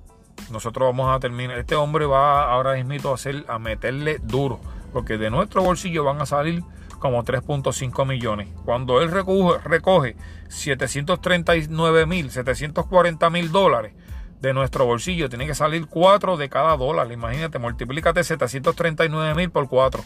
Nosotros 0.51 0.89
vamos 0.89 1.13
a 1.13 1.19
terminar. 1.19 1.57
Este 1.57 1.75
hombre 1.75 2.05
va 2.05 2.51
ahora 2.51 2.81
mismo 2.83 3.11
a, 3.11 3.15
hacer, 3.15 3.45
a 3.47 3.59
meterle 3.59 4.19
duro. 4.19 4.59
Porque 4.93 5.17
de 5.17 5.29
nuestro 5.29 5.63
bolsillo 5.63 6.03
van 6.03 6.21
a 6.21 6.25
salir 6.25 6.63
como 6.99 7.23
3.5 7.23 8.05
millones. 8.05 8.49
Cuando 8.65 9.01
él 9.01 9.11
recoge, 9.11 9.59
recoge 9.67 10.15
739 10.49 12.05
mil, 12.05 12.31
740 12.31 13.29
mil 13.29 13.51
dólares 13.51 13.93
de 14.41 14.53
nuestro 14.53 14.85
bolsillo, 14.85 15.29
tiene 15.29 15.47
que 15.47 15.55
salir 15.55 15.87
4 15.87 16.37
de 16.37 16.49
cada 16.49 16.77
dólar. 16.77 17.11
Imagínate, 17.11 17.59
multiplícate 17.59 18.23
739 18.23 19.35
mil 19.35 19.49
por 19.49 19.67
4. 19.67 20.03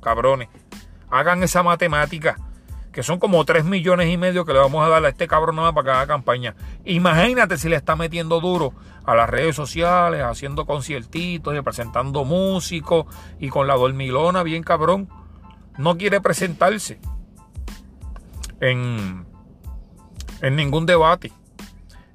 Cabrones. 0.00 0.48
Hagan 1.10 1.42
esa 1.42 1.62
matemática. 1.62 2.36
Que 2.92 3.02
son 3.02 3.18
como 3.18 3.44
3 3.44 3.64
millones 3.64 4.08
y 4.08 4.16
medio 4.16 4.44
que 4.44 4.52
le 4.52 4.60
vamos 4.60 4.86
a 4.86 4.88
dar 4.88 5.04
a 5.04 5.08
este 5.08 5.26
cabrón 5.26 5.56
nada 5.56 5.72
para 5.72 5.92
cada 5.92 6.06
campaña. 6.06 6.54
Imagínate 6.84 7.56
si 7.56 7.68
le 7.68 7.74
está 7.74 7.96
metiendo 7.96 8.40
duro 8.40 8.72
a 9.04 9.16
las 9.16 9.28
redes 9.28 9.56
sociales, 9.56 10.22
haciendo 10.22 10.64
conciertitos 10.64 11.56
y 11.56 11.60
presentando 11.60 12.24
músicos 12.24 13.06
y 13.40 13.48
con 13.48 13.66
la 13.66 13.74
dormilona 13.74 14.44
bien 14.44 14.62
cabrón 14.62 15.08
no 15.78 15.96
quiere 15.96 16.20
presentarse 16.20 17.00
en, 18.60 19.26
en 20.40 20.56
ningún 20.56 20.86
debate. 20.86 21.32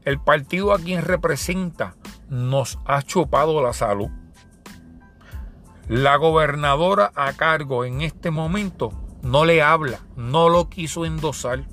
El 0.04 0.20
partido 0.20 0.74
a 0.74 0.80
quien 0.80 1.04
representa 1.04 1.96
nos 2.30 2.80
ha 2.86 3.02
chupado 3.02 3.62
la 3.62 3.74
salud. 3.74 4.10
La 5.88 6.16
gobernadora 6.18 7.12
a 7.16 7.34
cargo 7.34 7.84
en 7.84 8.02
este 8.02 8.32
momento 8.32 8.92
no 9.22 9.46
le 9.46 9.62
habla, 9.62 10.00
no 10.16 10.50
lo 10.50 10.70
quiso 10.70 11.06
endosar. 11.06 11.64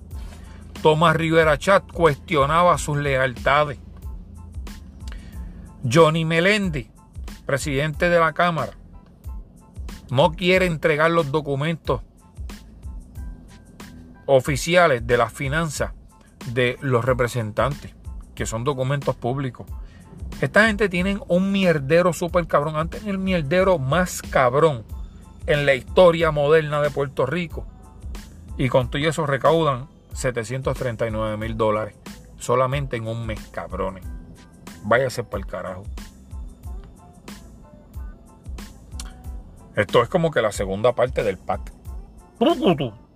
Tomás 0.82 1.16
Rivera 1.16 1.58
Chat 1.58 1.90
cuestionaba 1.92 2.78
sus 2.78 2.96
lealtades. 2.96 3.78
Johnny 5.88 6.24
Melendi, 6.24 6.90
presidente 7.44 8.08
de 8.08 8.18
la 8.18 8.32
Cámara, 8.32 8.72
no 10.10 10.32
quiere 10.32 10.66
entregar 10.66 11.10
los 11.10 11.30
documentos 11.32 12.02
oficiales 14.26 15.06
de 15.06 15.16
las 15.16 15.32
finanzas 15.32 15.92
de 16.52 16.78
los 16.80 17.04
representantes, 17.04 17.94
que 18.34 18.46
son 18.46 18.64
documentos 18.64 19.16
públicos. 19.16 19.66
Esta 20.40 20.66
gente 20.66 20.88
tiene 20.88 21.18
un 21.28 21.50
mierdero 21.50 22.12
súper 22.12 22.46
cabrón. 22.46 22.76
Antes 22.76 23.06
el 23.06 23.18
mierdero 23.18 23.78
más 23.78 24.22
cabrón 24.22 24.84
en 25.46 25.64
la 25.64 25.74
historia 25.74 26.30
moderna 26.30 26.82
de 26.82 26.90
Puerto 26.90 27.24
Rico. 27.24 27.66
Y 28.58 28.68
con 28.68 28.90
todo 28.90 29.02
eso 29.02 29.26
recaudan 29.26 29.88
739 30.12 31.36
mil 31.36 31.56
dólares. 31.56 31.94
Solamente 32.38 32.96
en 32.96 33.06
un 33.06 33.26
mes, 33.26 33.40
cabrones. 33.50 34.04
Váyase 34.82 35.24
para 35.24 35.38
el 35.38 35.46
carajo. 35.46 35.84
Esto 39.76 40.02
es 40.02 40.08
como 40.08 40.30
que 40.30 40.40
la 40.40 40.52
segunda 40.52 40.94
parte 40.94 41.22
del 41.22 41.36
pack. 41.36 41.70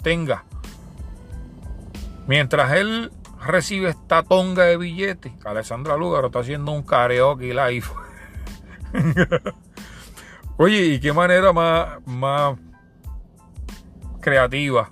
Tenga. 0.03 0.45
Mientras 2.27 2.73
él 2.73 3.11
recibe 3.45 3.89
esta 3.89 4.23
tonga 4.23 4.65
de 4.65 4.77
billetes, 4.77 5.33
Alessandra 5.45 5.97
Lugaro 5.97 6.27
está 6.27 6.41
haciendo 6.41 6.73
un 6.73 6.83
karaoke 6.83 7.55
live. 7.55 7.87
Oye, 10.59 10.85
¿y 10.85 11.01
qué 11.01 11.15
manera 11.15 11.53
más, 11.55 12.07
más 12.07 12.59
creativa 14.21 14.91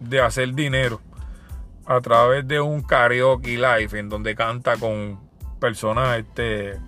de 0.00 0.20
hacer 0.20 0.52
dinero? 0.52 1.00
A 1.86 2.00
través 2.00 2.46
de 2.48 2.60
un 2.60 2.82
karaoke 2.82 3.56
live 3.56 3.98
en 3.98 4.08
donde 4.08 4.34
canta 4.34 4.76
con 4.76 5.20
personas 5.60 6.18
este, 6.18 6.80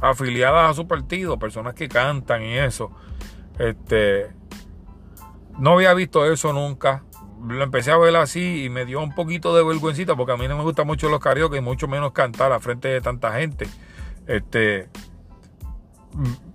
afiliadas 0.00 0.70
a 0.70 0.74
su 0.74 0.86
partido, 0.86 1.38
personas 1.38 1.74
que 1.74 1.88
cantan 1.88 2.42
y 2.42 2.58
eso. 2.58 2.90
Este, 3.58 4.30
no 5.58 5.72
había 5.72 5.94
visto 5.94 6.30
eso 6.30 6.52
nunca. 6.52 7.04
Lo 7.46 7.62
empecé 7.62 7.92
a 7.92 7.98
ver 7.98 8.16
así 8.16 8.64
y 8.64 8.68
me 8.68 8.84
dio 8.84 9.00
un 9.00 9.14
poquito 9.14 9.54
de 9.54 9.62
vergüencita 9.62 10.16
porque 10.16 10.32
a 10.32 10.36
mí 10.36 10.48
no 10.48 10.56
me 10.56 10.62
gustan 10.62 10.86
mucho 10.86 11.08
los 11.08 11.20
karaoke 11.20 11.58
y 11.58 11.60
mucho 11.60 11.88
menos 11.88 12.12
cantar 12.12 12.52
a 12.52 12.60
frente 12.60 12.88
de 12.88 13.00
tanta 13.00 13.32
gente. 13.38 13.68
Este, 14.26 14.88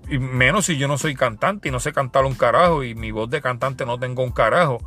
y 0.10 0.18
menos 0.18 0.66
si 0.66 0.78
yo 0.78 0.88
no 0.88 0.98
soy 0.98 1.16
cantante 1.16 1.70
y 1.70 1.72
no 1.72 1.80
sé 1.80 1.94
cantar 1.94 2.26
un 2.26 2.36
carajo 2.36 2.84
y 2.84 2.96
mi 2.96 3.12
voz 3.12 3.30
de 3.30 3.42
cantante 3.42 3.86
no 3.86 3.98
tengo 3.98 4.24
un 4.24 4.32
carajo. 4.32 4.80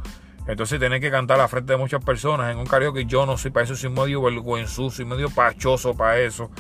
Entonces 0.47 0.79
tener 0.79 1.01
que 1.01 1.11
cantar 1.11 1.41
a 1.41 1.49
frente 1.49 1.73
de 1.73 1.79
muchas 1.79 2.05
personas 2.05 2.53
en 2.53 2.59
un 2.59 2.67
karaoke 2.67 3.05
yo 3.07 3.27
no 3.27 3.37
soy 3.37 3.51
para 3.51 3.65
eso, 3.65 3.75
soy 3.75 3.91
medio 3.91 4.23
vergüenzoso, 4.23 4.97
soy 4.97 5.05
medio 5.05 5.31
pachoso 5.31 5.97
para 5.97 6.21
eso. 6.21 6.51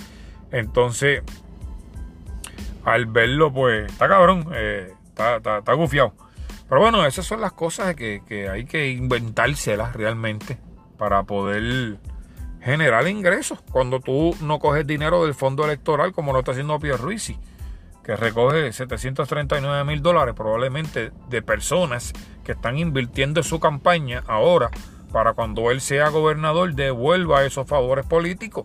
Entonces, 0.50 1.22
al 2.86 3.06
verlo, 3.06 3.52
pues, 3.52 3.90
está 3.90 4.08
cabrón, 4.08 4.48
eh, 4.54 4.94
está, 5.08 5.36
está, 5.38 5.72
gufiado. 5.72 6.12
Pero 6.68 6.80
bueno, 6.80 7.04
esas 7.04 7.26
son 7.26 7.40
las 7.40 7.52
cosas 7.52 7.96
que, 7.96 8.48
hay 8.48 8.64
que 8.64 8.90
inventárselas 8.90 9.92
realmente 9.94 10.56
para 10.96 11.24
poder 11.24 11.98
generar 12.62 13.08
ingresos. 13.08 13.60
Cuando 13.72 13.98
tú 13.98 14.36
no 14.40 14.60
coges 14.60 14.86
dinero 14.86 15.24
del 15.24 15.34
fondo 15.34 15.64
electoral, 15.64 16.12
como 16.12 16.32
lo 16.32 16.38
está 16.38 16.52
haciendo 16.52 16.78
Pierre 16.78 16.98
Ruiz, 16.98 17.34
que 18.04 18.14
recoge 18.14 18.72
739 18.72 19.84
mil 19.84 20.00
dólares 20.00 20.36
probablemente 20.36 21.10
de 21.28 21.42
personas 21.42 22.12
que 22.44 22.52
están 22.52 22.78
invirtiendo 22.78 23.40
en 23.40 23.44
su 23.44 23.58
campaña 23.58 24.22
ahora 24.28 24.70
para 25.10 25.32
cuando 25.32 25.72
él 25.72 25.80
sea 25.80 26.10
gobernador 26.10 26.72
devuelva 26.74 27.44
esos 27.44 27.66
favores 27.66 28.06
políticos. 28.06 28.64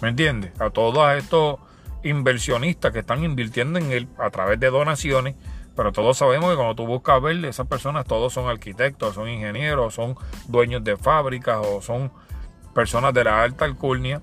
¿Me 0.00 0.10
entiendes? 0.10 0.52
A 0.60 0.70
todos 0.70 1.16
estos 1.16 1.58
inversionistas 2.02 2.92
que 2.92 3.00
están 3.00 3.24
invirtiendo 3.24 3.78
en 3.78 3.90
él 3.92 4.08
a 4.18 4.30
través 4.30 4.60
de 4.60 4.70
donaciones, 4.70 5.34
pero 5.76 5.92
todos 5.92 6.18
sabemos 6.18 6.50
que 6.50 6.56
cuando 6.56 6.74
tú 6.74 6.86
buscas 6.86 7.22
ver, 7.22 7.44
esas 7.44 7.66
personas 7.66 8.04
todos 8.04 8.32
son 8.32 8.48
arquitectos, 8.48 9.14
son 9.14 9.28
ingenieros, 9.28 9.94
son 9.94 10.16
dueños 10.48 10.82
de 10.82 10.96
fábricas 10.96 11.58
o 11.64 11.80
son 11.80 12.10
personas 12.74 13.14
de 13.14 13.24
la 13.24 13.42
alta 13.42 13.64
alcurnia 13.64 14.20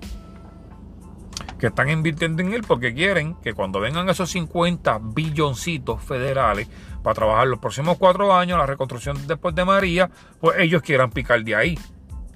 que 1.58 1.68
están 1.68 1.88
invirtiendo 1.88 2.42
en 2.42 2.52
él 2.52 2.62
porque 2.66 2.94
quieren 2.94 3.34
que 3.36 3.54
cuando 3.54 3.80
vengan 3.80 4.08
esos 4.08 4.30
50 4.30 4.98
billoncitos 5.02 6.02
federales 6.02 6.68
para 7.02 7.14
trabajar 7.14 7.46
los 7.46 7.58
próximos 7.58 7.96
cuatro 7.98 8.34
años, 8.34 8.58
la 8.58 8.66
reconstrucción 8.66 9.26
después 9.26 9.54
de 9.54 9.64
María, 9.64 10.10
pues 10.40 10.58
ellos 10.58 10.82
quieran 10.82 11.10
picar 11.10 11.42
de 11.42 11.54
ahí. 11.54 11.78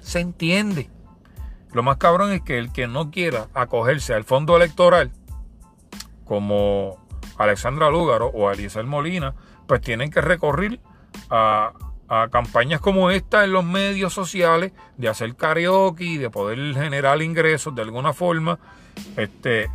Se 0.01 0.20
entiende. 0.20 0.88
Lo 1.72 1.82
más 1.82 1.99
cabrón 1.99 2.32
es 2.32 2.43
que 2.43 2.59
el 2.59 2.72
que 2.72 2.86
no 2.86 3.11
quiera 3.11 3.49
acogerse 3.55 4.14
al 4.14 4.24
fondo 4.24 4.57
electoral, 4.57 5.12
como 6.31 6.97
Alexandra 7.39 7.91
Lúgaro 7.91 8.28
o 8.28 8.53
Eliezer 8.53 8.85
Molina, 8.85 9.35
pues 9.66 9.81
tienen 9.81 10.12
que 10.12 10.20
recurrir 10.20 10.78
a, 11.28 11.72
campañas 12.31 12.81
como 12.81 13.11
esta 13.11 13.43
en 13.43 13.53
los 13.53 13.64
medios 13.64 14.14
sociales, 14.14 14.70
de 14.97 15.09
hacer 15.09 15.35
karaoke, 15.35 16.18
de 16.18 16.31
poder 16.31 16.74
generar 16.74 17.20
ingresos 17.20 17.74
de 17.74 17.83
alguna 17.83 18.12
forma, 18.12 18.61
este, 19.16 19.72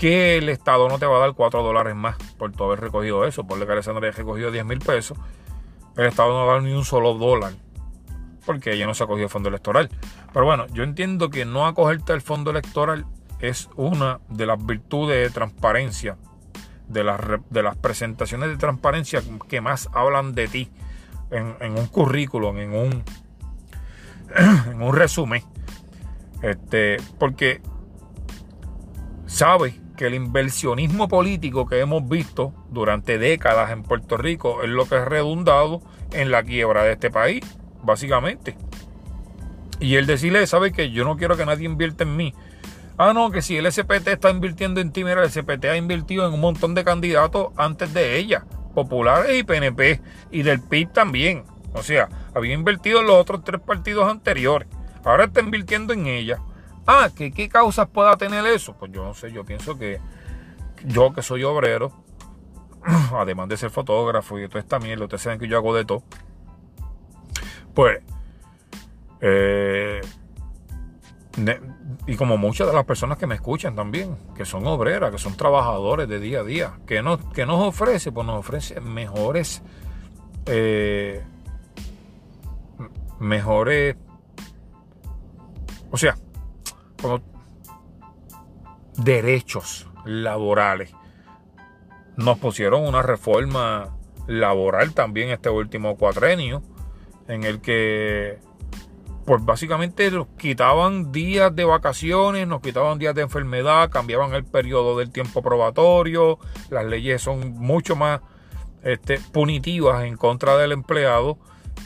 que 0.00 0.38
el 0.38 0.48
Estado 0.48 0.88
no 0.88 0.98
te 0.98 1.06
va 1.06 1.18
a 1.18 1.20
dar 1.20 1.34
4 1.34 1.62
dólares 1.62 1.94
más 1.94 2.16
por 2.38 2.50
tu 2.50 2.64
haber 2.64 2.80
recogido 2.80 3.24
eso, 3.24 3.44
por 3.44 3.64
que 3.64 3.70
Alexandra 3.70 4.08
haya 4.08 4.16
recogido 4.16 4.50
10 4.50 4.64
mil 4.64 4.80
pesos, 4.80 5.16
el 5.96 6.06
Estado 6.06 6.30
no 6.30 6.44
va 6.44 6.54
a 6.54 6.54
dar 6.54 6.64
ni 6.64 6.72
un 6.72 6.84
solo 6.84 7.14
dólar, 7.14 7.52
porque 8.44 8.72
ella 8.72 8.86
no 8.86 8.94
se 8.94 9.04
ha 9.04 9.06
cogido 9.06 9.26
el 9.26 9.30
fondo 9.30 9.48
electoral. 9.48 9.90
Pero 10.32 10.44
bueno, 10.44 10.66
yo 10.72 10.82
entiendo 10.82 11.30
que 11.30 11.44
no 11.44 11.66
acogerte 11.66 12.12
al 12.12 12.20
fondo 12.20 12.50
electoral 12.50 13.06
es 13.42 13.68
una 13.76 14.20
de 14.28 14.46
las 14.46 14.64
virtudes 14.64 15.20
de 15.20 15.30
transparencia, 15.34 16.16
de 16.88 17.04
las, 17.04 17.20
de 17.50 17.62
las 17.62 17.76
presentaciones 17.76 18.48
de 18.48 18.56
transparencia 18.56 19.20
que 19.48 19.60
más 19.60 19.90
hablan 19.92 20.34
de 20.34 20.48
ti 20.48 20.70
en, 21.30 21.76
un 21.76 21.86
currículum, 21.88 22.56
en 22.58 22.72
un, 22.72 23.04
en 24.70 24.80
un 24.80 24.94
resumen. 24.94 25.42
Este, 26.40 26.98
porque 27.18 27.60
sabe 29.26 29.80
que 29.96 30.06
el 30.06 30.14
inversionismo 30.14 31.08
político 31.08 31.66
que 31.66 31.80
hemos 31.80 32.08
visto 32.08 32.54
durante 32.70 33.18
décadas 33.18 33.70
en 33.70 33.82
Puerto 33.82 34.16
Rico 34.16 34.62
es 34.62 34.68
lo 34.68 34.86
que 34.88 34.96
ha 34.96 35.04
redundado 35.04 35.82
en 36.12 36.30
la 36.30 36.44
quiebra 36.44 36.84
de 36.84 36.92
este 36.92 37.10
país, 37.10 37.42
básicamente. 37.82 38.56
Y 39.80 39.96
el 39.96 40.06
decirle, 40.06 40.46
sabe 40.46 40.72
que 40.72 40.92
yo 40.92 41.04
no 41.04 41.16
quiero 41.16 41.36
que 41.36 41.44
nadie 41.44 41.66
invierta 41.66 42.04
en 42.04 42.16
mí. 42.16 42.34
Ah, 42.98 43.12
no, 43.12 43.30
que 43.30 43.42
si 43.42 43.56
el 43.56 43.70
SPT 43.70 44.08
está 44.08 44.30
invirtiendo 44.30 44.80
en 44.80 44.92
ti, 44.92 45.02
mira, 45.04 45.22
el 45.22 45.30
SPT 45.30 45.64
ha 45.66 45.76
invertido 45.76 46.26
en 46.26 46.34
un 46.34 46.40
montón 46.40 46.74
de 46.74 46.84
candidatos 46.84 47.48
antes 47.56 47.92
de 47.94 48.16
ella 48.16 48.44
populares 48.74 49.38
y 49.38 49.44
PNP 49.44 50.00
y 50.30 50.42
del 50.42 50.60
PIB 50.60 50.92
también. 50.92 51.44
O 51.74 51.82
sea, 51.82 52.08
había 52.34 52.54
invertido 52.54 53.00
en 53.00 53.06
los 53.06 53.16
otros 53.16 53.44
tres 53.44 53.60
partidos 53.60 54.10
anteriores. 54.10 54.68
Ahora 55.04 55.24
está 55.24 55.40
invirtiendo 55.40 55.92
en 55.92 56.06
ella. 56.06 56.40
Ah, 56.86 57.10
¿qué, 57.14 57.32
¿qué 57.32 57.48
causas 57.48 57.88
pueda 57.88 58.16
tener 58.16 58.44
eso? 58.46 58.74
Pues 58.78 58.92
yo 58.92 59.04
no 59.04 59.14
sé, 59.14 59.32
yo 59.32 59.44
pienso 59.44 59.78
que 59.78 60.00
yo 60.84 61.12
que 61.12 61.22
soy 61.22 61.44
obrero, 61.44 61.92
además 63.12 63.48
de 63.48 63.56
ser 63.56 63.70
fotógrafo 63.70 64.38
y 64.38 64.42
de 64.42 64.48
toda 64.48 64.60
esta 64.60 64.78
mierda, 64.78 65.04
ustedes 65.04 65.22
saben 65.22 65.38
que 65.38 65.48
yo 65.48 65.56
hago 65.56 65.74
de 65.74 65.84
todo. 65.84 66.02
Pues, 67.74 68.00
eh, 69.20 70.00
y 72.06 72.16
como 72.16 72.36
muchas 72.36 72.66
de 72.66 72.72
las 72.74 72.84
personas 72.84 73.16
que 73.16 73.26
me 73.26 73.34
escuchan 73.34 73.74
también, 73.74 74.16
que 74.36 74.44
son 74.44 74.66
obreras, 74.66 75.10
que 75.10 75.18
son 75.18 75.36
trabajadores 75.36 76.08
de 76.08 76.20
día 76.20 76.40
a 76.40 76.44
día, 76.44 76.78
que 76.86 77.02
nos, 77.02 77.24
que 77.32 77.46
nos 77.46 77.60
ofrece, 77.60 78.12
pues 78.12 78.26
nos 78.26 78.38
ofrece 78.38 78.80
mejores, 78.80 79.62
eh, 80.46 81.22
mejores, 83.18 83.96
o 85.90 85.96
sea, 85.96 86.16
como 87.00 87.20
derechos 88.98 89.88
laborales. 90.04 90.94
Nos 92.16 92.38
pusieron 92.38 92.86
una 92.86 93.00
reforma 93.00 93.96
laboral 94.26 94.92
también 94.92 95.30
este 95.30 95.48
último 95.48 95.96
cuatrenio, 95.96 96.62
en 97.28 97.44
el 97.44 97.60
que 97.60 98.38
pues 99.24 99.44
básicamente 99.44 100.10
nos 100.10 100.26
quitaban 100.38 101.12
días 101.12 101.54
de 101.54 101.64
vacaciones, 101.64 102.46
nos 102.46 102.60
quitaban 102.60 102.98
días 102.98 103.14
de 103.14 103.22
enfermedad, 103.22 103.90
cambiaban 103.90 104.34
el 104.34 104.44
periodo 104.44 104.98
del 104.98 105.10
tiempo 105.10 105.42
probatorio, 105.42 106.38
las 106.70 106.84
leyes 106.84 107.22
son 107.22 107.52
mucho 107.52 107.94
más 107.94 108.20
este, 108.82 109.20
punitivas 109.32 110.04
en 110.04 110.16
contra 110.16 110.56
del 110.56 110.72
empleado 110.72 111.38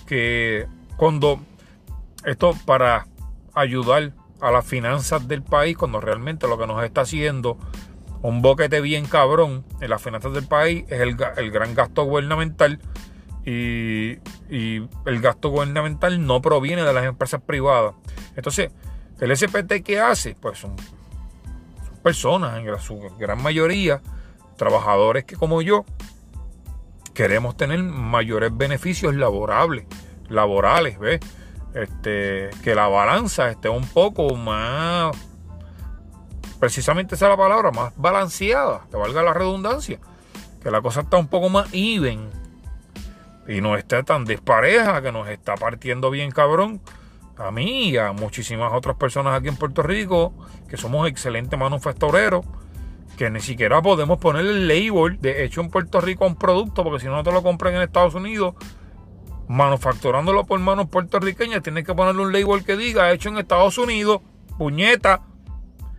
que 0.06 0.66
cuando 0.96 1.40
esto 2.24 2.54
para 2.64 3.06
ayudar 3.54 4.12
a 4.40 4.50
las 4.50 4.66
finanzas 4.66 5.28
del 5.28 5.42
país, 5.42 5.76
cuando 5.76 6.00
realmente 6.00 6.48
lo 6.48 6.58
que 6.58 6.66
nos 6.66 6.82
está 6.84 7.02
haciendo 7.02 7.58
un 8.22 8.42
boquete 8.42 8.80
bien 8.80 9.04
cabrón 9.04 9.64
en 9.80 9.90
las 9.90 10.02
finanzas 10.02 10.32
del 10.32 10.46
país 10.46 10.84
es 10.88 11.00
el, 11.00 11.16
el 11.36 11.50
gran 11.50 11.74
gasto 11.74 12.04
gubernamental 12.04 12.80
y, 13.46 14.18
el 15.04 15.20
gasto 15.20 15.50
gubernamental 15.50 16.26
no 16.26 16.42
proviene 16.42 16.82
de 16.82 16.92
las 16.92 17.04
empresas 17.04 17.40
privadas. 17.40 17.94
Entonces, 18.34 18.72
el 19.20 19.34
SPT 19.34 19.84
que 19.84 20.00
hace, 20.00 20.34
pues 20.34 20.58
son, 20.58 20.74
personas, 22.02 22.58
en 22.58 22.78
su 22.80 22.98
gran 23.18 23.42
mayoría, 23.42 24.02
trabajadores 24.56 25.24
que 25.24 25.36
como 25.36 25.62
yo, 25.62 25.84
queremos 27.14 27.56
tener 27.56 27.82
mayores 27.82 28.56
beneficios 28.56 29.14
laborables, 29.14 29.86
laborales, 30.28 30.98
¿ves? 30.98 31.20
Este, 31.74 32.50
que 32.62 32.74
la 32.74 32.88
balanza 32.88 33.50
esté 33.50 33.68
un 33.68 33.86
poco 33.86 34.34
más, 34.34 35.16
precisamente 36.58 37.14
esa 37.14 37.26
es 37.26 37.30
la 37.30 37.36
palabra, 37.36 37.70
más 37.70 37.92
balanceada, 37.96 38.86
que 38.90 38.96
valga 38.96 39.22
la 39.22 39.34
redundancia, 39.34 39.98
que 40.62 40.70
la 40.70 40.80
cosa 40.80 41.02
está 41.02 41.16
un 41.16 41.28
poco 41.28 41.48
más 41.48 41.68
even, 41.72 42.30
y 43.48 43.60
no 43.60 43.76
esté 43.76 44.02
tan 44.02 44.24
despareja 44.24 45.02
que 45.02 45.12
nos 45.12 45.28
está 45.28 45.54
partiendo 45.54 46.10
bien 46.10 46.30
cabrón. 46.30 46.80
A 47.38 47.50
mí 47.50 47.90
y 47.90 47.96
a 47.98 48.12
muchísimas 48.12 48.72
otras 48.72 48.96
personas 48.96 49.38
aquí 49.38 49.48
en 49.48 49.56
Puerto 49.56 49.82
Rico 49.82 50.32
que 50.68 50.76
somos 50.76 51.06
excelentes 51.06 51.58
manufactureros 51.58 52.46
que 53.18 53.30
ni 53.30 53.40
siquiera 53.40 53.82
podemos 53.82 54.18
poner 54.18 54.46
el 54.46 54.66
label 54.66 55.20
de 55.20 55.44
hecho 55.44 55.60
en 55.60 55.70
Puerto 55.70 56.00
Rico 56.00 56.24
a 56.24 56.28
un 56.28 56.36
producto 56.36 56.82
porque 56.82 57.00
si 57.00 57.06
no 57.06 57.22
te 57.22 57.32
lo 57.32 57.42
compran 57.42 57.74
en 57.74 57.82
Estados 57.82 58.14
Unidos 58.14 58.54
manufacturándolo 59.48 60.44
por 60.44 60.58
manos 60.60 60.88
puertorriqueñas 60.88 61.62
tienes 61.62 61.84
que 61.84 61.94
ponerle 61.94 62.22
un 62.22 62.32
label 62.32 62.64
que 62.64 62.76
diga 62.76 63.12
hecho 63.12 63.28
en 63.28 63.38
Estados 63.38 63.76
Unidos 63.76 64.22
puñeta. 64.56 65.22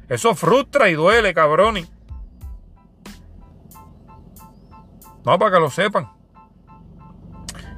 Eso 0.10 0.34
frustra 0.36 0.90
y 0.90 0.94
duele 0.94 1.34
cabrón. 1.34 1.88
No 5.24 5.38
para 5.38 5.56
que 5.56 5.60
lo 5.60 5.70
sepan 5.70 6.17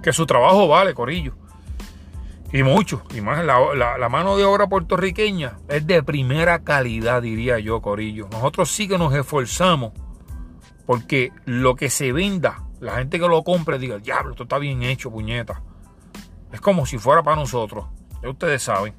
que 0.09 0.13
su 0.13 0.25
trabajo 0.25 0.67
vale, 0.67 0.95
Corillo. 0.95 1.35
Y 2.51 2.63
mucho, 2.63 3.03
y 3.13 3.21
más 3.21 3.45
la, 3.45 4.09
mano 4.09 4.37
de 4.37 4.43
obra 4.43 4.65
puertorriqueña 4.65 5.59
es 5.67 5.85
de 5.85 6.01
primera 6.01 6.63
calidad, 6.63 7.21
diría 7.21 7.59
yo, 7.59 7.79
Corillo. 7.79 8.27
Nosotros 8.31 8.71
sí 8.71 8.87
que 8.87 8.97
nos 8.97 9.13
esforzamos 9.13 9.93
porque 10.87 11.31
lo 11.45 11.75
que 11.75 11.91
se 11.91 12.11
venda, 12.11 12.63
la 12.79 12.95
gente 12.95 13.19
que 13.19 13.27
lo 13.27 13.43
compre 13.43 13.77
diga, 13.77 13.99
diablo, 13.99 14.31
esto 14.31 14.43
está 14.43 14.57
bien 14.57 14.81
hecho, 14.81 15.11
puñeta. 15.11 15.61
Es 16.51 16.59
como 16.59 16.87
si 16.87 16.97
fuera 16.97 17.21
para 17.21 17.35
nosotros. 17.35 17.85
Ya 18.23 18.31
ustedes 18.31 18.63
saben. 18.63 18.95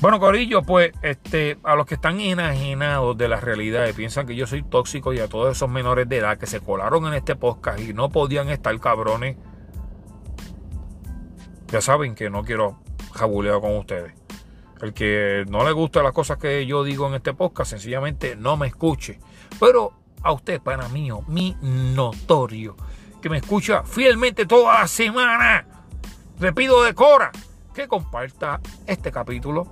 Bueno, 0.00 0.20
Corillo, 0.20 0.62
pues 0.62 0.92
este, 1.02 1.58
a 1.64 1.74
los 1.74 1.86
que 1.86 1.96
están 1.96 2.20
enajenados 2.20 3.18
de 3.18 3.26
la 3.26 3.40
realidad 3.40 3.88
y 3.88 3.92
piensan 3.94 4.28
que 4.28 4.36
yo 4.36 4.46
soy 4.46 4.62
tóxico 4.62 5.12
y 5.12 5.18
a 5.18 5.26
todos 5.26 5.56
esos 5.56 5.68
menores 5.68 6.08
de 6.08 6.18
edad 6.18 6.38
que 6.38 6.46
se 6.46 6.60
colaron 6.60 7.08
en 7.08 7.14
este 7.14 7.34
podcast 7.34 7.80
y 7.80 7.92
no 7.92 8.10
podían 8.10 8.48
estar 8.48 8.78
cabrones 8.78 9.36
ya 11.70 11.80
saben 11.80 12.14
que 12.14 12.30
no 12.30 12.42
quiero 12.42 12.78
jabulear 13.12 13.60
con 13.60 13.76
ustedes. 13.76 14.14
El 14.80 14.94
que 14.94 15.44
no 15.48 15.64
le 15.64 15.72
gusta 15.72 16.02
las 16.02 16.12
cosas 16.12 16.38
que 16.38 16.64
yo 16.66 16.84
digo 16.84 17.08
en 17.08 17.14
este 17.14 17.34
podcast, 17.34 17.70
sencillamente 17.70 18.36
no 18.36 18.56
me 18.56 18.68
escuche. 18.68 19.18
Pero 19.58 19.92
a 20.22 20.32
usted, 20.32 20.60
para 20.60 20.88
mí, 20.88 21.10
mi 21.26 21.56
notorio, 21.60 22.76
que 23.20 23.28
me 23.28 23.38
escucha 23.38 23.82
fielmente 23.82 24.46
toda 24.46 24.80
la 24.80 24.86
semana, 24.86 25.66
le 26.38 26.52
pido 26.52 26.82
de 26.84 26.94
Cora 26.94 27.32
que 27.74 27.88
comparta 27.88 28.60
este 28.86 29.10
capítulo 29.10 29.66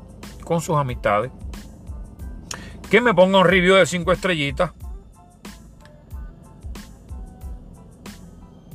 con 0.45 0.61
sus 0.61 0.77
amistades. 0.77 1.31
Que 2.91 3.01
me 3.01 3.15
ponga 3.15 3.39
un 3.39 3.47
review 3.47 3.77
de 3.77 3.87
5 3.87 4.13
estrellitas. 4.13 4.73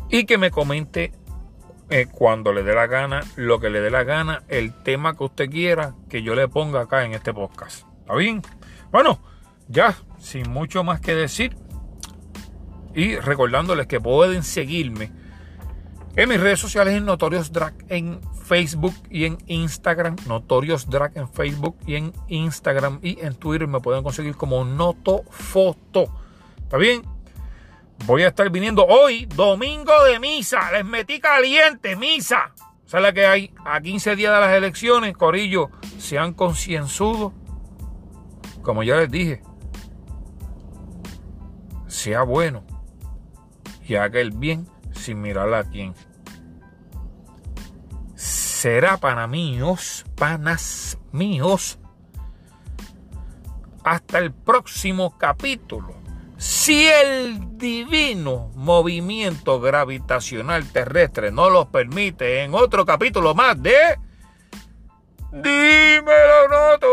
Y 0.10 0.26
que 0.26 0.38
me 0.38 0.52
comente 0.52 1.14
eh, 1.92 2.08
cuando 2.10 2.54
le 2.54 2.64
dé 2.64 2.74
la 2.74 2.88
gana, 2.88 3.22
lo 3.36 3.60
que 3.60 3.70
le 3.70 3.82
dé 3.82 3.92
la 3.92 4.06
gana, 4.06 4.44
el 4.48 4.74
tema 4.84 5.16
que 5.18 5.26
usted 5.26 5.50
quiera 5.50 5.94
que 6.10 6.24
yo 6.24 6.36
le 6.36 6.48
ponga 6.48 6.82
acá 6.82 7.04
en 7.04 7.14
este 7.14 7.34
podcast. 7.34 7.86
¿Está 8.00 8.16
bien? 8.16 8.42
Bueno, 8.92 9.20
ya, 9.68 9.96
sin 10.18 10.50
mucho 10.50 10.86
más 10.86 11.02
que 11.02 11.14
decir. 11.14 11.58
Y 12.96 13.18
recordándoles 13.18 13.88
que 13.88 14.00
pueden 14.00 14.44
seguirme 14.44 15.12
en 16.16 16.30
mis 16.30 16.40
redes 16.40 16.60
sociales 16.60 16.94
en 16.96 17.06
Notorios 17.06 17.52
Drag 17.52 17.74
en 17.90 18.22
Facebook 18.46 18.94
y 19.10 19.26
en 19.26 19.38
Instagram, 19.48 20.16
Notorious 20.28 20.90
Drag 20.90 21.12
en 21.16 21.30
Facebook 21.30 21.76
y 21.86 21.96
en 21.96 22.14
Instagram 22.30 23.00
y 23.02 23.20
en 23.20 23.36
Twitter 23.36 23.68
me 23.68 23.82
pueden 23.82 24.02
conseguir 24.02 24.36
como 24.36 24.64
Notofoto. 24.64 26.08
¿Está 26.58 26.78
bien? 26.78 27.11
Voy 28.06 28.24
a 28.24 28.30
estar 28.30 28.50
viniendo 28.50 28.86
hoy, 28.86 29.26
domingo 29.26 30.04
de 30.06 30.20
misa. 30.20 30.72
Les 30.72 30.84
metí 30.84 31.20
caliente, 31.20 31.96
misa. 31.96 32.54
¿Sabes 32.86 33.04
la 33.04 33.14
que 33.14 33.26
hay? 33.26 33.54
A 33.64 33.80
15 33.80 34.16
días 34.16 34.34
de 34.34 34.42
las 34.42 34.54
elecciones, 34.54 35.16
Corillo, 35.16 35.70
sean 36.00 36.34
concienzudos. 36.34 37.32
Como 38.64 38.84
ya 38.84 38.98
les 38.98 39.10
dije, 39.10 39.42
sea 41.88 42.24
bueno 42.24 42.64
y 43.88 43.96
haga 43.96 44.20
el 44.20 44.32
bien 44.32 44.68
sin 44.94 45.22
mirar 45.22 45.54
a 45.54 45.64
quién. 45.64 45.94
Será 48.16 48.98
para 48.98 49.28
míos, 49.28 50.06
panas 50.16 50.98
míos. 51.12 51.80
Hasta 53.84 54.20
el 54.20 54.34
próximo 54.34 55.18
capítulo. 55.18 56.01
Si 56.42 56.88
el 56.88 57.60
divino 57.60 58.50
movimiento 58.56 59.62
gravitacional 59.62 60.68
terrestre 60.72 61.32
no 61.32 61.52
los 61.52 61.68
permite, 61.68 62.42
en 62.42 62.56
otro 62.56 62.84
capítulo 62.84 63.36
más 63.36 63.62
de... 63.62 63.78
Dímelo, 65.32 66.48
Noto. 66.50 66.88